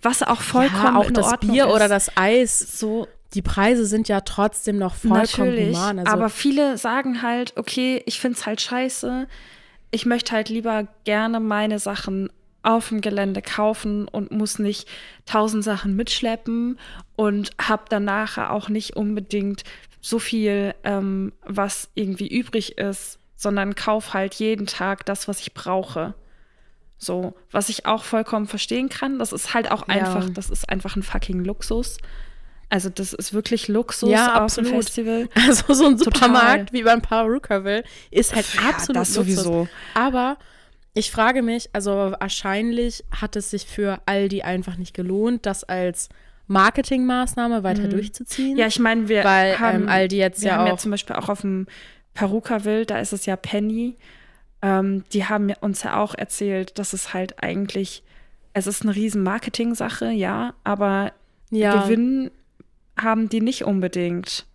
Was 0.00 0.22
auch 0.22 0.40
vollkommen 0.40 0.94
ja, 0.94 0.96
auch 0.96 1.08
in 1.08 1.14
das 1.14 1.26
Ordnung 1.26 1.52
Bier 1.52 1.66
ist. 1.66 1.72
oder 1.72 1.88
das 1.88 2.16
Eis 2.16 2.78
so 2.78 3.08
die 3.34 3.42
Preise 3.42 3.86
sind 3.86 4.08
ja 4.08 4.20
trotzdem 4.20 4.78
noch 4.78 4.94
vollkommen 4.94 5.50
Natürlich, 5.50 5.76
human. 5.76 5.98
Also 6.00 6.12
aber 6.12 6.28
viele 6.28 6.78
sagen 6.78 7.22
halt, 7.22 7.56
okay, 7.56 8.02
ich 8.06 8.20
finde 8.20 8.38
es 8.38 8.46
halt 8.46 8.60
scheiße. 8.60 9.26
Ich 9.90 10.06
möchte 10.06 10.32
halt 10.32 10.48
lieber 10.48 10.86
gerne 11.04 11.40
meine 11.40 11.78
Sachen 11.78 12.30
auf 12.62 12.88
dem 12.88 13.00
Gelände 13.00 13.42
kaufen 13.42 14.08
und 14.08 14.30
muss 14.30 14.58
nicht 14.58 14.88
tausend 15.26 15.64
Sachen 15.64 15.96
mitschleppen 15.96 16.78
und 17.14 17.50
habe 17.60 17.84
danach 17.88 18.38
auch 18.50 18.68
nicht 18.68 18.96
unbedingt 18.96 19.64
so 20.00 20.18
viel, 20.18 20.74
ähm, 20.82 21.32
was 21.44 21.90
irgendwie 21.94 22.28
übrig 22.28 22.78
ist, 22.78 23.18
sondern 23.36 23.74
kauf 23.74 24.14
halt 24.14 24.34
jeden 24.34 24.66
Tag 24.66 25.04
das, 25.06 25.28
was 25.28 25.40
ich 25.40 25.54
brauche. 25.54 26.14
So, 26.96 27.34
was 27.50 27.68
ich 27.68 27.84
auch 27.86 28.04
vollkommen 28.04 28.46
verstehen 28.46 28.88
kann. 28.88 29.18
Das 29.18 29.32
ist 29.32 29.52
halt 29.52 29.70
auch 29.70 29.88
einfach, 29.88 30.24
ja. 30.24 30.30
das 30.30 30.48
ist 30.48 30.68
einfach 30.70 30.96
ein 30.96 31.02
fucking 31.02 31.44
Luxus. 31.44 31.98
Also 32.68 32.88
das 32.88 33.12
ist 33.12 33.32
wirklich 33.32 33.68
Luxus 33.68 34.10
ja, 34.10 34.34
auf 34.34 34.42
absolut. 34.42 34.70
dem 34.70 34.76
Festival. 34.76 35.28
Also 35.46 35.74
so 35.74 35.86
ein 35.86 35.98
Supermarkt 35.98 36.68
Total. 36.68 36.72
wie 36.72 36.82
beim 36.82 37.02
Parucaville 37.02 37.84
ist 38.10 38.34
halt 38.34 38.46
ja, 38.54 38.70
absolut 38.70 39.00
das 39.00 39.14
Luxus. 39.14 39.36
sowieso. 39.36 39.68
Aber 39.94 40.38
ich 40.94 41.10
frage 41.10 41.42
mich, 41.42 41.68
also 41.72 42.14
wahrscheinlich 42.18 43.04
hat 43.10 43.36
es 43.36 43.50
sich 43.50 43.66
für 43.66 44.00
Aldi 44.06 44.42
einfach 44.42 44.76
nicht 44.76 44.94
gelohnt, 44.94 45.44
das 45.44 45.64
als 45.64 46.08
Marketingmaßnahme 46.46 47.62
weiter 47.62 47.82
mhm. 47.82 47.90
durchzuziehen. 47.90 48.56
Ja, 48.56 48.66
ich 48.66 48.78
meine, 48.78 49.08
wir 49.08 49.24
weil, 49.24 49.58
haben 49.58 49.82
ähm, 49.82 49.88
Aldi 49.88 50.16
jetzt 50.16 50.42
wir 50.42 50.50
ja 50.50 50.56
haben 50.56 50.64
auch 50.64 50.68
ja 50.68 50.76
zum 50.76 50.90
Beispiel 50.90 51.16
auch 51.16 51.28
auf 51.28 51.40
dem 51.40 51.66
Perukaville, 52.12 52.86
da 52.86 52.98
ist 52.98 53.12
es 53.12 53.26
ja 53.26 53.36
Penny. 53.36 53.96
Ähm, 54.62 55.04
die 55.12 55.24
haben 55.24 55.52
uns 55.60 55.82
ja 55.82 56.00
auch 56.00 56.14
erzählt, 56.14 56.78
dass 56.78 56.92
es 56.92 57.12
halt 57.12 57.42
eigentlich, 57.42 58.04
es 58.52 58.66
ist 58.66 58.82
eine 58.82 58.94
riesen 58.94 59.22
Marketing-Sache, 59.22 60.10
ja, 60.10 60.54
aber 60.64 61.12
ja. 61.50 61.82
Gewinn 61.82 62.30
haben 63.00 63.28
die 63.28 63.40
nicht 63.40 63.64
unbedingt. 63.64 64.46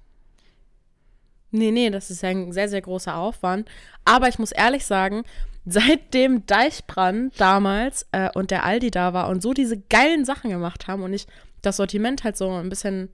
Nee, 1.52 1.72
nee, 1.72 1.90
das 1.90 2.12
ist 2.12 2.22
ja 2.22 2.30
ein 2.30 2.52
sehr, 2.52 2.70
sehr 2.70 2.82
großer 2.82 3.16
Aufwand. 3.16 3.68
Aber 4.06 4.28
ich 4.28 4.40
muss 4.40 4.52
ehrlich 4.52 4.86
sagen, 4.86 5.24
seit 5.66 6.14
dem 6.14 6.46
Deichbrand 6.46 7.40
damals 7.40 8.08
äh, 8.12 8.30
und 8.34 8.52
der 8.52 8.64
Aldi 8.64 8.92
da 8.92 9.14
war 9.14 9.30
und 9.30 9.42
so 9.42 9.54
diese 9.54 9.78
geilen 9.78 10.26
Sachen 10.26 10.50
gemacht 10.50 10.88
haben 10.88 11.04
und 11.04 11.14
ich 11.14 11.28
das 11.62 11.78
Sortiment 11.78 12.24
halt 12.24 12.38
so 12.38 12.50
ein 12.50 12.70
bisschen 12.70 13.10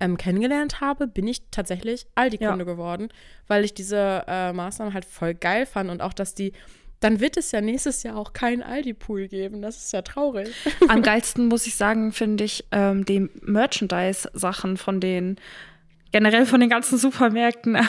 ähm, 0.00 0.16
kennengelernt 0.16 0.80
habe, 0.80 1.06
bin 1.06 1.28
ich 1.28 1.42
tatsächlich 1.50 2.06
Aldi-Kunde 2.14 2.64
ja. 2.64 2.72
geworden, 2.72 3.08
weil 3.46 3.64
ich 3.64 3.74
diese 3.74 4.24
äh, 4.26 4.52
Maßnahmen 4.52 4.94
halt 4.94 5.04
voll 5.04 5.34
geil 5.34 5.66
fand 5.66 5.90
und 5.90 6.00
auch, 6.00 6.14
dass 6.14 6.34
die 6.34 6.52
dann 7.00 7.20
wird 7.20 7.36
es 7.36 7.50
ja 7.52 7.60
nächstes 7.60 8.02
Jahr 8.02 8.16
auch 8.16 8.32
keinen 8.32 8.62
Aldi-Pool 8.62 9.28
geben. 9.28 9.62
Das 9.62 9.78
ist 9.78 9.92
ja 9.92 10.02
traurig. 10.02 10.54
Am 10.88 11.02
geilsten 11.02 11.48
muss 11.48 11.66
ich 11.66 11.74
sagen, 11.74 12.12
finde 12.12 12.44
ich 12.44 12.64
ähm, 12.72 13.04
die 13.04 13.28
Merchandise-Sachen 13.42 14.76
von 14.76 15.00
den, 15.00 15.36
generell 16.12 16.46
von 16.46 16.60
den 16.60 16.70
ganzen 16.70 16.98
Supermärkten. 16.98 17.78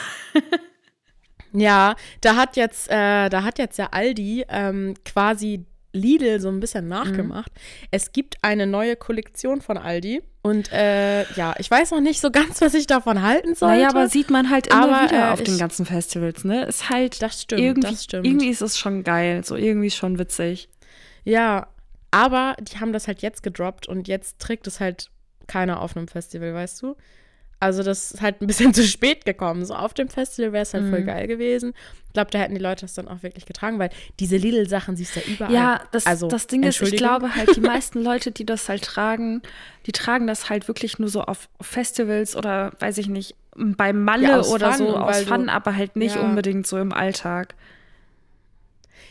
Ja, 1.53 1.95
da 2.21 2.35
hat 2.35 2.55
jetzt, 2.55 2.89
äh, 2.89 3.29
da 3.29 3.43
hat 3.43 3.59
jetzt 3.59 3.77
ja 3.77 3.89
Aldi 3.91 4.45
ähm, 4.49 4.93
quasi 5.03 5.65
Lidl 5.93 6.39
so 6.39 6.47
ein 6.47 6.59
bisschen 6.59 6.87
nachgemacht. 6.87 7.51
Mhm. 7.53 7.87
Es 7.91 8.13
gibt 8.13 8.37
eine 8.41 8.67
neue 8.67 8.95
Kollektion 8.95 9.61
von 9.61 9.77
Aldi. 9.77 10.21
Und 10.43 10.71
äh, 10.71 11.23
ja, 11.33 11.53
ich 11.59 11.69
weiß 11.69 11.91
noch 11.91 11.99
nicht 11.99 12.19
so 12.19 12.31
ganz, 12.31 12.61
was 12.61 12.73
ich 12.73 12.87
davon 12.87 13.21
halten 13.21 13.53
soll. 13.53 13.69
Naja, 13.69 13.89
aber 13.89 14.09
sieht 14.09 14.31
man 14.31 14.49
halt 14.49 14.67
immer 14.67 14.97
aber, 14.99 15.09
wieder 15.09 15.29
äh, 15.29 15.31
auf 15.31 15.43
den 15.43 15.57
ganzen 15.57 15.85
Festivals, 15.85 16.43
ne? 16.43 16.65
Ist 16.65 16.89
halt 16.89 17.21
das 17.21 17.41
stimmt, 17.43 17.61
irgendwie, 17.61 17.91
das 17.91 18.03
stimmt. 18.05 18.25
irgendwie 18.25 18.49
ist 18.49 18.61
es 18.61 18.79
schon 18.79 19.03
geil, 19.03 19.43
so 19.45 19.55
irgendwie 19.55 19.91
schon 19.91 20.17
witzig. 20.17 20.69
Ja, 21.23 21.67
aber 22.09 22.55
die 22.59 22.79
haben 22.79 22.91
das 22.91 23.07
halt 23.07 23.21
jetzt 23.21 23.43
gedroppt 23.43 23.87
und 23.87 24.07
jetzt 24.07 24.39
trägt 24.39 24.65
es 24.65 24.79
halt 24.79 25.11
keiner 25.45 25.79
auf 25.81 25.95
einem 25.95 26.07
Festival, 26.07 26.53
weißt 26.55 26.81
du? 26.81 26.95
Also 27.61 27.83
das 27.83 28.11
ist 28.11 28.21
halt 28.21 28.41
ein 28.41 28.47
bisschen 28.47 28.73
zu 28.73 28.83
spät 28.83 29.23
gekommen. 29.23 29.63
So 29.65 29.75
auf 29.75 29.93
dem 29.93 30.09
Festival 30.09 30.51
wäre 30.51 30.63
es 30.63 30.73
halt 30.73 30.85
mhm. 30.85 30.89
voll 30.89 31.03
geil 31.03 31.27
gewesen. 31.27 31.73
Ich 32.07 32.13
glaube, 32.13 32.31
da 32.31 32.39
hätten 32.39 32.55
die 32.55 32.61
Leute 32.61 32.81
das 32.81 32.95
dann 32.95 33.07
auch 33.07 33.21
wirklich 33.21 33.45
getragen, 33.45 33.77
weil 33.77 33.91
diese 34.19 34.35
Lidl-Sachen 34.35 34.97
siehst 34.97 35.15
du 35.15 35.19
ja 35.21 35.25
überall. 35.27 35.53
Ja, 35.53 35.81
das, 35.91 36.07
also, 36.07 36.27
das 36.27 36.47
Ding 36.47 36.63
ist, 36.63 36.81
ich 36.81 36.97
glaube 36.97 37.35
halt, 37.35 37.55
die 37.55 37.61
meisten 37.61 38.03
Leute, 38.03 38.31
die 38.31 38.45
das 38.45 38.67
halt 38.67 38.83
tragen, 38.83 39.43
die 39.85 39.91
tragen 39.91 40.25
das 40.25 40.49
halt 40.49 40.67
wirklich 40.67 40.97
nur 40.97 41.07
so 41.07 41.21
auf 41.21 41.47
Festivals 41.61 42.35
oder 42.35 42.73
weiß 42.79 42.97
ich 42.97 43.07
nicht, 43.07 43.35
bei 43.55 43.93
Malle 43.93 44.27
ja, 44.27 44.41
oder 44.41 44.73
Fun, 44.73 44.87
so 44.87 44.97
aus 44.97 45.21
Fun, 45.21 45.45
du, 45.45 45.53
aber 45.53 45.75
halt 45.75 45.95
nicht 45.95 46.15
ja. 46.15 46.21
unbedingt 46.21 46.65
so 46.65 46.79
im 46.79 46.91
Alltag. 46.91 47.53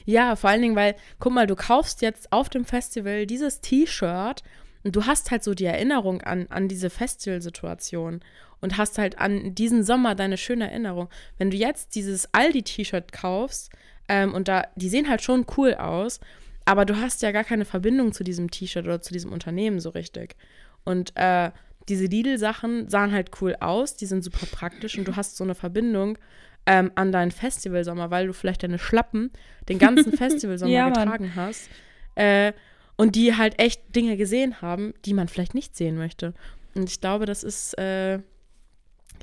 Ja, 0.06 0.34
vor 0.34 0.50
allen 0.50 0.62
Dingen, 0.62 0.76
weil, 0.76 0.96
guck 1.20 1.32
mal, 1.32 1.46
du 1.46 1.54
kaufst 1.54 2.02
jetzt 2.02 2.32
auf 2.32 2.48
dem 2.48 2.64
Festival 2.64 3.26
dieses 3.26 3.60
T-Shirt 3.60 4.42
Und 4.84 4.96
du 4.96 5.06
hast 5.06 5.30
halt 5.30 5.44
so 5.44 5.54
die 5.54 5.64
Erinnerung 5.64 6.22
an, 6.22 6.46
an 6.48 6.68
diese 6.68 6.90
Festivalsituation 6.90 8.20
und 8.60 8.76
hast 8.76 8.98
halt 8.98 9.18
an 9.18 9.54
diesen 9.54 9.82
Sommer 9.82 10.14
deine 10.14 10.36
schöne 10.36 10.70
Erinnerung. 10.70 11.08
Wenn 11.38 11.50
du 11.50 11.56
jetzt 11.56 11.94
dieses 11.94 12.32
Aldi-T-Shirt 12.32 13.12
kaufst 13.12 13.70
ähm, 14.08 14.34
und 14.34 14.48
da, 14.48 14.66
die 14.76 14.88
sehen 14.88 15.08
halt 15.08 15.22
schon 15.22 15.46
cool 15.56 15.74
aus, 15.74 16.20
aber 16.64 16.84
du 16.84 16.96
hast 16.96 17.22
ja 17.22 17.32
gar 17.32 17.44
keine 17.44 17.64
Verbindung 17.64 18.12
zu 18.12 18.24
diesem 18.24 18.50
T-Shirt 18.50 18.84
oder 18.84 19.00
zu 19.00 19.12
diesem 19.12 19.32
Unternehmen 19.32 19.80
so 19.80 19.90
richtig. 19.90 20.36
Und 20.84 21.12
äh, 21.16 21.50
diese 21.88 22.04
Lidl-Sachen 22.04 22.88
sahen 22.88 23.12
halt 23.12 23.30
cool 23.40 23.56
aus, 23.60 23.96
die 23.96 24.06
sind 24.06 24.22
super 24.22 24.46
praktisch 24.46 24.96
und 24.98 25.08
du 25.08 25.16
hast 25.16 25.36
so 25.36 25.44
eine 25.44 25.54
Verbindung 25.54 26.18
ähm, 26.66 26.92
an 26.94 27.10
deinen 27.10 27.30
Festivalsommer, 27.30 28.10
weil 28.10 28.26
du 28.26 28.32
vielleicht 28.32 28.62
deine 28.62 28.78
Schlappen 28.78 29.30
den 29.68 29.78
ganzen 29.78 30.12
Festivalsommer 30.16 30.72
Ja, 30.72 30.88
getragen 30.88 31.32
hast. 31.34 31.68
Äh, 32.14 32.52
und 33.00 33.16
die 33.16 33.34
halt 33.34 33.58
echt 33.58 33.96
Dinge 33.96 34.18
gesehen 34.18 34.60
haben, 34.60 34.92
die 35.06 35.14
man 35.14 35.26
vielleicht 35.26 35.54
nicht 35.54 35.74
sehen 35.74 35.96
möchte. 35.96 36.34
Und 36.74 36.90
ich 36.90 37.00
glaube, 37.00 37.24
das 37.24 37.42
ist, 37.42 37.78
äh, 37.78 38.18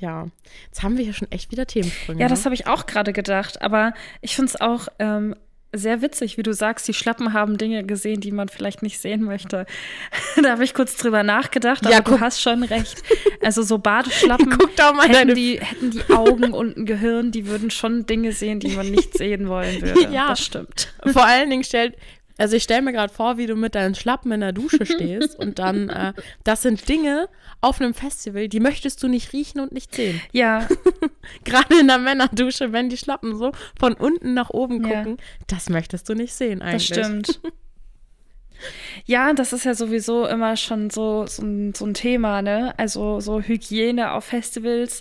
ja, 0.00 0.26
jetzt 0.66 0.82
haben 0.82 0.96
wir 0.98 1.04
hier 1.04 1.14
schon 1.14 1.30
echt 1.30 1.52
wieder 1.52 1.64
Themensprünge. 1.64 2.20
Ja, 2.20 2.26
das 2.26 2.40
ne? 2.40 2.44
habe 2.46 2.54
ich 2.56 2.66
auch 2.66 2.86
gerade 2.86 3.12
gedacht. 3.12 3.62
Aber 3.62 3.94
ich 4.20 4.34
finde 4.34 4.50
es 4.50 4.60
auch 4.60 4.88
ähm, 4.98 5.36
sehr 5.72 6.02
witzig, 6.02 6.38
wie 6.38 6.42
du 6.42 6.52
sagst, 6.52 6.88
die 6.88 6.94
Schlappen 6.94 7.34
haben 7.34 7.58
Dinge 7.58 7.84
gesehen, 7.84 8.20
die 8.20 8.32
man 8.32 8.48
vielleicht 8.48 8.82
nicht 8.82 8.98
sehen 8.98 9.22
möchte. 9.22 9.66
da 10.42 10.50
habe 10.50 10.64
ich 10.64 10.74
kurz 10.74 10.96
drüber 10.96 11.22
nachgedacht, 11.22 11.84
aber 11.84 11.94
Ja, 11.94 12.00
du 12.00 12.18
hast 12.20 12.40
schon 12.40 12.62
recht. 12.64 13.02
Also 13.40 13.62
so 13.62 13.78
Badeschlappen 13.78 14.50
Guck 14.50 14.76
mal 14.96 15.08
hätten 15.08 15.34
die, 15.34 15.60
hätten 15.60 15.92
die 15.92 16.12
Augen 16.12 16.52
und 16.52 16.76
ein 16.76 16.86
Gehirn, 16.86 17.30
die 17.30 17.46
würden 17.46 17.70
schon 17.70 18.04
Dinge 18.04 18.32
sehen, 18.32 18.58
die 18.58 18.74
man 18.74 18.90
nicht 18.90 19.16
sehen 19.16 19.48
wollen 19.48 19.80
würde. 19.80 20.12
Ja. 20.12 20.30
Das 20.30 20.44
stimmt. 20.44 20.92
Vor 21.06 21.24
allen 21.24 21.48
Dingen 21.48 21.62
stellt, 21.62 21.94
also 22.38 22.56
ich 22.56 22.62
stelle 22.62 22.82
mir 22.82 22.92
gerade 22.92 23.12
vor, 23.12 23.36
wie 23.36 23.46
du 23.46 23.54
mit 23.56 23.74
deinen 23.74 23.94
Schlappen 23.94 24.32
in 24.32 24.40
der 24.40 24.52
Dusche 24.52 24.86
stehst 24.86 25.38
und 25.38 25.58
dann, 25.58 25.88
äh, 25.90 26.12
das 26.44 26.62
sind 26.62 26.88
Dinge 26.88 27.28
auf 27.60 27.80
einem 27.80 27.92
Festival, 27.94 28.48
die 28.48 28.60
möchtest 28.60 29.02
du 29.02 29.08
nicht 29.08 29.32
riechen 29.32 29.60
und 29.60 29.72
nicht 29.72 29.94
sehen. 29.94 30.20
Ja, 30.32 30.66
Gerade 31.44 31.78
in 31.80 31.88
der 31.88 31.98
Männerdusche, 31.98 32.72
wenn 32.72 32.88
die 32.88 32.96
Schlappen 32.96 33.36
so 33.36 33.52
von 33.78 33.92
unten 33.94 34.32
nach 34.34 34.50
oben 34.50 34.82
Ja. 34.88 35.02
gucken, 35.02 35.18
das 35.48 35.68
möchtest 35.68 36.08
du 36.08 36.14
nicht 36.14 36.32
sehen 36.32 36.60
das 36.60 36.68
eigentlich. 36.68 36.86
stimmt. 36.86 37.40
Ja, 39.06 39.32
das 39.34 39.52
ist 39.52 39.64
ja 39.64 39.74
sowieso 39.74 40.26
immer 40.26 40.56
schon 40.56 40.90
so, 40.90 41.26
so, 41.26 41.42
ein, 41.42 41.74
so 41.74 41.86
ein 41.86 41.94
Thema, 41.94 42.42
ne? 42.42 42.74
Also 42.76 43.20
so 43.20 43.40
Hygiene 43.40 44.12
auf 44.12 44.24
Festivals. 44.24 45.00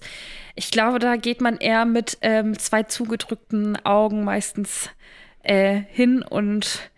Ich 0.54 0.70
glaube, 0.70 1.00
da 1.00 1.16
geht 1.16 1.42
man 1.42 1.58
eher 1.58 1.86
mit 1.86 2.20
ähm, 2.22 2.58
zwei 2.60 2.84
zugedrückten 2.84 3.84
Augen 3.84 4.24
meistens 4.24 4.92
äh, 5.42 5.82
hin 5.90 6.22
und 6.22 6.92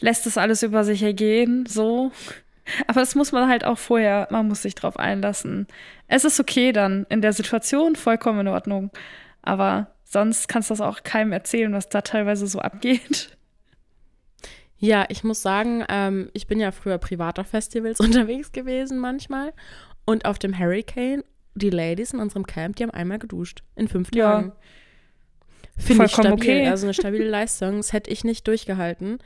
lässt 0.00 0.26
das 0.26 0.38
alles 0.38 0.62
über 0.62 0.84
sich 0.84 1.02
ergehen, 1.02 1.66
so. 1.66 2.12
Aber 2.88 3.00
das 3.00 3.14
muss 3.14 3.30
man 3.32 3.48
halt 3.48 3.64
auch 3.64 3.78
vorher, 3.78 4.26
man 4.30 4.48
muss 4.48 4.62
sich 4.62 4.74
drauf 4.74 4.98
einlassen. 4.98 5.66
Es 6.08 6.24
ist 6.24 6.40
okay 6.40 6.72
dann, 6.72 7.06
in 7.08 7.22
der 7.22 7.32
Situation 7.32 7.94
vollkommen 7.96 8.40
in 8.40 8.48
Ordnung. 8.48 8.90
Aber 9.42 9.92
sonst 10.04 10.48
kannst 10.48 10.70
du 10.70 10.72
das 10.74 10.80
auch 10.80 11.02
keinem 11.04 11.32
erzählen, 11.32 11.72
was 11.72 11.88
da 11.88 12.00
teilweise 12.00 12.46
so 12.48 12.58
abgeht. 12.58 13.36
Ja, 14.78 15.06
ich 15.08 15.24
muss 15.24 15.40
sagen, 15.42 15.84
ähm, 15.88 16.28
ich 16.34 16.46
bin 16.48 16.60
ja 16.60 16.70
früher 16.70 16.98
privat 16.98 17.38
auf 17.38 17.46
Festivals 17.48 18.00
unterwegs 18.00 18.52
gewesen 18.52 18.98
manchmal. 18.98 19.52
Und 20.04 20.24
auf 20.26 20.38
dem 20.38 20.58
Hurricane, 20.58 21.22
die 21.54 21.70
Ladies 21.70 22.12
in 22.12 22.20
unserem 22.20 22.46
Camp, 22.46 22.76
die 22.76 22.82
haben 22.82 22.90
einmal 22.90 23.18
geduscht. 23.18 23.62
In 23.76 23.88
fünf 23.88 24.10
Ja. 24.14 24.32
Tagen. 24.32 24.52
Finde 25.78 26.04
ich 26.06 26.12
Vollkommen 26.12 26.38
stabil. 26.38 26.56
okay. 26.60 26.68
Also 26.68 26.86
eine 26.86 26.94
stabile 26.94 27.28
Leistung. 27.28 27.76
Das 27.78 27.92
hätte 27.92 28.10
ich 28.10 28.24
nicht 28.24 28.46
durchgehalten. 28.48 29.18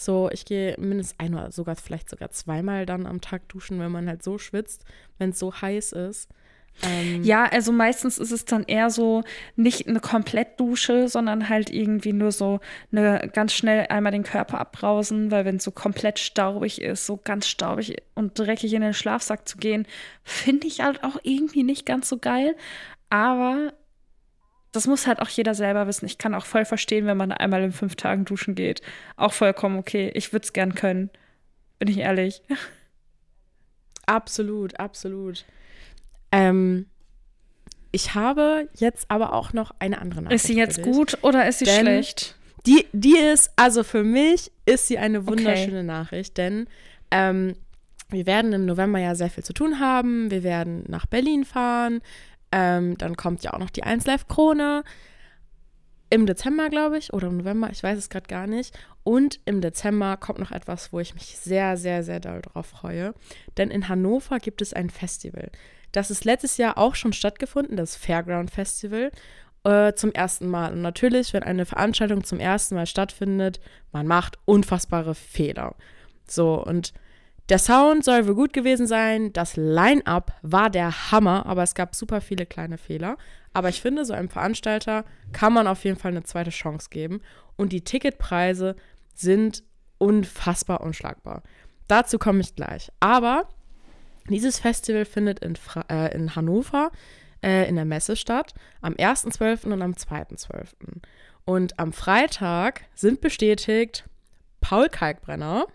So, 0.00 0.30
ich 0.32 0.44
gehe 0.44 0.76
mindestens 0.78 1.18
ein 1.18 1.34
oder 1.34 1.50
sogar 1.50 1.74
vielleicht 1.74 2.08
sogar 2.08 2.30
zweimal 2.30 2.86
dann 2.86 3.04
am 3.04 3.20
Tag 3.20 3.48
duschen, 3.48 3.80
wenn 3.80 3.90
man 3.90 4.08
halt 4.08 4.22
so 4.22 4.38
schwitzt, 4.38 4.84
wenn 5.18 5.30
es 5.30 5.40
so 5.40 5.52
heiß 5.52 5.90
ist. 5.90 6.28
Ähm, 6.84 7.24
Ja, 7.24 7.46
also 7.46 7.72
meistens 7.72 8.18
ist 8.18 8.30
es 8.30 8.44
dann 8.44 8.62
eher 8.62 8.90
so 8.90 9.24
nicht 9.56 9.88
eine 9.88 9.98
Komplettdusche, 9.98 11.08
sondern 11.08 11.48
halt 11.48 11.70
irgendwie 11.70 12.12
nur 12.12 12.30
so 12.30 12.60
eine 12.92 13.28
ganz 13.32 13.52
schnell 13.54 13.86
einmal 13.88 14.12
den 14.12 14.22
Körper 14.22 14.60
abbrausen, 14.60 15.32
weil 15.32 15.44
wenn 15.44 15.56
es 15.56 15.64
so 15.64 15.72
komplett 15.72 16.20
staubig 16.20 16.80
ist, 16.80 17.04
so 17.04 17.16
ganz 17.16 17.48
staubig 17.48 17.96
und 18.14 18.38
dreckig 18.38 18.74
in 18.74 18.82
den 18.82 18.94
Schlafsack 18.94 19.48
zu 19.48 19.58
gehen, 19.58 19.84
finde 20.22 20.68
ich 20.68 20.80
halt 20.80 21.02
auch 21.02 21.18
irgendwie 21.24 21.64
nicht 21.64 21.86
ganz 21.86 22.08
so 22.08 22.18
geil. 22.18 22.54
Aber 23.10 23.72
das 24.72 24.86
muss 24.86 25.06
halt 25.06 25.20
auch 25.20 25.28
jeder 25.28 25.54
selber 25.54 25.86
wissen. 25.86 26.06
Ich 26.06 26.18
kann 26.18 26.34
auch 26.34 26.46
voll 26.46 26.64
verstehen, 26.64 27.06
wenn 27.06 27.16
man 27.16 27.32
einmal 27.32 27.62
in 27.62 27.72
fünf 27.72 27.96
Tagen 27.96 28.24
duschen 28.24 28.54
geht. 28.54 28.82
Auch 29.16 29.32
vollkommen 29.32 29.78
okay. 29.78 30.10
Ich 30.14 30.32
würde 30.32 30.44
es 30.44 30.52
gern 30.52 30.74
können. 30.74 31.10
Bin 31.78 31.88
ich 31.88 31.98
ehrlich. 31.98 32.42
Absolut, 34.06 34.80
absolut. 34.80 35.44
Ähm, 36.32 36.86
ich 37.92 38.14
habe 38.14 38.68
jetzt 38.74 39.10
aber 39.10 39.34
auch 39.34 39.52
noch 39.52 39.70
eine 39.80 40.00
andere 40.00 40.22
Nachricht. 40.22 40.42
Ist 40.44 40.46
sie 40.48 40.56
jetzt 40.56 40.82
gut 40.82 41.18
oder 41.22 41.46
ist 41.46 41.58
sie 41.58 41.66
Denn- 41.66 41.80
schlecht? 41.82 42.34
Die, 42.66 42.86
die 42.92 43.16
ist, 43.16 43.50
also 43.56 43.84
für 43.84 44.04
mich 44.04 44.50
ist 44.66 44.88
sie 44.88 44.98
eine 44.98 45.26
wunderschöne 45.26 45.84
Nachricht, 45.84 46.38
denn 46.38 46.68
ähm, 47.10 47.54
wir 48.10 48.26
werden 48.26 48.52
im 48.52 48.66
November 48.66 48.98
ja 48.98 49.14
sehr 49.14 49.30
viel 49.30 49.44
zu 49.44 49.52
tun 49.52 49.78
haben. 49.78 50.30
Wir 50.30 50.42
werden 50.42 50.84
nach 50.88 51.06
Berlin 51.06 51.44
fahren. 51.44 52.00
Ähm, 52.52 52.96
dann 52.98 53.16
kommt 53.16 53.42
ja 53.42 53.52
auch 53.52 53.58
noch 53.58 53.70
die 53.70 53.82
1 53.82 54.06
Live 54.06 54.28
Krone. 54.28 54.84
Im 56.10 56.24
Dezember, 56.24 56.70
glaube 56.70 56.96
ich, 56.96 57.12
oder 57.12 57.28
im 57.28 57.36
November, 57.38 57.68
ich 57.70 57.82
weiß 57.82 57.98
es 57.98 58.08
gerade 58.08 58.28
gar 58.28 58.46
nicht. 58.46 58.76
Und 59.04 59.40
im 59.44 59.60
Dezember 59.60 60.16
kommt 60.16 60.38
noch 60.38 60.52
etwas, 60.52 60.92
wo 60.92 61.00
ich 61.00 61.14
mich 61.14 61.38
sehr, 61.38 61.76
sehr, 61.76 62.02
sehr 62.02 62.20
doll 62.20 62.40
drauf 62.40 62.66
freue. 62.66 63.14
Denn 63.58 63.70
in 63.70 63.88
Hannover 63.88 64.38
gibt 64.38 64.62
es 64.62 64.72
ein 64.72 64.88
Festival. 64.88 65.50
Das 65.92 66.10
ist 66.10 66.24
letztes 66.24 66.56
Jahr 66.56 66.78
auch 66.78 66.94
schon 66.94 67.12
stattgefunden, 67.12 67.76
das 67.76 67.96
Fairground 67.96 68.50
Festival 68.50 69.10
äh, 69.64 69.92
zum 69.94 70.12
ersten 70.12 70.48
Mal. 70.48 70.72
Und 70.72 70.82
natürlich, 70.82 71.34
wenn 71.34 71.42
eine 71.42 71.66
Veranstaltung 71.66 72.24
zum 72.24 72.40
ersten 72.40 72.74
Mal 72.74 72.86
stattfindet, 72.86 73.60
man 73.92 74.06
macht 74.06 74.38
unfassbare 74.46 75.14
Fehler. 75.14 75.76
So, 76.26 76.62
und 76.62 76.92
der 77.48 77.58
Sound 77.58 78.04
soll 78.04 78.26
wohl 78.26 78.34
gut 78.34 78.52
gewesen 78.52 78.86
sein. 78.86 79.32
Das 79.32 79.56
Line-up 79.56 80.32
war 80.42 80.70
der 80.70 81.10
Hammer, 81.10 81.46
aber 81.46 81.62
es 81.62 81.74
gab 81.74 81.94
super 81.94 82.20
viele 82.20 82.46
kleine 82.46 82.78
Fehler. 82.78 83.16
Aber 83.52 83.70
ich 83.70 83.80
finde, 83.80 84.04
so 84.04 84.12
einem 84.12 84.28
Veranstalter 84.28 85.04
kann 85.32 85.52
man 85.52 85.66
auf 85.66 85.84
jeden 85.84 85.98
Fall 85.98 86.10
eine 86.10 86.24
zweite 86.24 86.50
Chance 86.50 86.88
geben. 86.90 87.20
Und 87.56 87.72
die 87.72 87.82
Ticketpreise 87.82 88.76
sind 89.14 89.64
unfassbar 89.96 90.82
unschlagbar. 90.82 91.42
Dazu 91.88 92.18
komme 92.18 92.40
ich 92.40 92.54
gleich. 92.54 92.92
Aber 93.00 93.48
dieses 94.28 94.58
Festival 94.58 95.06
findet 95.06 95.40
in, 95.40 95.56
Fra 95.56 95.84
äh, 95.88 96.14
in 96.14 96.36
Hannover 96.36 96.90
äh, 97.42 97.68
in 97.68 97.76
der 97.76 97.84
Messe 97.84 98.16
statt, 98.16 98.54
am 98.80 98.94
1.12. 98.94 99.72
und 99.72 99.82
am 99.82 99.92
2.12. 99.92 100.66
Und 101.44 101.78
am 101.78 101.92
Freitag 101.92 102.82
sind 102.94 103.20
bestätigt 103.20 104.04
Paul 104.60 104.88
Kalkbrenner, 104.88 105.66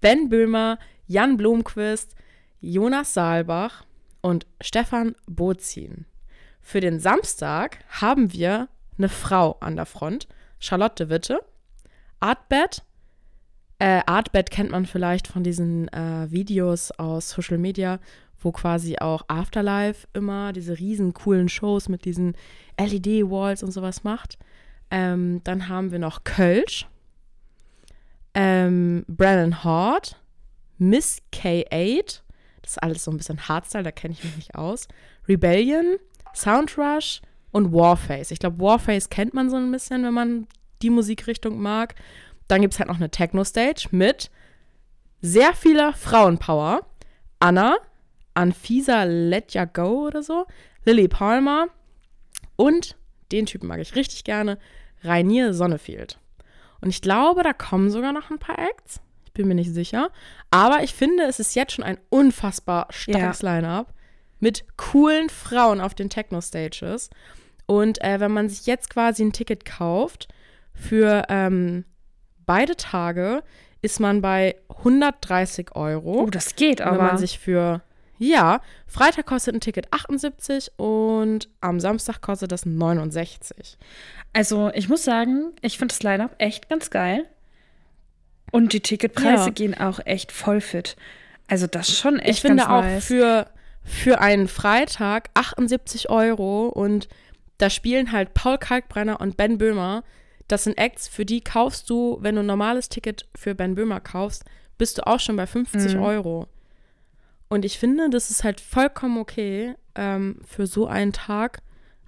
Ben 0.00 0.28
Böhmer, 0.28 0.78
Jan 1.06 1.36
Blomqvist, 1.36 2.14
Jonas 2.60 3.14
Saalbach 3.14 3.84
und 4.20 4.46
Stefan 4.60 5.14
Bozin. 5.26 6.06
Für 6.60 6.80
den 6.80 7.00
Samstag 7.00 7.78
haben 7.88 8.32
wir 8.32 8.68
eine 8.98 9.08
Frau 9.08 9.56
an 9.60 9.76
der 9.76 9.86
Front, 9.86 10.28
Charlotte 10.58 11.08
Witte, 11.08 11.40
Artbed. 12.20 12.82
Äh, 13.78 14.02
Artbed 14.06 14.50
kennt 14.50 14.70
man 14.70 14.84
vielleicht 14.84 15.26
von 15.26 15.42
diesen 15.42 15.88
äh, 15.88 16.30
Videos 16.30 16.90
aus 16.92 17.30
Social 17.30 17.58
Media, 17.58 17.98
wo 18.38 18.52
quasi 18.52 18.98
auch 18.98 19.24
Afterlife 19.28 20.06
immer 20.12 20.52
diese 20.52 20.78
riesen 20.78 21.14
coolen 21.14 21.48
Shows 21.48 21.88
mit 21.88 22.04
diesen 22.04 22.36
LED-Walls 22.78 23.62
und 23.62 23.70
sowas 23.70 24.04
macht. 24.04 24.38
Ähm, 24.90 25.40
dann 25.44 25.68
haben 25.68 25.92
wir 25.92 25.98
noch 25.98 26.24
Kölsch, 26.24 26.86
ähm, 28.34 29.04
Brennan 29.08 29.64
Hort, 29.64 30.16
Miss 30.78 31.22
K8, 31.32 32.20
das 32.62 32.72
ist 32.72 32.82
alles 32.82 33.04
so 33.04 33.10
ein 33.10 33.16
bisschen 33.16 33.48
Hardstyle, 33.48 33.84
da 33.84 33.90
kenne 33.90 34.14
ich 34.14 34.24
mich 34.24 34.36
nicht 34.36 34.54
aus, 34.54 34.88
Rebellion, 35.28 35.96
Soundrush 36.34 37.20
und 37.52 37.72
Warface. 37.72 38.30
Ich 38.30 38.38
glaube, 38.38 38.60
Warface 38.60 39.10
kennt 39.10 39.34
man 39.34 39.50
so 39.50 39.56
ein 39.56 39.70
bisschen, 39.72 40.04
wenn 40.04 40.14
man 40.14 40.46
die 40.82 40.90
Musikrichtung 40.90 41.60
mag. 41.60 41.94
Dann 42.48 42.60
gibt 42.62 42.74
es 42.74 42.78
halt 42.78 42.88
noch 42.88 42.96
eine 42.96 43.10
Techno-Stage 43.10 43.88
mit 43.90 44.30
sehr 45.20 45.52
vieler 45.54 45.92
Frauenpower. 45.92 46.86
Anna, 47.40 47.76
Anfisa 48.34 49.04
Let 49.04 49.52
Ya 49.54 49.64
Go 49.64 50.06
oder 50.06 50.22
so, 50.22 50.46
Lily 50.84 51.08
Palmer 51.08 51.68
und 52.56 52.96
den 53.32 53.46
Typen 53.46 53.68
mag 53.68 53.80
ich 53.80 53.94
richtig 53.94 54.24
gerne, 54.24 54.58
Rainier 55.02 55.54
Sonnefield. 55.54 56.19
Und 56.80 56.90
ich 56.90 57.02
glaube, 57.02 57.42
da 57.42 57.52
kommen 57.52 57.90
sogar 57.90 58.12
noch 58.12 58.30
ein 58.30 58.38
paar 58.38 58.58
Acts. 58.58 59.00
Ich 59.24 59.32
bin 59.32 59.48
mir 59.48 59.54
nicht 59.54 59.72
sicher. 59.72 60.10
Aber 60.50 60.82
ich 60.82 60.94
finde, 60.94 61.24
es 61.24 61.38
ist 61.38 61.54
jetzt 61.54 61.72
schon 61.72 61.84
ein 61.84 61.98
unfassbar 62.08 62.88
starkes 62.90 63.42
Line-up 63.42 63.94
mit 64.40 64.64
coolen 64.76 65.28
Frauen 65.28 65.80
auf 65.80 65.94
den 65.94 66.10
Techno-Stages. 66.10 67.10
Und 67.66 68.02
äh, 68.02 68.18
wenn 68.18 68.32
man 68.32 68.48
sich 68.48 68.66
jetzt 68.66 68.90
quasi 68.90 69.22
ein 69.22 69.32
Ticket 69.32 69.64
kauft 69.64 70.28
für 70.74 71.24
ähm, 71.28 71.84
beide 72.46 72.74
Tage, 72.76 73.42
ist 73.82 74.00
man 74.00 74.20
bei 74.20 74.56
130 74.68 75.76
Euro. 75.76 76.22
Oh, 76.22 76.30
das 76.30 76.56
geht 76.56 76.80
wenn 76.80 76.88
aber. 76.88 77.02
man 77.02 77.18
sich 77.18 77.38
für 77.38 77.82
ja, 78.22 78.60
Freitag 78.86 79.24
kostet 79.26 79.54
ein 79.54 79.60
Ticket 79.60 79.92
78 79.92 80.72
und 80.76 81.48
am 81.62 81.80
Samstag 81.80 82.20
kostet 82.20 82.52
das 82.52 82.66
69. 82.66 83.78
also, 84.34 84.70
ich 84.74 84.88
muss 84.90 85.02
sagen, 85.04 85.52
ich 85.62 85.78
finde 85.78 85.94
das 85.94 86.02
Line-Up 86.02 86.34
echt 86.38 86.68
ganz 86.68 86.90
geil. 86.90 87.26
Und 88.52 88.72
die 88.72 88.80
Ticketpreise 88.80 89.46
Ja. 89.46 89.50
gehen 89.50 89.74
auch 89.78 90.00
echt 90.04 90.32
voll 90.32 90.60
fit. 90.60 90.96
Also, 91.48 91.66
das 91.66 91.88
ist 91.88 91.98
schon 91.98 92.18
echt 92.18 92.28
ich 92.30 92.40
finde 92.42 92.68
auch 92.68 92.82
nice. 92.82 93.04
für, 93.06 93.46
für 93.82 94.20
einen 94.20 94.48
Freitag 94.48 95.30
78 95.34 96.10
Euro 96.10 96.66
und 96.68 97.08
da 97.58 97.70
spielen 97.70 98.12
halt 98.12 98.34
Paul 98.34 98.58
Kalkbrenner 98.58 99.20
und 99.20 99.36
Ben 99.36 99.56
Böhmer. 99.58 100.02
Das 100.48 100.64
sind 100.64 100.78
Acts, 100.78 101.08
für 101.08 101.24
die 101.24 101.40
kaufst 101.42 101.88
du, 101.90 102.18
wenn 102.20 102.34
du 102.34 102.42
ein 102.42 102.46
normales 102.46 102.88
Ticket 102.88 103.26
für 103.36 103.54
Ben 103.54 103.74
Böhmer 103.76 104.00
kaufst, 104.00 104.44
bist 104.78 104.98
du 104.98 105.06
auch 105.06 105.20
schon 105.20 105.36
bei 105.36 105.46
50 105.46 105.94
Mhm. 105.94 106.02
Euro. 106.02 106.48
Und 107.50 107.64
ich 107.64 107.78
finde, 107.78 108.08
das 108.10 108.30
ist 108.30 108.44
halt 108.44 108.60
vollkommen 108.60 109.18
okay 109.18 109.74
ähm, 109.96 110.40
für 110.46 110.66
so 110.66 110.86
einen 110.86 111.12
Tag, 111.12 111.58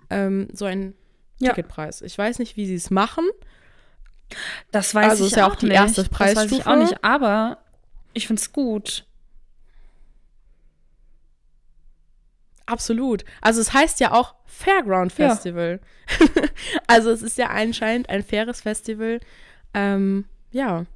ähm, 0.08 0.48
so 0.52 0.64
einen 0.64 0.94
Ja. 1.40 1.50
Ticketpreis. 1.52 2.00
Ich 2.00 2.16
weiß 2.16 2.38
nicht, 2.38 2.56
wie 2.56 2.66
sie 2.66 2.76
es 2.76 2.90
machen. 2.90 3.24
Das 4.70 4.94
weiß 4.94 5.10
Also 5.10 5.24
ich 5.26 5.32
ist 5.32 5.36
ja 5.36 5.46
auch 5.46 5.52
auch 5.52 5.56
die 5.56 5.66
nicht. 5.66 5.74
erste 5.74 6.04
Das 6.04 6.18
weiß 6.20 6.30
ich 6.30 6.36
Preisstufe. 6.36 6.70
auch 6.70 6.76
nicht, 6.76 7.04
aber 7.04 7.58
ich 8.14 8.26
finde 8.28 8.40
es 8.40 8.52
gut. 8.52 9.04
Absolut. 12.66 13.24
Also 13.40 13.60
es 13.60 13.72
heißt 13.74 14.00
ja 14.00 14.12
auch 14.12 14.34
Fairground 14.46 15.12
Ja. 15.18 15.30
Festival. 15.30 15.80
also 16.86 17.10
es 17.10 17.22
ist 17.22 17.36
ja 17.36 17.48
anscheinend 17.48 18.08
ein 18.08 18.22
faires 18.22 18.60
Festival. 18.60 19.20
Ähm, 19.74 20.24
ja. 20.52 20.86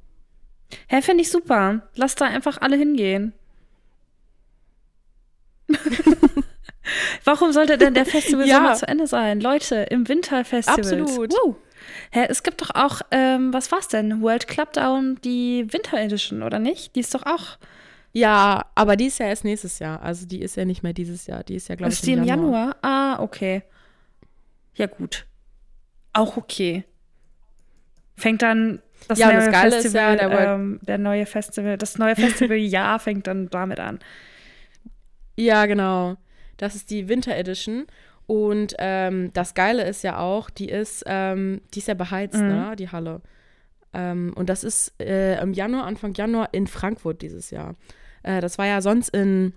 Hä, 0.87 1.01
finde 1.01 1.21
ich 1.23 1.29
super. 1.31 1.87
Lass 1.95 2.15
da 2.15 2.25
einfach 2.25 2.59
alle 2.61 2.77
hingehen. 2.77 3.33
Warum 7.27 7.51
sollte 7.51 7.77
denn 7.77 7.93
der 7.93 8.05
Festival 8.15 8.47
Ja. 8.47 8.73
Zu 8.73 8.87
Ende 8.87 9.05
sein? 9.05 9.41
Leute, 9.41 9.75
im 9.89 10.07
Winterfestival. 10.07 10.79
Absolut. 10.79 11.33
Woo. 11.33 11.55
Hä, 12.11 12.25
es 12.29 12.41
gibt 12.41 12.61
doch 12.61 12.69
auch, 12.73 13.01
ähm, 13.11 13.51
was 13.53 13.69
war's 13.69 13.89
denn? 13.89 14.21
World 14.21 14.47
Club 14.47 14.71
Down, 14.71 15.19
die 15.25 15.67
Winter 15.71 15.97
Edition, 15.97 16.41
oder 16.41 16.57
nicht? 16.57 16.95
Die 16.95 17.01
ist 17.01 17.13
doch 17.13 17.25
auch. 17.25 17.57
Ja, 18.13 18.67
aber 18.75 18.95
die 18.95 19.07
ist 19.07 19.19
ja 19.19 19.25
erst 19.25 19.43
nächstes 19.43 19.79
Jahr. 19.79 20.01
Also 20.01 20.25
die 20.25 20.41
ist 20.41 20.55
ja 20.55 20.63
nicht 20.63 20.83
mehr 20.83 20.93
dieses 20.93 21.27
Jahr. 21.27 21.43
Die 21.43 21.55
ist 21.55 21.67
ja, 21.67 21.75
glaube 21.75 21.91
ich, 21.91 21.99
ist 21.99 22.07
die 22.07 22.13
im 22.13 22.23
Januar? 22.23 22.77
Ah, 22.81 23.19
okay. 23.19 23.61
Ja, 24.75 24.85
gut. 24.85 25.25
Auch 26.13 26.37
okay. 26.37 26.85
Fängt 28.15 28.41
dann 28.41 28.81
das 29.09 29.19
Ja, 29.19 29.27
neue 29.27 29.35
das 29.35 29.51
Geile 29.51 29.75
ist 29.75 29.81
Festival, 29.83 30.17
ja, 30.17 30.29
der 30.29 30.53
ähm, 30.53 30.79
der 30.81 30.97
neue 30.97 31.25
Festival, 31.25 31.77
das 31.77 31.97
neue 31.97 32.15
Festivaljahr 32.25 32.99
fängt 32.99 33.27
dann 33.27 33.49
damit 33.49 33.81
an. 33.81 33.99
Ja, 35.35 35.65
genau. 35.65 36.15
Das 36.57 36.75
ist 36.75 36.89
die 36.89 37.07
Winter 37.07 37.35
Edition. 37.35 37.85
Und 38.25 38.75
ähm, 38.79 39.31
das 39.33 39.53
Geile 39.53 39.87
ist 39.87 40.03
ja 40.03 40.19
auch, 40.19 40.49
die 40.49 40.67
ist, 40.69 41.03
ähm, 41.07 41.61
die 41.73 41.79
ist 41.79 41.87
ja 41.87 41.93
beheizt, 41.93 42.35
Mhm. 42.41 42.47
ne, 42.47 42.75
die 42.75 42.89
Halle. 42.89 43.21
Ähm, 43.93 44.33
und 44.35 44.49
das 44.49 44.63
ist 44.65 44.93
äh, 45.01 45.41
im 45.41 45.53
Januar, 45.53 45.85
Anfang 45.85 46.13
Januar 46.13 46.49
in 46.53 46.67
Frankfurt 46.67 47.21
dieses 47.21 47.51
Jahr. 47.51 47.75
Äh, 48.23 48.41
das 48.41 48.57
war 48.57 48.65
ja 48.65 48.81
sonst 48.81 49.09
in, 49.09 49.53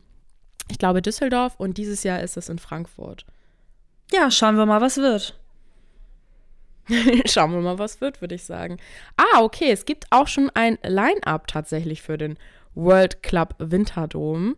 ich 0.70 0.78
glaube, 0.78 1.02
Düsseldorf 1.02 1.56
und 1.58 1.78
dieses 1.78 2.04
Jahr 2.04 2.20
ist 2.20 2.36
es 2.36 2.48
in 2.48 2.58
Frankfurt. 2.60 3.26
Ja, 4.12 4.30
schauen 4.30 4.56
wir 4.56 4.66
mal, 4.66 4.80
was 4.80 4.98
wird. 4.98 5.36
Schauen 7.26 7.52
wir 7.52 7.60
mal, 7.60 7.78
was 7.78 8.00
wird, 8.00 8.20
würde 8.20 8.34
ich 8.34 8.44
sagen. 8.44 8.78
Ah, 9.16 9.42
okay, 9.42 9.70
es 9.70 9.84
gibt 9.84 10.06
auch 10.10 10.26
schon 10.26 10.50
ein 10.54 10.76
Line-Up 10.82 11.46
tatsächlich 11.46 12.02
für 12.02 12.18
den 12.18 12.36
World 12.74 13.22
Club 13.22 13.54
Winterdom. 13.58 14.56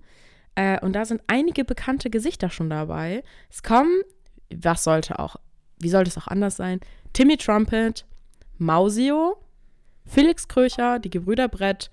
Äh, 0.54 0.80
und 0.80 0.92
da 0.94 1.04
sind 1.04 1.22
einige 1.26 1.64
bekannte 1.64 2.10
Gesichter 2.10 2.50
schon 2.50 2.70
dabei. 2.70 3.22
Es 3.50 3.62
kommen, 3.62 4.02
was 4.54 4.84
sollte 4.84 5.18
auch, 5.18 5.36
wie 5.78 5.88
sollte 5.88 6.10
es 6.10 6.18
auch 6.18 6.28
anders 6.28 6.56
sein? 6.56 6.80
Timmy 7.12 7.36
Trumpet, 7.36 8.04
Mausio, 8.58 9.38
Felix 10.06 10.48
Kröcher, 10.48 10.98
die 10.98 11.10
Gebrüder 11.10 11.48
Brett, 11.48 11.90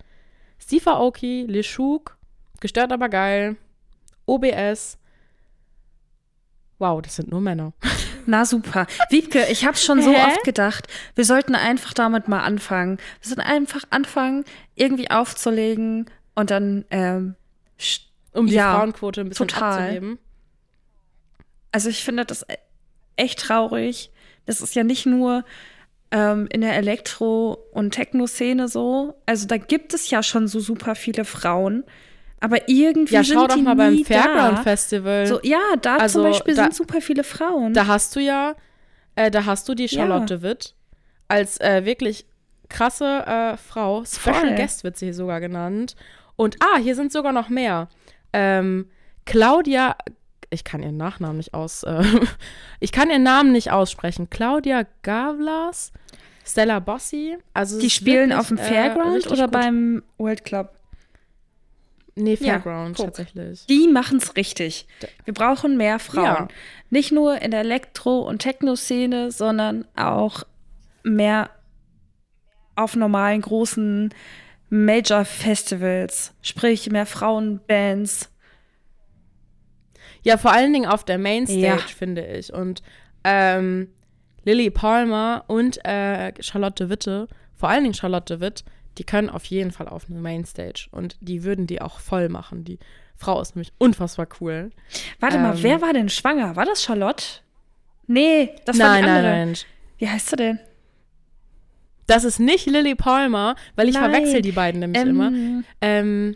Steve 0.59 0.91
Aoki, 0.91 1.45
Leshuk, 1.47 2.17
Gestört 2.59 2.91
aber 2.91 3.09
geil, 3.09 3.55
OBS. 4.25 4.97
Wow, 6.77 7.01
das 7.01 7.15
sind 7.15 7.31
nur 7.31 7.41
Männer. 7.41 7.73
Na 8.25 8.45
super. 8.45 8.85
Wiebke, 9.09 9.45
ich 9.49 9.65
habe 9.65 9.77
schon 9.77 10.01
so 10.01 10.11
Hä? 10.11 10.25
oft 10.27 10.43
gedacht, 10.43 10.87
wir 11.15 11.25
sollten 11.25 11.55
einfach 11.55 11.93
damit 11.93 12.27
mal 12.27 12.41
anfangen. 12.41 12.97
Wir 13.21 13.29
sollten 13.29 13.41
einfach 13.41 13.83
anfangen, 13.89 14.43
irgendwie 14.75 15.09
aufzulegen 15.09 16.09
und 16.35 16.51
dann, 16.51 16.85
ähm, 16.91 17.35
Um 18.33 18.47
die 18.47 18.53
Ja, 18.53 18.75
Frauenquote 18.75 19.21
ein 19.21 19.29
bisschen 19.29 19.47
total. 19.47 19.79
abzuheben. 19.81 20.19
also 21.71 21.89
ich 21.89 22.03
finde 22.03 22.25
das 22.25 22.45
echt 23.15 23.39
traurig. 23.39 24.11
Das 24.45 24.61
ist 24.61 24.75
ja 24.75 24.83
nicht 24.83 25.05
nur 25.05 25.43
ähm, 26.11 26.47
in 26.51 26.61
der 26.61 26.75
Elektro- 26.75 27.57
und 27.73 27.91
Techno-Szene 27.91 28.67
so. 28.67 29.15
Also 29.25 29.47
da 29.47 29.57
gibt 29.57 29.93
es 29.93 30.09
ja 30.09 30.23
schon 30.23 30.47
so 30.47 30.59
super 30.59 30.95
viele 30.95 31.25
Frauen. 31.25 31.83
Aber 32.39 32.69
irgendwie 32.69 33.15
Ja, 33.15 33.23
schau 33.23 33.47
doch 33.47 33.57
mal 33.57 33.75
beim 33.75 33.93
nie 33.95 34.05
Fairground 34.05 34.59
da. 34.59 34.63
Festival. 34.63 35.27
So, 35.27 35.39
ja, 35.43 35.59
da 35.81 35.97
Also, 35.97 36.21
zum 36.23 36.31
Beispiel 36.31 36.55
da- 36.55 36.63
sind 36.63 36.75
super 36.75 37.01
viele 37.01 37.23
Frauen. 37.23 37.73
da 37.73 37.85
hast 37.87 38.15
du 38.15 38.21
ja, 38.21 38.55
äh, 39.15 39.29
da 39.29 39.45
hast 39.45 39.67
du 39.67 39.75
die 39.75 39.89
Charlotte 39.89 40.41
Witt 40.41 40.73
als 41.27 41.59
äh, 41.59 41.83
wirklich 41.85 42.25
krasse 42.69 43.25
äh, 43.27 43.57
Frau. 43.57 44.03
Special 44.05 44.35
Voll. 44.47 44.55
Guest 44.55 44.83
wird 44.85 44.97
sie 44.97 45.11
sogar 45.13 45.41
genannt. 45.41 45.95
Und 46.37 46.55
ah, 46.61 46.77
hier 46.79 46.95
sind 46.95 47.11
sogar 47.11 47.33
noch 47.33 47.49
mehr. 47.49 47.89
Ähm, 48.33 48.89
Claudia, 49.25 49.95
ich 50.49 50.63
kann 50.63 50.81
ihren 50.81 50.97
Nachnamen 50.97 51.37
nicht 51.37 51.53
aus, 51.53 51.83
äh, 51.83 52.03
ich 52.79 52.91
kann 52.91 53.09
ihren 53.09 53.23
Namen 53.23 53.51
nicht 53.51 53.71
aussprechen. 53.71 54.29
Claudia 54.29 54.83
Gavlas, 55.03 55.91
Stella 56.45 56.79
Bossi. 56.79 57.37
Also 57.53 57.79
die 57.79 57.89
spielen 57.89 58.29
wirklich, 58.29 58.39
auf 58.39 58.47
dem 58.47 58.57
äh, 58.57 58.63
Fairground 58.63 59.15
richtig 59.15 59.31
oder 59.31 59.43
gut. 59.43 59.51
beim 59.51 60.03
World 60.17 60.43
Club? 60.45 60.73
Nee, 62.15 62.33
Ja, 62.41 62.59
Fairground 62.59 62.97
guck. 62.97 63.05
tatsächlich. 63.05 63.65
Die 63.67 63.87
machen 63.87 64.17
es 64.17 64.35
richtig. 64.35 64.87
Wir 65.25 65.33
brauchen 65.33 65.77
mehr 65.77 65.99
Frauen. 65.99 66.23
Ja. 66.25 66.47
Nicht 66.89 67.11
nur 67.11 67.41
in 67.41 67.51
der 67.51 67.61
Elektro- 67.61 68.27
und 68.27 68.39
Techno-Szene, 68.39 69.31
sondern 69.31 69.85
auch 69.95 70.43
mehr 71.03 71.49
auf 72.75 72.95
normalen 72.95 73.41
großen 73.41 74.13
Major-Festivals. 74.69 76.34
Sprich, 76.41 76.89
mehr 76.89 77.05
Frauenbands. 77.05 78.32
Ja, 80.23 80.38
vor 80.38 80.51
allen 80.51 80.73
Dingen 80.73 80.89
auf 80.89 81.03
der 81.03 81.17
Mainstage, 81.17 81.62
Ja. 81.62 81.77
finde 81.77 82.25
ich. 82.25 82.53
Und 82.53 82.82
ähm, 83.23 83.89
Lily 84.43 84.69
Palmer 84.69 85.43
und 85.47 85.84
äh, 85.86 86.34
Charlotte 86.41 86.89
Witte, 86.89 87.27
vor 87.55 87.69
allen 87.69 87.84
Dingen 87.84 87.93
Charlotte 87.93 88.39
Witt, 88.39 88.63
die 88.97 89.03
können 89.03 89.29
auf 89.29 89.45
jeden 89.45 89.71
Fall 89.71 89.88
auf 89.88 90.05
eine 90.10 90.19
Mainstage. 90.19 90.88
Und 90.91 91.17
die 91.21 91.43
würden 91.43 91.67
die 91.67 91.82
auch 91.82 91.99
voll 91.99 92.27
machen. 92.29 92.65
Die 92.65 92.79
Frau 93.15 93.39
ist 93.41 93.55
nämlich 93.55 93.71
unfassbar 93.77 94.27
cool. 94.41 94.71
Warte 95.19 95.38
mal, 95.39 95.55
Ähm. 95.55 95.63
wer 95.63 95.82
war 95.82 95.93
denn 95.93 96.10
schwanger? 96.10 96.55
War 96.55 96.65
das 96.65 96.84
Charlotte? 96.84 97.23
Nee, 98.08 98.55
das 98.65 98.77
war 98.79 98.88
nein, 98.88 99.03
die 99.03 99.08
nein, 99.10 99.17
andere. 99.25 99.45
nein. 99.45 99.58
Wie 99.97 100.10
heißt 100.10 100.29
sie 100.29 100.36
denn? 100.36 100.60
Das 102.09 102.23
ist 102.23 102.39
nicht 102.39 102.65
Lily 102.65 102.95
Palmer, 102.95 103.55
weil 103.75 103.87
ich 103.87 103.93
Nein. 103.93 104.11
verwechsel 104.11 104.41
die 104.41 104.51
beiden 104.51 104.79
nämlich 104.79 104.99
Ähm, 105.01 105.09
immer. 105.09 105.63
Ähm, 105.79 106.35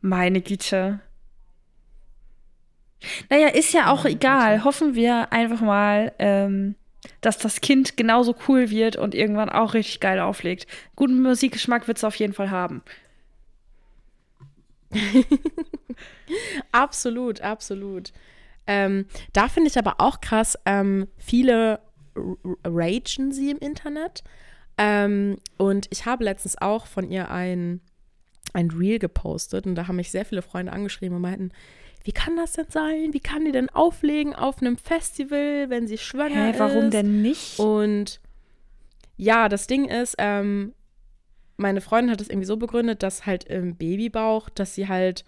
Meine 0.00 0.40
Güte. 0.40 1.00
Naja, 3.28 3.48
ist 3.48 3.72
ja 3.72 3.90
auch 3.90 4.04
egal. 4.04 4.54
Güte. 4.54 4.64
Hoffen 4.64 4.94
wir 4.94 5.32
einfach 5.32 5.60
mal, 5.60 6.12
ähm, 6.20 6.76
dass 7.20 7.38
das 7.38 7.60
Kind 7.60 7.96
genauso 7.96 8.36
cool 8.46 8.70
wird 8.70 8.94
und 8.94 9.16
irgendwann 9.16 9.48
auch 9.48 9.74
richtig 9.74 9.98
geil 9.98 10.20
auflegt. 10.20 10.68
Guten 10.94 11.22
Musikgeschmack 11.22 11.88
wird 11.88 11.98
es 11.98 12.04
auf 12.04 12.14
jeden 12.14 12.32
Fall 12.32 12.50
haben. 12.50 12.82
Absolut, 16.72 17.40
absolut. 17.40 18.12
Ähm, 18.66 19.06
da 19.32 19.48
finde 19.48 19.70
ich 19.70 19.78
aber 19.78 19.96
auch 19.98 20.20
krass, 20.20 20.56
ähm, 20.66 21.08
viele 21.16 21.80
ragen 22.64 23.32
sie 23.32 23.50
im 23.50 23.58
Internet. 23.58 24.22
Ähm, 24.78 25.38
und 25.56 25.86
ich 25.90 26.06
habe 26.06 26.24
letztens 26.24 26.56
auch 26.56 26.86
von 26.86 27.10
ihr 27.10 27.30
ein, 27.30 27.80
ein 28.52 28.70
Reel 28.70 28.98
gepostet 28.98 29.66
und 29.66 29.74
da 29.74 29.88
haben 29.88 29.96
mich 29.96 30.10
sehr 30.10 30.24
viele 30.24 30.42
Freunde 30.42 30.72
angeschrieben 30.72 31.16
und 31.16 31.22
meinten, 31.22 31.50
wie 32.04 32.12
kann 32.12 32.36
das 32.36 32.52
denn 32.52 32.70
sein? 32.70 33.12
Wie 33.12 33.20
kann 33.20 33.44
die 33.44 33.52
denn 33.52 33.68
auflegen 33.68 34.34
auf 34.34 34.60
einem 34.62 34.78
Festival, 34.78 35.68
wenn 35.68 35.86
sie 35.86 35.98
schwanger 35.98 36.46
Hä, 36.46 36.50
ist? 36.52 36.58
warum 36.58 36.90
denn 36.90 37.22
nicht? 37.22 37.58
Und 37.58 38.20
ja, 39.16 39.48
das 39.48 39.66
Ding 39.66 39.86
ist, 39.86 40.14
ähm, 40.18 40.72
meine 41.56 41.80
Freundin 41.80 42.12
hat 42.12 42.20
es 42.20 42.28
irgendwie 42.28 42.46
so 42.46 42.56
begründet, 42.56 43.02
dass 43.02 43.26
halt 43.26 43.44
im 43.44 43.74
Babybauch, 43.74 44.48
dass 44.48 44.76
sie 44.76 44.86
halt, 44.86 45.24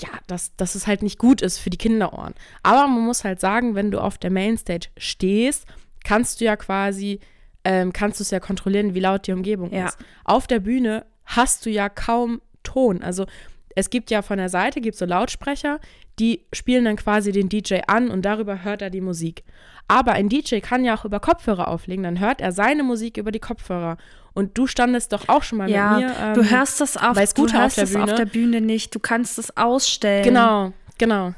ja, 0.00 0.08
dass, 0.26 0.54
dass 0.56 0.74
es 0.74 0.88
halt 0.88 1.02
nicht 1.02 1.18
gut 1.18 1.40
ist 1.42 1.58
für 1.58 1.70
die 1.70 1.78
Kinderohren. 1.78 2.34
Aber 2.64 2.88
man 2.88 3.04
muss 3.06 3.22
halt 3.22 3.38
sagen, 3.38 3.76
wenn 3.76 3.92
du 3.92 4.00
auf 4.00 4.18
der 4.18 4.32
Mainstage 4.32 4.88
stehst, 4.96 5.64
kannst 6.04 6.40
du 6.40 6.44
ja 6.44 6.56
quasi 6.56 7.20
ähm, 7.64 7.92
kannst 7.92 8.18
du 8.20 8.22
es 8.22 8.30
ja 8.30 8.40
kontrollieren, 8.40 8.94
wie 8.94 9.00
laut 9.00 9.26
die 9.26 9.32
Umgebung 9.32 9.72
Ja. 9.72 9.86
ist. 9.86 9.98
Auf 10.24 10.46
der 10.46 10.60
Bühne 10.60 11.04
hast 11.26 11.64
du 11.66 11.70
ja 11.70 11.88
kaum 11.88 12.40
Ton. 12.62 13.02
Also 13.02 13.26
es 13.74 13.88
gibt 13.90 14.10
ja 14.10 14.22
von 14.22 14.38
der 14.38 14.48
Seite 14.48 14.80
gibt 14.80 14.96
so 14.96 15.04
Lautsprecher, 15.04 15.80
die 16.18 16.44
spielen 16.52 16.84
dann 16.84 16.96
quasi 16.96 17.32
den 17.32 17.48
DJ 17.48 17.80
an 17.86 18.10
und 18.10 18.22
darüber 18.22 18.64
hört 18.64 18.82
er 18.82 18.90
die 18.90 19.00
Musik. 19.00 19.44
Aber 19.88 20.12
ein 20.12 20.28
DJ 20.28 20.58
kann 20.60 20.84
ja 20.84 20.94
auch 20.96 21.04
über 21.04 21.20
Kopfhörer 21.20 21.68
auflegen, 21.68 22.04
dann 22.04 22.20
hört 22.20 22.40
er 22.40 22.52
seine 22.52 22.82
Musik 22.82 23.16
über 23.16 23.30
die 23.32 23.40
Kopfhörer. 23.40 23.96
Und 24.34 24.56
du 24.58 24.66
standest 24.66 25.12
doch 25.12 25.28
auch 25.28 25.42
schon 25.42 25.58
mal 25.58 25.70
Ja, 25.70 25.98
mit 25.98 26.06
mir. 26.08 26.14
ähm, 26.20 26.34
du 26.34 26.44
hörst 26.50 26.80
das 26.80 26.96
auf, 26.96 27.16
du 27.18 27.26
Scooter 27.26 27.56
auf 27.56 27.62
hörst 27.62 27.76
der 27.78 27.84
das 27.86 27.96
auf 27.96 28.04
Bühne. 28.04 28.14
der 28.16 28.24
Bühne 28.26 28.60
nicht. 28.60 28.94
Du 28.94 28.98
kannst 28.98 29.38
es 29.38 29.56
ausstellen. 29.56 30.24
Genau, 30.24 30.72
genau. 30.98 31.34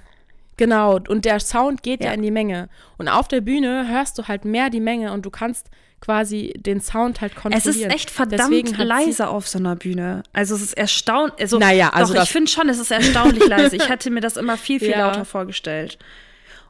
Genau, 0.56 1.00
und 1.08 1.24
der 1.24 1.40
Sound 1.40 1.82
geht 1.82 2.00
ja. 2.02 2.08
Ja. 2.08 2.12
in 2.14 2.22
die 2.22 2.30
Menge. 2.30 2.68
Und 2.98 3.08
auf 3.08 3.26
der 3.28 3.40
Bühne 3.40 3.88
hörst 3.88 4.18
du 4.18 4.28
halt 4.28 4.44
mehr 4.44 4.70
die 4.70 4.80
Menge 4.80 5.12
und 5.12 5.26
du 5.26 5.30
kannst 5.30 5.68
quasi 6.04 6.52
den 6.56 6.80
Sound 6.80 7.20
halt 7.20 7.32
Es 7.36 7.40
kontrollieren. 7.40 7.88
ist 7.90 7.94
echt 7.94 8.10
verdammt 8.10 8.76
leise 8.78 9.28
auf 9.28 9.48
so 9.48 9.58
einer 9.58 9.74
Bühne. 9.76 10.22
Also 10.32 10.54
es 10.54 10.60
ist 10.62 10.74
erstaunlich. 10.74 11.40
Also, 11.40 11.58
Naja, 11.58 11.90
also 11.90 12.12
doch, 12.14 12.24
ich 12.24 12.28
finde 12.30 12.50
schon, 12.50 12.68
es 12.68 12.78
ist 12.78 12.90
erstaunlich 12.90 13.46
leise. 13.46 13.74
Ich 13.76 13.88
hätte 13.88 14.10
mir 14.10 14.20
das 14.20 14.36
immer 14.36 14.56
viel, 14.58 14.80
viel 14.80 14.90
Ja. 14.94 15.06
lauter 15.06 15.24
vorgestellt. 15.24 15.98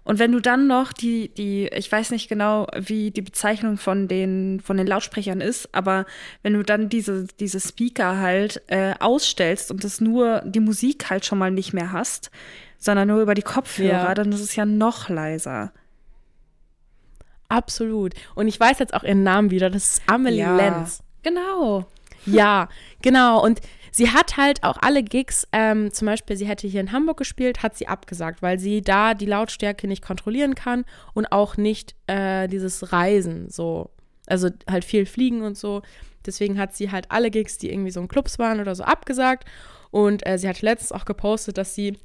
Und 0.04 0.18
wenn 0.18 0.32
du 0.32 0.40
dann 0.40 0.66
noch 0.66 0.92
die, 0.92 1.30
die, 1.30 1.66
ich 1.74 1.90
weiß 1.90 2.10
nicht 2.10 2.28
genau, 2.28 2.66
wie 2.78 3.10
die 3.10 3.22
Bezeichnung 3.22 3.78
von 3.78 4.06
den, 4.06 4.60
von 4.60 4.76
den 4.76 4.86
Lautsprechern 4.86 5.40
ist, 5.40 5.74
aber 5.74 6.04
wenn 6.42 6.52
du 6.52 6.62
dann 6.62 6.88
diese, 6.90 7.26
diese 7.40 7.58
Speaker 7.58 8.18
halt 8.18 8.62
äh, 8.68 8.92
ausstellst 9.00 9.70
und 9.70 9.82
das 9.82 10.00
nur 10.02 10.42
die 10.44 10.60
Musik 10.60 11.08
halt 11.10 11.24
schon 11.24 11.38
mal 11.38 11.50
nicht 11.50 11.72
mehr 11.72 11.90
hast, 11.90 12.30
sondern 12.78 13.08
nur 13.08 13.22
über 13.22 13.34
die 13.34 13.40
Kopfhörer, 13.42 13.88
Ja. 14.08 14.14
dann 14.14 14.30
ist 14.30 14.40
es 14.42 14.54
ja 14.56 14.66
noch 14.66 15.08
leiser. 15.08 15.72
Absolut. 17.48 18.14
Und 18.35 18.48
ich 18.48 18.59
weiß 18.59 18.78
jetzt 18.78 18.94
auch 18.94 19.04
ihren 19.04 19.22
Namen 19.22 19.50
wieder. 19.50 19.70
Das 19.70 19.96
ist 19.96 20.02
Amelie 20.07 20.44
Lenz. 20.44 21.02
Genau. 21.22 21.87
Ja, 22.26 22.68
genau. 23.02 23.42
Und 23.42 23.61
sie 23.90 24.11
hat 24.11 24.37
halt 24.37 24.62
auch 24.64 24.78
alle 24.80 25.02
Gigs, 25.02 25.46
ähm, 25.52 25.92
zum 25.92 26.07
Beispiel, 26.07 26.37
sie 26.37 26.46
hätte 26.46 26.66
hier 26.66 26.80
in 26.80 26.92
Hamburg 26.92 27.18
gespielt, 27.18 27.62
hat 27.62 27.76
sie 27.76 27.87
abgesagt, 27.87 28.42
weil 28.42 28.59
sie 28.59 28.83
da 28.83 29.14
die 29.14 29.26
Lautstärke 29.26 29.87
nicht 29.87 30.02
kontrollieren 30.02 30.54
kann 30.54 30.85
und 31.12 31.30
auch 31.33 31.57
nicht 31.57 31.94
äh, 32.07 32.48
dieses 32.48 32.92
Reisen 32.92 33.50
so. 33.50 33.90
Also 34.26 34.48
halt 34.70 34.85
viel 34.85 35.04
fliegen 35.04 35.42
und 35.42 35.59
so. 35.59 35.83
Deswegen 36.24 36.59
hat 36.59 36.74
sie 36.74 36.90
halt 36.90 37.11
alle 37.11 37.30
Gigs, 37.30 37.59
die 37.59 37.70
irgendwie 37.70 37.90
so 37.90 38.00
in 38.00 38.09
Clubs 38.09 38.38
waren 38.38 38.61
oder 38.61 38.74
so, 38.74 38.85
abgesagt. 38.85 39.44
Und 39.90 40.26
äh, 40.26 40.38
sie 40.38 40.48
hat 40.48 40.62
letztens 40.62 40.92
auch 40.92 41.04
gepostet, 41.04 41.59
dass 41.59 41.74
sie 41.74 41.98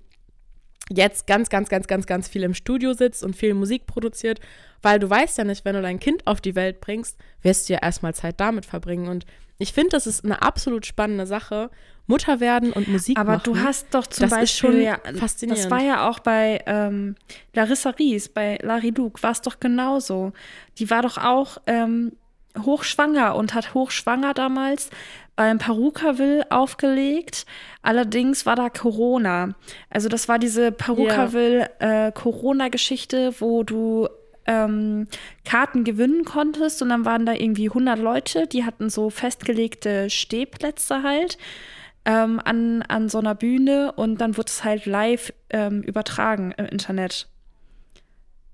jetzt 0.90 1.28
ganz, 1.28 1.50
ganz, 1.50 1.70
ganz, 1.70 1.88
ganz, 1.88 2.06
ganz 2.06 2.28
viel 2.28 2.44
im 2.44 2.54
Studio 2.54 2.94
sitzt 2.94 3.24
und 3.24 3.36
viel 3.36 3.54
Musik 3.54 3.86
produziert, 3.86 4.40
weil 4.82 5.00
du 5.00 5.10
weißt 5.10 5.38
ja 5.38 5.44
nicht, 5.44 5.66
wenn 5.66 5.76
du 5.76 5.82
dein 5.82 6.00
Kind 6.00 6.26
auf 6.28 6.42
die 6.42 6.56
Welt 6.56 6.82
bringst, 6.82 7.18
wirst 7.42 7.70
du 7.70 7.74
ja 7.74 7.80
erstmal 7.80 8.16
Zeit 8.16 8.40
damit 8.40 8.66
verbringen. 8.66 9.08
Und 9.08 9.26
ich 9.58 9.74
finde, 9.74 9.90
das 9.90 10.08
ist 10.08 10.24
eine 10.24 10.42
absolut 10.42 10.86
spannende 10.86 11.28
Sache. 11.28 11.70
Mutter 12.08 12.40
werden 12.40 12.74
und 12.74 12.88
Musik 12.88 13.20
Aber 13.20 13.34
machen. 13.34 13.44
du 13.44 13.58
hast 13.60 13.94
doch 13.94 14.08
zum 14.08 14.24
das 14.24 14.32
Beispiel 14.32 14.72
schon 14.72 14.82
ja, 14.82 15.00
faszinierend. 15.16 15.64
Das 15.64 15.70
war 15.70 15.84
ja 15.84 16.10
auch 16.10 16.20
bei 16.20 16.64
ähm, 16.66 17.16
Larissa 17.54 17.92
Ries, 17.92 18.30
bei 18.30 18.58
Larry 18.64 18.90
Luke, 18.90 19.22
war 19.22 19.32
es 19.32 19.42
doch 19.42 19.60
genauso. 19.60 20.34
Die 20.80 20.90
war 20.90 21.04
doch 21.04 21.18
auch 21.20 21.60
ähm, 21.68 22.14
hochschwanger 22.58 23.36
und 23.36 23.54
hat 23.54 23.74
hochschwanger 23.74 24.34
damals 24.34 24.90
beim 25.36 25.58
Perukaville 25.58 26.52
aufgelegt. 26.52 27.46
Allerdings 27.82 28.46
war 28.46 28.56
da 28.56 28.70
Corona. 28.70 29.56
Also 29.90 30.10
das 30.10 30.28
war 30.28 30.40
diese 30.40 30.72
Perukaville 30.72 31.70
äh, 31.80 32.12
Corona-Geschichte, 32.12 33.34
wo 33.40 33.64
du 33.64 34.10
ähm, 34.46 35.08
Karten 35.46 35.84
gewinnen 35.84 36.26
konntest 36.26 36.82
und 36.82 36.90
dann 36.90 37.06
waren 37.06 37.26
da 37.26 37.34
irgendwie 37.34 37.70
100 37.70 38.00
Leute, 38.00 38.48
die 38.48 38.66
hatten 38.66 38.90
so 38.90 39.10
festgelegte 39.10 40.10
Stehplätze 40.10 41.04
halt 41.04 41.38
ähm, 42.04 42.42
an, 42.44 42.82
an 42.82 43.10
so 43.10 43.20
einer 43.20 43.36
Bühne 43.36 43.94
und 43.94 44.20
dann 44.20 44.36
wurde 44.38 44.48
es 44.48 44.64
halt 44.64 44.86
live 44.86 45.32
ähm, 45.52 45.84
übertragen 45.84 46.52
im 46.58 46.66
Internet. 46.66 47.28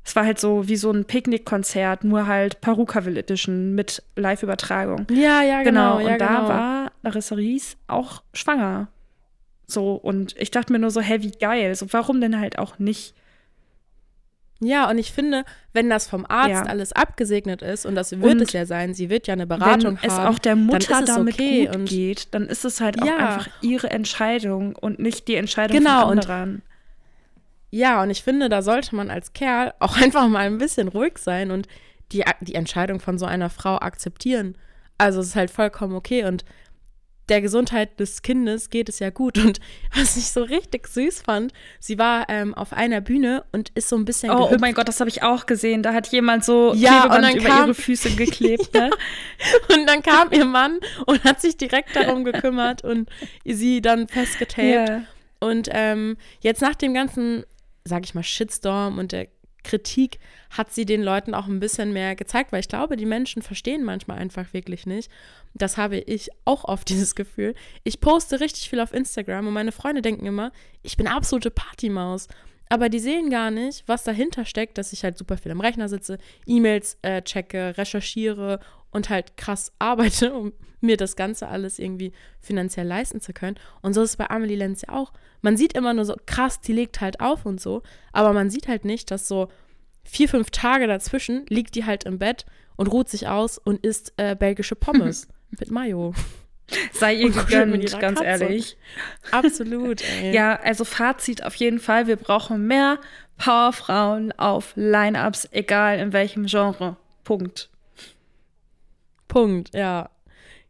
Es 0.07 0.15
war 0.15 0.23
halt 0.25 0.39
so 0.39 0.67
wie 0.67 0.75
so 0.75 0.91
ein 0.91 1.05
Picknickkonzert, 1.05 2.03
nur 2.03 2.27
halt 2.27 2.61
Perukaville 2.61 3.19
Edition 3.19 3.73
mit 3.73 4.03
Live-Übertragung. 4.15 5.07
ja, 5.11 5.41
ja, 5.41 5.63
genau. 5.63 5.97
Genau, 5.97 6.07
ja, 6.07 6.13
und 6.13 6.21
da 6.21 6.27
genau. 6.27 6.47
war 6.47 6.91
Larissa 7.01 7.35
Ries 7.35 7.75
auch 7.87 8.21
schwanger. 8.33 8.87
So, 9.67 9.93
und 9.95 10.35
ich 10.37 10.51
dachte 10.51 10.71
mir 10.71 10.77
nur 10.79 10.91
so, 10.91 11.01
hey, 11.01 11.23
wie 11.23 11.31
geil. 11.31 11.73
So, 11.73 11.87
warum 11.91 12.21
denn 12.21 12.39
halt 12.39 12.59
auch 12.59 12.77
nicht? 12.77 13.15
Ja, 14.61 14.89
und 14.89 14.97
ich 14.99 15.11
finde, 15.11 15.43
wenn 15.73 15.89
das 15.89 16.07
vom 16.07 16.25
Arzt 16.29 16.49
Ja. 16.49 16.63
alles 16.63 16.93
abgesegnet 16.93 17.61
ist, 17.61 17.85
und 17.85 17.95
das 17.95 18.11
wird 18.11 18.23
Und 18.23 18.41
es 18.41 18.53
ja 18.53 18.65
sein, 18.65 18.93
sie 18.93 19.09
wird 19.09 19.27
ja 19.27 19.33
eine 19.33 19.47
Beratung 19.47 19.97
Wenn 20.01 20.09
es 20.09 20.13
haben, 20.15 20.33
auch 20.33 20.39
der 20.39 20.55
Mutter 20.55 20.77
es 21.01 21.05
damit 21.05 21.33
okay. 21.33 21.65
gut 21.65 21.75
und 21.75 21.85
geht, 21.89 22.33
dann 22.33 22.45
ist 22.47 22.63
es 22.63 22.79
halt 22.79 23.01
auch 23.01 23.05
Ja. 23.07 23.17
einfach 23.17 23.49
ihre 23.61 23.89
Entscheidung 23.89 24.75
und 24.75 24.99
nicht 24.99 25.27
die 25.27 25.35
Entscheidung 25.35 25.77
Genau, 25.79 26.01
von 26.07 26.19
anderen. 26.19 26.61
Ja, 27.75 28.01
und 28.01 28.09
ich 28.09 28.23
finde, 28.23 28.47
da 28.47 28.61
sollte 28.61 28.95
man 28.95 29.09
als 29.11 29.33
Kerl 29.33 29.73
auch 29.79 29.97
einfach 29.97 30.29
mal 30.29 30.45
ein 30.45 30.57
bisschen 30.59 30.87
ruhig 30.87 31.17
sein 31.17 31.51
und 31.51 31.67
die, 32.13 32.23
die 32.39 32.55
Entscheidung 32.55 33.01
von 33.01 33.17
so 33.17 33.25
einer 33.25 33.49
Frau 33.49 33.75
akzeptieren. 33.79 34.57
Also 34.97 35.19
es 35.19 35.27
ist 35.27 35.35
halt 35.35 35.51
vollkommen 35.51 35.93
okay 35.93 36.23
und 36.23 36.45
der 37.27 37.41
Gesundheit 37.41 37.99
des 37.99 38.21
Kindes 38.21 38.69
geht 38.69 38.87
es 38.87 38.99
ja 38.99 39.09
gut. 39.09 39.37
Und 39.39 39.59
was 39.93 40.15
ich 40.15 40.27
so 40.31 40.43
richtig 40.43 40.87
süß 40.87 41.23
fand, 41.23 41.51
sie 41.81 41.97
war 41.99 42.29
ähm, 42.29 42.53
auf 42.53 42.71
einer 42.71 43.01
Bühne 43.01 43.43
und 43.51 43.71
ist 43.75 43.89
so 43.89 43.97
ein 43.97 44.05
bisschen 44.05 44.29
Oh, 44.31 44.49
oh 44.53 44.57
mein 44.59 44.73
Gott, 44.73 44.87
das 44.87 45.01
habe 45.01 45.09
ich 45.09 45.23
auch 45.23 45.45
gesehen. 45.45 45.83
Da 45.83 45.91
hat 45.93 46.07
jemand 46.13 46.45
so 46.45 46.73
Ja, 46.75 47.03
und 47.05 47.09
Klebeband 47.09 47.23
dann 47.25 47.35
über 47.37 47.49
kam- 47.49 47.65
ihre 47.65 47.73
Füße 47.73 48.11
geklebt. 48.15 48.73
ne? 48.73 48.89
Und 49.75 49.85
dann 49.85 50.01
kam 50.01 50.31
ihr 50.31 50.45
Mann 50.45 50.79
und 51.07 51.25
hat 51.25 51.41
sich 51.41 51.57
direkt 51.57 51.93
darum 51.95 52.23
gekümmert 52.23 52.85
und 52.85 53.09
sie 53.43 53.81
dann 53.81 54.07
festgetaped. 54.07 54.87
Ja. 54.89 55.01
Und 55.39 55.67
ähm, 55.71 56.15
jetzt 56.39 56.61
nach 56.61 56.75
dem 56.75 56.93
ganzen, 56.93 57.43
sag 57.85 58.03
ich 58.03 58.15
mal, 58.15 58.23
Shitstorm 58.23 58.97
und 58.97 59.11
der 59.11 59.27
Kritik 59.63 60.19
hat 60.51 60.71
sie 60.71 60.85
den 60.85 61.01
Leuten 61.03 61.33
auch 61.33 61.47
ein 61.47 61.59
bisschen 61.59 61.91
mehr 61.91 62.15
gezeigt, 62.15 62.51
weil 62.51 62.59
ich 62.61 62.67
glaube, 62.67 62.97
die 62.97 63.05
Menschen 63.05 63.41
verstehen 63.41 63.83
manchmal 63.83 64.19
einfach 64.19 64.53
wirklich 64.53 64.85
nicht. 64.85 65.11
Das 65.53 65.77
habe 65.77 65.97
ich 65.97 66.29
auch 66.45 66.63
oft 66.65 66.87
dieses 66.89 67.15
Gefühl. 67.15 67.55
Ich 67.83 67.99
poste 67.99 68.39
richtig 68.39 68.69
viel 68.69 68.79
auf 68.79 68.93
Instagram 68.93 69.47
und 69.47 69.53
meine 69.53 69.71
Freunde 69.71 70.01
denken 70.01 70.25
immer, 70.25 70.51
ich 70.83 70.97
bin 70.97 71.07
absolute 71.07 71.51
Partymaus. 71.51 72.27
Aber 72.67 72.89
die 72.89 72.99
sehen 72.99 73.29
gar 73.29 73.51
nicht, 73.51 73.83
was 73.87 74.03
dahinter 74.03 74.43
steckt, 74.43 74.79
dass 74.79 74.91
ich 74.91 75.03
halt 75.03 75.17
super 75.19 75.37
viel 75.37 75.51
am 75.51 75.61
Rechner 75.61 75.87
sitze, 75.87 76.17
E-Mails 76.47 76.97
äh, 77.03 77.21
checke, 77.21 77.77
recherchiere 77.77 78.59
und 78.89 79.09
halt 79.09 79.37
krass 79.37 79.71
arbeite, 79.77 80.33
um 80.33 80.53
mir 80.85 80.97
das 80.97 81.15
Ganze 81.15 81.47
alles 81.47 81.79
irgendwie 81.79 82.11
finanziell 82.39 82.87
leisten 82.87 83.21
zu 83.21 83.33
können. 83.33 83.57
Und 83.81 83.93
so 83.93 84.01
ist 84.01 84.11
es 84.11 84.17
bei 84.17 84.29
Amelie 84.29 84.55
Lenz 84.55 84.81
ja 84.81 84.93
auch. 84.93 85.11
Man 85.41 85.57
sieht 85.57 85.73
immer 85.73 85.93
nur 85.93 86.05
so, 86.05 86.15
krass, 86.25 86.61
die 86.61 86.73
legt 86.73 87.01
halt 87.01 87.19
auf 87.19 87.45
und 87.45 87.59
so, 87.59 87.83
aber 88.13 88.33
man 88.33 88.49
sieht 88.49 88.67
halt 88.67 88.85
nicht, 88.85 89.11
dass 89.11 89.27
so 89.27 89.49
vier, 90.03 90.29
fünf 90.29 90.51
Tage 90.51 90.87
dazwischen 90.87 91.45
liegt 91.47 91.75
die 91.75 91.85
halt 91.85 92.03
im 92.05 92.19
Bett 92.19 92.45
und 92.75 92.87
ruht 92.87 93.09
sich 93.09 93.27
aus 93.27 93.57
und 93.57 93.85
isst 93.85 94.13
äh, 94.17 94.35
belgische 94.35 94.75
Pommes 94.75 95.27
mit 95.59 95.71
Mayo. 95.71 96.13
Sei 96.93 97.13
ihr 97.13 97.29
gegönnt, 97.29 97.99
ganz 97.99 98.19
Katze. 98.19 98.23
ehrlich. 98.23 98.77
Absolut, 99.31 100.01
ey. 100.21 100.33
Ja, 100.33 100.59
also 100.61 100.83
Fazit 100.83 101.43
auf 101.43 101.55
jeden 101.55 101.79
Fall, 101.79 102.07
wir 102.07 102.15
brauchen 102.15 102.65
mehr 102.65 102.99
Powerfrauen 103.37 104.31
auf 104.33 104.73
Lineups, 104.75 105.49
egal 105.51 105.99
in 105.99 106.13
welchem 106.13 106.45
Genre. 106.45 106.97
Punkt. 107.23 107.69
Punkt, 109.27 109.75
ja. 109.75 110.09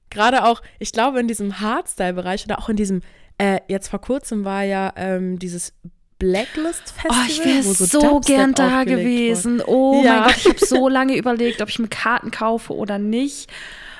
Gerade 0.09 0.45
auch, 0.45 0.61
ich 0.79 0.91
glaube, 0.91 1.19
in 1.19 1.27
diesem 1.27 1.59
Hardstyle-Bereich 1.59 2.45
oder 2.45 2.59
auch 2.59 2.69
in 2.69 2.77
diesem, 2.77 3.01
äh, 3.37 3.59
jetzt 3.67 3.87
vor 3.89 3.99
kurzem 3.99 4.45
war 4.45 4.63
ja 4.63 4.93
ähm, 4.95 5.39
dieses 5.39 5.73
Blacklist-Festival. 6.19 7.17
Oh, 7.21 7.25
ich 7.27 7.43
wäre 7.43 7.61
so, 7.63 7.99
Dubstep 7.99 8.35
gern 8.35 8.53
da 8.53 8.79
aufgelegt 8.79 8.89
wurde. 8.89 9.01
gewesen. 9.03 9.61
Oh 9.65 10.01
Ja. 10.03 10.13
mein 10.13 10.23
Gott, 10.29 10.37
ich 10.37 10.45
habe 10.47 10.65
so 10.65 10.87
lange 10.89 11.15
überlegt, 11.17 11.61
ob 11.61 11.69
ich 11.69 11.79
mir 11.79 11.87
Karten 11.89 12.31
kaufe 12.31 12.73
oder 12.73 12.97
nicht. 12.97 13.51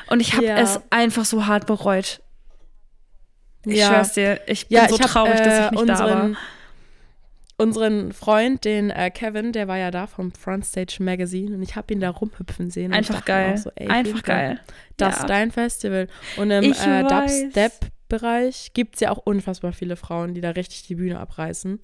Und 0.08 0.20
ich 0.22 0.34
habe 0.34 0.46
Ja. 0.46 0.58
es 0.58 0.80
einfach 0.92 1.26
so 1.26 1.46
hart 1.48 1.66
bereut. 1.68 2.22
Ich 3.66 3.80
Ja. 3.80 3.88
schwör's 3.88 4.14
dir, 4.14 4.40
ich 4.48 4.68
bin 4.68 4.78
Ja, 4.78 4.88
so 4.88 4.96
ich 4.96 5.02
habe 5.02 5.12
traurig, 5.12 5.42
dass 5.42 5.60
ich 5.60 5.66
äh, 5.66 5.72
nicht 5.72 5.90
da 5.90 6.00
war. 6.06 6.30
Unseren, 7.58 8.12
Freund, 8.12 8.66
den 8.66 8.90
äh, 8.90 9.10
Kevin, 9.12 9.52
der 9.52 9.68
war 9.68 9.78
ja 9.78 9.92
da 9.92 10.08
vom 10.08 10.32
Frontstage 10.32 10.98
Magazine 11.00 11.56
und 11.56 11.62
ich 11.62 11.76
habe 11.76 11.94
ihn 11.94 12.00
da 12.00 12.10
rumhüpfen 12.10 12.70
sehen. 12.70 12.94
Einfach 12.94 13.24
geil. 13.26 13.58
So, 13.58 13.72
ey, 13.76 13.88
Einfach 13.88 14.24
geil. 14.24 14.60
Das 14.98 15.20
Ja. 15.20 15.26
dein 15.26 15.52
Festival. 15.52 16.08
Und 16.38 16.52
im 16.52 16.74
äh. 16.74 17.04
Dubstep-Bereich 17.04 18.72
gibt 18.74 18.96
es 18.96 19.02
ja 19.02 19.12
auch 19.12 19.18
unfassbar 19.18 19.74
viele 19.74 19.96
Frauen, 19.96 20.34
die 20.34 20.42
da 20.42 20.52
richtig 20.52 20.84
die 20.84 20.96
Bühne 20.96 21.20
abreißen. 21.20 21.80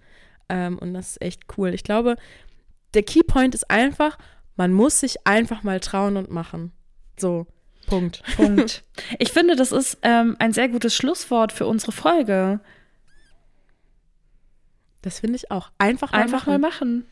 Ähm, 0.50 0.78
und 0.78 0.94
das 0.94 1.12
ist 1.12 1.22
echt 1.22 1.44
cool. 1.58 1.74
Ich 1.74 1.84
glaube, 1.84 2.18
der 2.94 3.04
Keypoint 3.04 3.56
ist 3.56 3.70
einfach, 3.72 4.18
man 4.58 4.74
muss 4.74 5.00
sich 5.00 5.26
einfach 5.26 5.64
mal 5.64 5.80
trauen 5.80 6.18
und 6.18 6.30
machen. 6.30 6.74
So, 7.18 7.48
Punkt. 7.88 8.24
Punkt. 8.36 8.84
Ich 9.20 9.32
finde, 9.32 9.56
das 9.56 9.72
ist 9.72 9.98
ähm, 10.02 10.36
ein 10.40 10.54
sehr 10.54 10.70
gutes 10.70 10.96
Schlusswort 10.96 11.52
für 11.52 11.66
unsere 11.66 11.92
Folge. 11.92 12.60
Das 15.02 15.20
finde 15.20 15.36
ich 15.38 15.52
auch. 15.52 15.72
Einfach 15.78 16.12
mal 16.12 16.22
Einfach 16.22 16.46
machen. 16.46 16.62
mal 16.62 16.70
machen. 16.70 17.06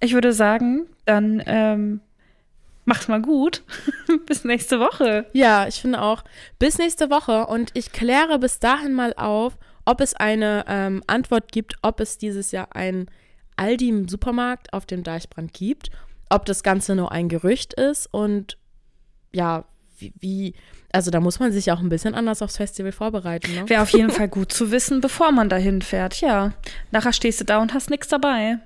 Ich 0.00 0.14
würde 0.14 0.32
sagen, 0.32 0.86
dann 1.04 1.42
ähm, 1.44 2.00
Mach's 2.90 3.06
mal 3.08 3.22
gut. 3.22 3.62
bis 4.26 4.44
nächste 4.44 4.80
Woche. 4.80 5.26
Ja, 5.32 5.68
ich 5.68 5.80
finde 5.80 6.00
auch. 6.02 6.24
Bis 6.58 6.78
nächste 6.78 7.08
Woche 7.08 7.46
und 7.46 7.70
ich 7.74 7.92
kläre 7.92 8.38
bis 8.38 8.58
dahin 8.58 8.94
mal 8.94 9.14
auf, 9.14 9.58
ob 9.84 10.00
es 10.00 10.14
eine 10.14 10.64
ähm, 10.66 11.02
Antwort 11.06 11.52
gibt, 11.52 11.76
ob 11.82 12.00
es 12.00 12.18
dieses 12.18 12.52
Jahr 12.52 12.74
ein 12.74 13.06
Aldi 13.56 13.88
im 13.88 14.08
Supermarkt 14.08 14.72
auf 14.72 14.86
dem 14.86 15.02
Deichbrand 15.02 15.52
gibt, 15.52 15.90
ob 16.30 16.46
das 16.46 16.62
Ganze 16.62 16.96
nur 16.96 17.12
ein 17.12 17.28
Gerücht 17.28 17.74
ist 17.74 18.12
und 18.12 18.58
ja, 19.32 19.64
wie, 20.00 20.54
also 20.92 21.10
da 21.10 21.20
muss 21.20 21.38
man 21.40 21.52
sich 21.52 21.70
auch 21.72 21.80
ein 21.80 21.88
bisschen 21.88 22.14
anders 22.14 22.42
aufs 22.42 22.56
Festival 22.56 22.92
vorbereiten. 22.92 23.54
Ne? 23.54 23.68
Wäre 23.68 23.82
auf 23.82 23.90
jeden 23.90 24.10
Fall 24.10 24.28
gut 24.28 24.52
zu 24.52 24.70
wissen, 24.70 25.00
bevor 25.00 25.32
man 25.32 25.48
dahin 25.48 25.82
fährt. 25.82 26.20
Ja, 26.20 26.52
nachher 26.90 27.12
stehst 27.12 27.40
du 27.40 27.44
da 27.44 27.58
und 27.58 27.74
hast 27.74 27.90
nichts 27.90 28.08
dabei. 28.08 28.58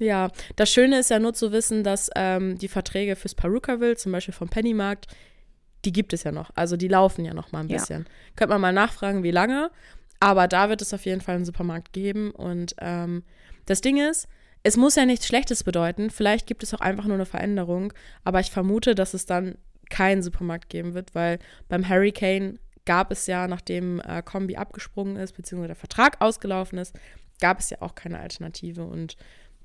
Ja, 0.00 0.30
das 0.56 0.70
Schöne 0.72 0.98
ist 0.98 1.10
ja 1.10 1.18
nur 1.18 1.34
zu 1.34 1.52
wissen, 1.52 1.84
dass 1.84 2.10
ähm, 2.16 2.58
die 2.58 2.68
Verträge 2.68 3.16
fürs 3.16 3.34
Perukaville, 3.34 3.96
zum 3.96 4.12
Beispiel 4.12 4.34
vom 4.34 4.48
Pennymarkt, 4.48 5.06
die 5.84 5.92
gibt 5.92 6.12
es 6.12 6.24
ja 6.24 6.32
noch. 6.32 6.50
Also 6.54 6.76
die 6.76 6.88
laufen 6.88 7.24
ja 7.24 7.34
noch 7.34 7.52
mal 7.52 7.60
ein 7.60 7.68
bisschen. 7.68 8.02
Ja. 8.02 8.10
Könnte 8.36 8.54
man 8.54 8.60
mal 8.60 8.72
nachfragen, 8.72 9.22
wie 9.22 9.30
lange. 9.30 9.70
Aber 10.20 10.48
da 10.48 10.68
wird 10.68 10.82
es 10.82 10.94
auf 10.94 11.04
jeden 11.04 11.20
Fall 11.20 11.36
einen 11.36 11.44
Supermarkt 11.44 11.92
geben. 11.92 12.30
Und 12.30 12.74
ähm, 12.80 13.22
das 13.66 13.80
Ding 13.82 13.98
ist, 13.98 14.26
es 14.62 14.76
muss 14.76 14.96
ja 14.96 15.04
nichts 15.04 15.26
Schlechtes 15.26 15.62
bedeuten. 15.62 16.10
Vielleicht 16.10 16.46
gibt 16.46 16.62
es 16.62 16.72
auch 16.74 16.80
einfach 16.80 17.04
nur 17.04 17.16
eine 17.16 17.26
Veränderung. 17.26 17.92
Aber 18.24 18.40
ich 18.40 18.50
vermute, 18.50 18.94
dass 18.94 19.14
es 19.14 19.26
dann 19.26 19.58
keinen 19.90 20.22
Supermarkt 20.22 20.68
geben 20.68 20.94
wird, 20.94 21.14
weil 21.14 21.38
beim 21.68 21.88
Hurricane 21.88 22.58
gab 22.84 23.10
es 23.10 23.26
ja, 23.26 23.48
nachdem 23.48 24.00
äh, 24.00 24.22
Kombi 24.22 24.56
abgesprungen 24.56 25.16
ist, 25.16 25.32
beziehungsweise 25.32 25.68
der 25.68 25.76
Vertrag 25.76 26.20
ausgelaufen 26.20 26.78
ist, 26.78 26.94
gab 27.40 27.60
es 27.60 27.70
ja 27.70 27.78
auch 27.80 27.94
keine 27.94 28.18
Alternative. 28.18 28.84
Und 28.84 29.16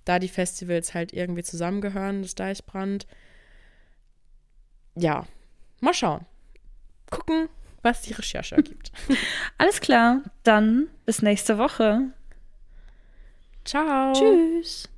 da 0.05 0.19
die 0.19 0.27
Festivals 0.27 0.93
halt 0.93 1.13
irgendwie 1.13 1.43
zusammengehören, 1.43 2.21
das 2.21 2.35
Deichbrand, 2.35 3.07
ja, 4.95 5.25
mal 5.81 5.93
schauen. 5.93 6.25
Gucken, 7.09 7.49
was 7.81 8.01
die 8.01 8.13
Recherche 8.13 8.55
ergibt. 8.55 8.91
Alles 9.57 9.81
klar, 9.81 10.21
dann 10.43 10.87
bis 11.05 11.21
nächste 11.21 11.57
Woche. 11.57 12.11
Ciao. 13.65 14.13
Tschüss. 14.13 14.89